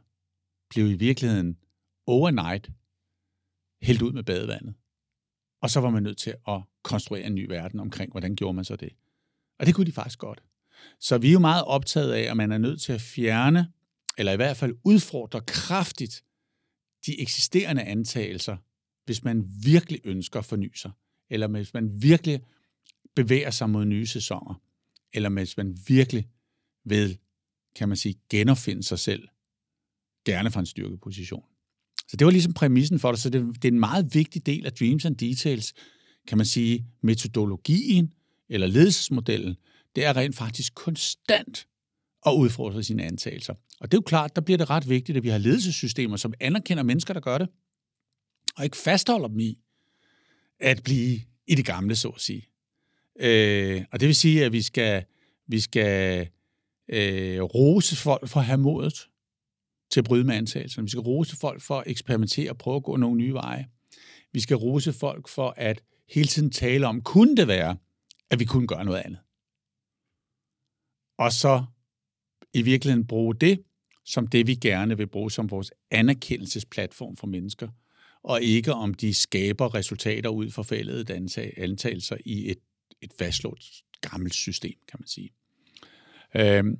blev 0.69 0.87
i 0.91 0.95
virkeligheden 0.95 1.57
overnight 2.05 2.69
hældt 3.81 4.01
ud 4.01 4.11
med 4.11 4.23
badevandet. 4.23 4.73
Og 5.61 5.69
så 5.69 5.79
var 5.79 5.89
man 5.89 6.03
nødt 6.03 6.17
til 6.17 6.33
at 6.47 6.61
konstruere 6.87 7.25
en 7.25 7.35
ny 7.35 7.45
verden 7.47 7.79
omkring, 7.79 8.11
hvordan 8.11 8.35
gjorde 8.35 8.53
man 8.53 8.65
så 8.65 8.75
det. 8.75 8.89
Og 9.59 9.65
det 9.65 9.75
kunne 9.75 9.85
de 9.85 9.91
faktisk 9.91 10.19
godt. 10.19 10.43
Så 10.99 11.17
vi 11.17 11.27
er 11.27 11.31
jo 11.31 11.39
meget 11.39 11.63
optaget 11.63 12.13
af, 12.13 12.21
at 12.21 12.37
man 12.37 12.51
er 12.51 12.57
nødt 12.57 12.81
til 12.81 12.93
at 12.93 13.01
fjerne, 13.01 13.71
eller 14.17 14.31
i 14.31 14.35
hvert 14.35 14.57
fald 14.57 14.75
udfordre 14.83 15.41
kraftigt, 15.41 16.23
de 17.05 17.21
eksisterende 17.21 17.83
antagelser, 17.83 18.57
hvis 19.05 19.23
man 19.23 19.45
virkelig 19.63 20.01
ønsker 20.03 20.39
at 20.39 20.45
forny 20.45 20.75
sig, 20.75 20.91
eller 21.29 21.47
hvis 21.47 21.73
man 21.73 22.01
virkelig 22.01 22.41
bevæger 23.15 23.51
sig 23.51 23.69
mod 23.69 23.85
nye 23.85 24.07
sæsoner, 24.07 24.61
eller 25.13 25.29
hvis 25.29 25.57
man 25.57 25.77
virkelig 25.87 26.29
vil, 26.83 27.17
kan 27.75 27.87
man 27.87 27.97
sige, 27.97 28.15
genopfinde 28.29 28.83
sig 28.83 28.99
selv, 28.99 29.27
gerne 30.25 30.51
fra 30.51 30.59
en 30.59 30.65
styrkeposition. 30.65 31.45
Så 32.07 32.17
det 32.17 32.25
var 32.25 32.31
ligesom 32.31 32.53
præmissen 32.53 32.99
for 32.99 33.11
det, 33.11 33.19
så 33.19 33.29
det, 33.29 33.55
det 33.55 33.65
er 33.65 33.71
en 33.71 33.79
meget 33.79 34.13
vigtig 34.13 34.45
del 34.45 34.65
af 34.65 34.73
Dreams 34.73 35.05
and 35.05 35.15
Details, 35.15 35.73
kan 36.27 36.37
man 36.37 36.45
sige, 36.45 36.85
metodologien 37.01 38.13
eller 38.49 38.67
ledelsesmodellen, 38.67 39.55
det 39.95 40.05
er 40.05 40.17
rent 40.17 40.35
faktisk 40.35 40.75
konstant 40.75 41.67
at 42.25 42.31
udfordre 42.31 42.83
sine 42.83 43.03
antagelser. 43.03 43.53
Og 43.79 43.91
det 43.91 43.97
er 43.97 44.01
jo 44.01 44.05
klart, 44.05 44.35
der 44.35 44.41
bliver 44.41 44.57
det 44.57 44.69
ret 44.69 44.89
vigtigt, 44.89 45.17
at 45.17 45.23
vi 45.23 45.29
har 45.29 45.37
ledelsessystemer, 45.37 46.17
som 46.17 46.33
anerkender 46.39 46.83
mennesker, 46.83 47.13
der 47.13 47.21
gør 47.21 47.37
det, 47.37 47.47
og 48.57 48.63
ikke 48.63 48.77
fastholder 48.77 49.27
dem 49.27 49.39
i 49.39 49.59
at 50.59 50.83
blive 50.83 51.19
i 51.47 51.55
det 51.55 51.65
gamle, 51.65 51.95
så 51.95 52.09
at 52.09 52.21
sige. 52.21 52.49
Øh, 53.19 53.83
og 53.91 53.99
det 53.99 54.07
vil 54.07 54.15
sige, 54.15 54.45
at 54.45 54.51
vi 54.51 54.61
skal, 54.61 55.03
vi 55.47 55.59
skal 55.59 56.27
øh, 56.89 57.41
rose 57.41 57.95
folk 57.95 58.27
for 58.27 58.39
at 58.39 58.45
have 58.45 58.57
modet 58.57 59.07
til 59.91 59.99
at 59.99 60.05
bryde 60.05 60.23
med 60.23 60.35
antagelserne. 60.35 60.85
Vi 60.85 60.89
skal 60.89 61.01
rose 61.01 61.35
folk 61.35 61.61
for 61.61 61.79
at 61.79 61.83
eksperimentere 61.87 62.49
og 62.49 62.57
prøve 62.57 62.75
at 62.75 62.83
gå 62.83 62.95
nogle 62.95 63.17
nye 63.17 63.33
veje. 63.33 63.67
Vi 64.33 64.39
skal 64.39 64.57
rose 64.57 64.93
folk 64.93 65.27
for 65.27 65.53
at 65.57 65.81
hele 66.09 66.27
tiden 66.27 66.51
tale 66.51 66.87
om, 66.87 67.01
kunne 67.01 67.35
det 67.35 67.47
være, 67.47 67.77
at 68.29 68.39
vi 68.39 68.45
kunne 68.45 68.67
gøre 68.67 68.85
noget 68.85 68.99
andet? 68.99 69.19
Og 71.17 71.31
så 71.31 71.65
i 72.53 72.61
virkeligheden 72.61 73.07
bruge 73.07 73.35
det 73.35 73.63
som 74.07 74.27
det, 74.27 74.47
vi 74.47 74.55
gerne 74.55 74.97
vil 74.97 75.07
bruge 75.07 75.31
som 75.31 75.51
vores 75.51 75.71
anerkendelsesplatform 75.91 77.17
for 77.17 77.27
mennesker, 77.27 77.67
og 78.23 78.41
ikke 78.41 78.73
om 78.73 78.93
de 78.93 79.13
skaber 79.13 79.75
resultater 79.75 80.29
ud 80.29 80.49
fra 80.49 80.63
fældede 80.63 81.13
antagelser 81.57 82.17
i 82.25 82.51
et, 82.51 82.57
et 83.01 83.11
fastlåst 83.19 83.83
gammelt 84.01 84.33
system, 84.33 84.73
kan 84.87 84.99
man 84.99 85.07
sige. 85.07 85.29
Øhm, 86.35 86.79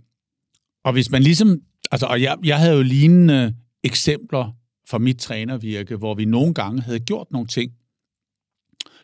og 0.84 0.94
hvis 0.94 1.12
man 1.12 1.24
ligesom, 1.24 1.62
altså, 1.92 2.06
og 2.06 2.22
jeg, 2.22 2.38
jeg 2.44 2.60
havde 2.60 2.76
jo 2.76 2.82
lignende 2.82 3.56
eksempler 3.84 4.52
fra 4.90 4.98
mit 4.98 5.20
trænervirke, 5.20 5.96
hvor 5.96 6.16
vi 6.16 6.26
nogle 6.26 6.54
gange 6.54 6.82
havde 6.82 7.00
gjort 7.00 7.28
nogle 7.32 7.48
ting, 7.48 7.72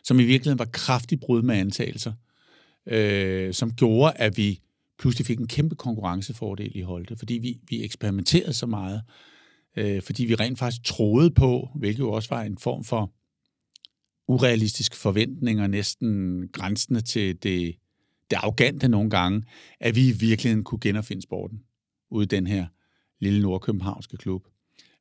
som 0.04 0.20
i 0.20 0.24
virkeligheden 0.24 0.58
var 0.58 0.68
kraftigt 0.72 1.20
brud 1.20 1.42
med 1.42 1.56
antagelser, 1.56 2.12
øh, 2.86 3.54
som 3.54 3.72
gjorde, 3.72 4.12
at 4.16 4.36
vi 4.36 4.60
pludselig 4.98 5.26
fik 5.26 5.38
en 5.38 5.48
kæmpe 5.48 5.74
konkurrencefordel 5.74 6.76
i 6.76 6.80
Holte, 6.80 7.16
fordi 7.16 7.34
vi, 7.34 7.60
vi 7.68 7.84
eksperimenterede 7.84 8.52
så 8.52 8.66
meget, 8.66 9.02
øh, 9.76 10.02
fordi 10.02 10.24
vi 10.24 10.34
rent 10.34 10.58
faktisk 10.58 10.84
troede 10.84 11.30
på, 11.30 11.68
hvilket 11.74 12.00
jo 12.00 12.12
også 12.12 12.28
var 12.28 12.42
en 12.42 12.58
form 12.58 12.84
for 12.84 13.12
urealistiske 14.28 14.96
forventninger, 14.96 15.66
næsten 15.66 16.42
grænsende 16.52 17.00
til 17.00 17.42
det, 17.42 17.76
det 18.30 18.36
arrogante 18.36 18.88
nogle 18.88 19.10
gange, 19.10 19.42
at 19.80 19.96
vi 19.96 20.08
i 20.08 20.12
virkeligheden 20.12 20.64
kunne 20.64 20.80
genopfinde 20.80 21.22
sporten 21.22 21.62
ude 22.10 22.24
i 22.24 22.26
den 22.26 22.46
her 22.46 22.66
lille 23.20 23.42
nordkøbenhavnske 23.42 24.16
klub. 24.16 24.46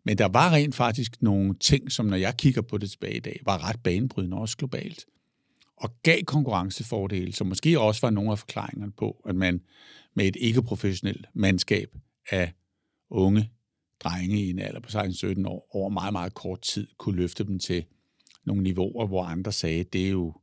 Men 0.06 0.18
der 0.18 0.26
var 0.26 0.52
rent 0.54 0.76
faktisk 0.76 1.22
nogle 1.22 1.56
ting, 1.60 1.92
som 1.92 2.06
når 2.06 2.18
jeg 2.18 2.38
kigger 2.38 2.62
på 2.62 2.78
det 2.78 2.92
tilbage 2.92 3.16
i 3.18 3.20
dag, 3.20 3.40
var 3.46 3.70
ret 3.70 3.80
banebrydende 3.84 4.38
også 4.38 4.58
globalt. 4.58 5.06
og 5.78 6.02
gav 6.04 6.24
konkurrencefordele, 6.24 7.34
som 7.34 7.48
måske 7.48 7.80
også 7.80 8.02
var 8.02 8.10
nogle 8.10 8.32
af 8.32 8.40
forklaringerne 8.40 8.92
på, 8.92 9.22
at 9.30 9.36
man 9.36 9.62
med 10.14 10.26
et 10.26 10.36
ikke-professionelt 10.36 11.26
mandskab 11.34 11.96
af 12.30 12.54
unge 13.10 13.50
drenge 14.00 14.42
i 14.42 14.50
en 14.50 14.60
alder 14.60 14.80
på 14.80 14.90
16-17 14.90 15.48
år 15.48 15.68
over 15.76 15.90
meget, 15.90 16.12
meget 16.14 16.34
kort 16.34 16.62
tid 16.62 16.88
kunne 16.98 17.16
løfte 17.16 17.44
dem 17.44 17.60
til 17.60 17.86
nogle 18.46 18.64
niveauer, 18.64 19.08
hvor 19.08 19.24
andre 19.24 19.52
sagde, 19.52 19.84
det 19.84 20.06
er 20.06 20.10
jo 20.10 20.34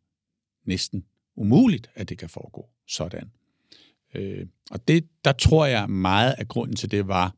næsten 0.64 1.04
umuligt, 1.36 1.90
at 1.94 2.08
det 2.08 2.18
kan 2.18 2.28
foregå 2.28 2.68
sådan. 2.88 3.30
Øh, 4.14 4.46
og 4.70 4.88
det, 4.88 5.08
der 5.24 5.32
tror 5.32 5.66
jeg 5.66 5.90
meget 5.90 6.34
af 6.38 6.48
grunden 6.48 6.76
til 6.76 6.90
det 6.90 7.08
var, 7.08 7.34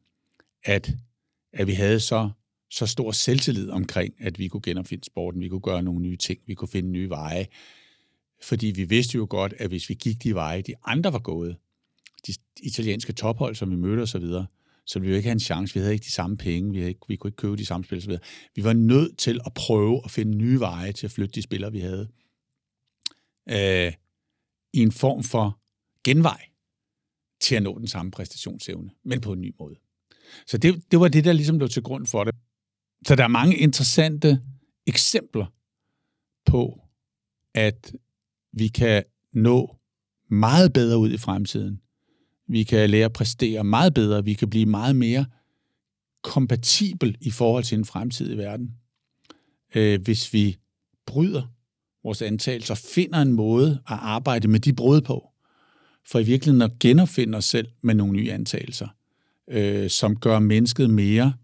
at, 0.65 0.95
at 1.53 1.67
vi 1.67 1.73
havde 1.73 2.01
så, 2.01 2.31
så 2.71 2.87
stor 2.87 3.13
selvtillid 3.13 3.71
omkring, 3.71 4.15
at 4.19 4.39
vi 4.39 4.49
kunne 4.49 4.61
genopfinde 4.61 5.05
sporten, 5.05 5.41
vi 5.41 5.49
kunne 5.49 5.61
gøre 5.61 5.83
nogle 5.83 6.01
nye 6.01 6.17
ting, 6.17 6.41
vi 6.47 6.55
kunne 6.55 6.69
finde 6.69 6.91
nye 6.91 7.09
veje. 7.09 7.47
Fordi 8.43 8.67
vi 8.67 8.85
vidste 8.85 9.17
jo 9.17 9.27
godt, 9.31 9.55
at 9.59 9.69
hvis 9.69 9.89
vi 9.89 9.95
gik 9.95 10.23
de 10.23 10.35
veje, 10.35 10.63
de 10.63 10.75
andre 10.85 11.13
var 11.13 11.19
gået, 11.19 11.57
de 12.27 12.35
italienske 12.63 13.13
tophold, 13.13 13.55
som 13.55 13.71
vi 13.71 13.77
mødte 13.77 14.01
osv., 14.01 14.21
så, 14.21 14.45
så 14.87 14.99
ville 14.99 15.09
vi 15.09 15.13
jo 15.13 15.17
ikke 15.17 15.29
have 15.29 15.33
en 15.33 15.41
chance. 15.41 15.75
Vi 15.75 15.81
havde 15.81 15.93
ikke 15.93 16.05
de 16.05 16.11
samme 16.11 16.37
penge, 16.37 16.73
vi, 16.73 16.79
havde 16.79 16.89
ikke, 16.89 17.01
vi 17.09 17.17
kunne 17.17 17.29
ikke 17.29 17.37
købe 17.37 17.57
de 17.57 17.67
samme 17.67 17.85
spil 17.85 17.99
osv. 17.99 18.17
Vi 18.55 18.65
var 18.65 18.73
nødt 18.73 19.19
til 19.19 19.41
at 19.47 19.55
prøve 19.55 20.01
at 20.05 20.11
finde 20.11 20.37
nye 20.37 20.61
veje 20.61 20.93
til 20.93 21.07
at 21.07 21.11
flytte 21.11 21.35
de 21.35 21.43
spillere, 21.43 21.73
vi 21.73 21.81
havde. 21.81 22.09
Øh, 23.51 23.93
I 24.73 24.79
en 24.79 24.93
form 24.93 25.23
for 25.23 25.59
genvej 26.05 26.49
til 27.41 27.55
at 27.55 27.63
nå 27.63 27.79
den 27.79 27.87
samme 27.87 28.11
præstationsevne, 28.11 28.91
men 29.05 29.21
på 29.21 29.33
en 29.33 29.41
ny 29.41 29.55
måde. 29.59 29.77
Så 30.47 30.59
det, 30.59 30.85
det 30.91 31.01
var 31.01 31.09
det, 31.09 31.25
der 31.25 31.33
ligesom 31.33 31.59
lå 31.59 31.69
til 31.69 31.83
grund 31.83 32.07
for 32.07 32.25
det. 32.25 32.35
Så 33.07 33.15
der 33.15 33.25
er 33.25 33.29
mange 33.29 33.57
interessante 33.57 34.41
eksempler 34.87 35.47
på, 36.47 36.81
at 37.55 37.93
vi 38.53 38.69
kan 38.69 39.05
nå 39.33 39.77
meget 40.31 40.73
bedre 40.73 40.99
ud 40.99 41.11
i 41.11 41.19
fremtiden. 41.19 41.81
Vi 42.49 42.63
kan 42.63 42.91
lære 42.91 43.05
at 43.05 43.13
præstere 43.13 43.65
meget 43.65 43.95
bedre. 43.95 44.25
Vi 44.25 44.35
kan 44.35 44.51
blive 44.51 44.67
meget 44.67 44.97
mere 44.97 45.27
kompatibel 46.23 47.17
i 47.21 47.31
forhold 47.31 47.65
til 47.65 47.79
en 47.79 47.85
fremtidig 47.85 48.39
verden. 48.39 48.71
Øh, 49.75 50.03
hvis 50.03 50.33
vi 50.33 50.57
bryder 51.07 51.43
vores 52.05 52.23
antagelser, 52.23 52.75
finder 52.75 53.23
en 53.23 53.33
måde 53.33 53.71
at 53.71 53.99
arbejde 54.01 54.49
med 54.49 54.61
de 54.61 54.73
brud 54.73 55.01
på, 55.01 55.29
for 56.09 56.19
i 56.19 56.23
virkeligheden 56.23 56.63
at 56.63 56.79
genopfinde 56.81 57.39
os 57.39 57.45
selv 57.45 57.69
med 57.83 57.95
nogle 57.95 58.13
nye 58.13 58.33
antagelser, 58.33 58.89
øh, 59.51 59.91
som 59.91 60.17
gør 60.17 60.39
mennesket 60.39 60.91
mere 60.91 61.35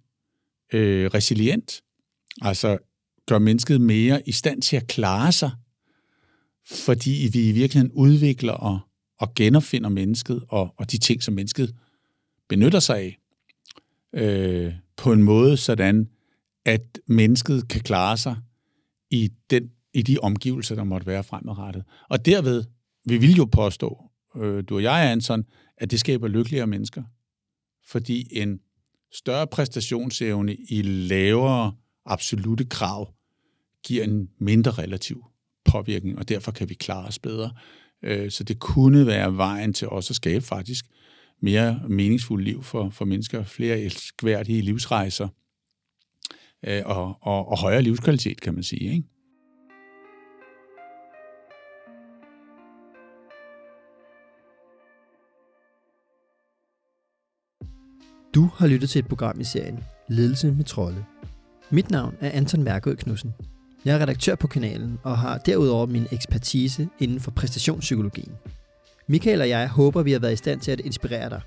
øh, 0.72 1.06
resilient, 1.06 1.82
altså 2.42 2.78
gør 3.26 3.38
mennesket 3.38 3.80
mere 3.80 4.28
i 4.28 4.32
stand 4.32 4.62
til 4.62 4.76
at 4.76 4.86
klare 4.86 5.32
sig, 5.32 5.50
fordi 6.70 7.30
vi 7.32 7.48
i 7.48 7.52
virkeligheden 7.52 7.92
udvikler 7.92 8.52
og, 8.52 8.78
og 9.18 9.34
genopfinder 9.34 9.88
mennesket 9.88 10.44
og, 10.48 10.74
og 10.76 10.92
de 10.92 10.98
ting, 10.98 11.22
som 11.22 11.34
mennesket 11.34 11.74
benytter 12.48 12.80
sig 12.80 12.96
af, 12.96 13.18
øh, 14.12 14.72
på 14.96 15.12
en 15.12 15.22
måde 15.22 15.56
sådan, 15.56 16.08
at 16.64 16.98
mennesket 17.06 17.68
kan 17.68 17.80
klare 17.80 18.16
sig 18.16 18.36
i, 19.10 19.30
den, 19.50 19.70
i 19.94 20.02
de 20.02 20.18
omgivelser, 20.18 20.74
der 20.74 20.84
måtte 20.84 21.06
være 21.06 21.24
fremadrettet. 21.24 21.84
Og 22.08 22.26
derved, 22.26 22.64
vi 23.04 23.16
vil 23.18 23.36
jo 23.36 23.44
påstå, 23.44 24.02
øh, 24.36 24.64
du 24.68 24.74
og 24.74 24.82
jeg, 24.82 25.10
Anson, 25.10 25.44
at 25.76 25.90
det 25.90 26.00
skaber 26.00 26.28
lykkeligere 26.28 26.66
mennesker. 26.66 27.02
Fordi 27.88 28.26
en 28.30 28.60
større 29.12 29.46
præstationsevne 29.46 30.56
i 30.70 30.82
lavere 30.82 31.72
absolute 32.06 32.64
krav 32.64 33.14
giver 33.84 34.04
en 34.04 34.28
mindre 34.38 34.70
relativ 34.70 35.24
påvirkning, 35.64 36.18
og 36.18 36.28
derfor 36.28 36.52
kan 36.52 36.68
vi 36.68 36.74
klare 36.74 37.06
os 37.06 37.18
bedre. 37.18 37.50
Øh, 38.02 38.30
så 38.30 38.44
det 38.44 38.58
kunne 38.58 39.06
være 39.06 39.36
vejen 39.36 39.72
til 39.72 39.88
også 39.88 40.12
at 40.12 40.16
skabe 40.16 40.44
faktisk 40.44 40.84
mere 41.42 41.82
meningsfuldt 41.88 42.44
liv 42.44 42.62
for, 42.62 42.90
for 42.90 43.04
mennesker, 43.04 43.44
flere 43.44 43.80
elskværdige 43.80 44.62
livsrejser 44.62 45.28
øh, 46.66 46.82
og, 46.84 47.18
og, 47.20 47.48
og 47.48 47.58
højere 47.58 47.82
livskvalitet, 47.82 48.40
kan 48.40 48.54
man 48.54 48.62
sige. 48.62 48.92
Ikke? 48.94 49.08
Du 58.38 58.50
har 58.56 58.66
lyttet 58.66 58.90
til 58.90 58.98
et 58.98 59.08
program 59.08 59.40
i 59.40 59.44
serien 59.44 59.84
Ledelse 60.08 60.52
med 60.52 60.64
Trolde. 60.64 61.04
Mit 61.70 61.90
navn 61.90 62.14
er 62.20 62.30
Anton 62.30 62.62
Mærkød 62.62 62.96
Knudsen. 62.96 63.34
Jeg 63.84 63.96
er 63.96 64.02
redaktør 64.02 64.34
på 64.34 64.46
kanalen 64.46 64.98
og 65.02 65.18
har 65.18 65.38
derudover 65.38 65.86
min 65.86 66.06
ekspertise 66.12 66.88
inden 66.98 67.20
for 67.20 67.30
præstationspsykologien. 67.30 68.32
Michael 69.06 69.40
og 69.40 69.48
jeg 69.48 69.68
håber, 69.68 70.02
vi 70.02 70.12
har 70.12 70.18
været 70.18 70.32
i 70.32 70.36
stand 70.36 70.60
til 70.60 70.70
at 70.70 70.80
inspirere 70.80 71.30
dig, 71.30 71.40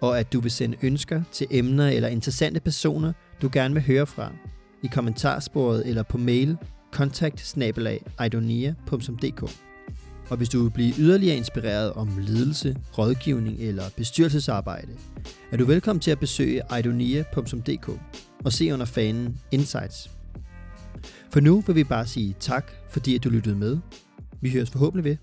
og 0.00 0.18
at 0.18 0.32
du 0.32 0.40
vil 0.40 0.50
sende 0.50 0.76
ønsker 0.82 1.22
til 1.32 1.46
emner 1.50 1.88
eller 1.88 2.08
interessante 2.08 2.60
personer, 2.60 3.12
du 3.42 3.50
gerne 3.52 3.74
vil 3.74 3.82
høre 3.82 4.06
fra, 4.06 4.32
i 4.82 4.86
kommentarsporet 4.86 5.86
eller 5.86 6.02
på 6.02 6.18
mail 6.18 6.56
kontakt 6.92 7.40
og 10.32 10.38
hvis 10.38 10.48
du 10.48 10.62
vil 10.62 10.70
blive 10.70 10.94
yderligere 10.98 11.36
inspireret 11.36 11.92
om 11.92 12.18
ledelse, 12.18 12.76
rådgivning 12.98 13.60
eller 13.60 13.84
bestyrelsesarbejde, 13.96 14.92
er 15.50 15.56
du 15.56 15.64
velkommen 15.64 16.00
til 16.00 16.10
at 16.10 16.18
besøge 16.18 16.62
idonia.dk 16.78 17.90
og 18.44 18.52
se 18.52 18.72
under 18.72 18.86
fanen 18.86 19.38
Insights. 19.50 20.10
For 21.30 21.40
nu 21.40 21.60
vil 21.60 21.74
vi 21.74 21.84
bare 21.84 22.06
sige 22.06 22.34
tak, 22.40 22.72
fordi 22.90 23.14
at 23.14 23.24
du 23.24 23.28
lyttede 23.28 23.56
med. 23.56 23.78
Vi 24.40 24.50
høres 24.50 24.70
forhåbentlig 24.70 25.04
ved 25.04 25.16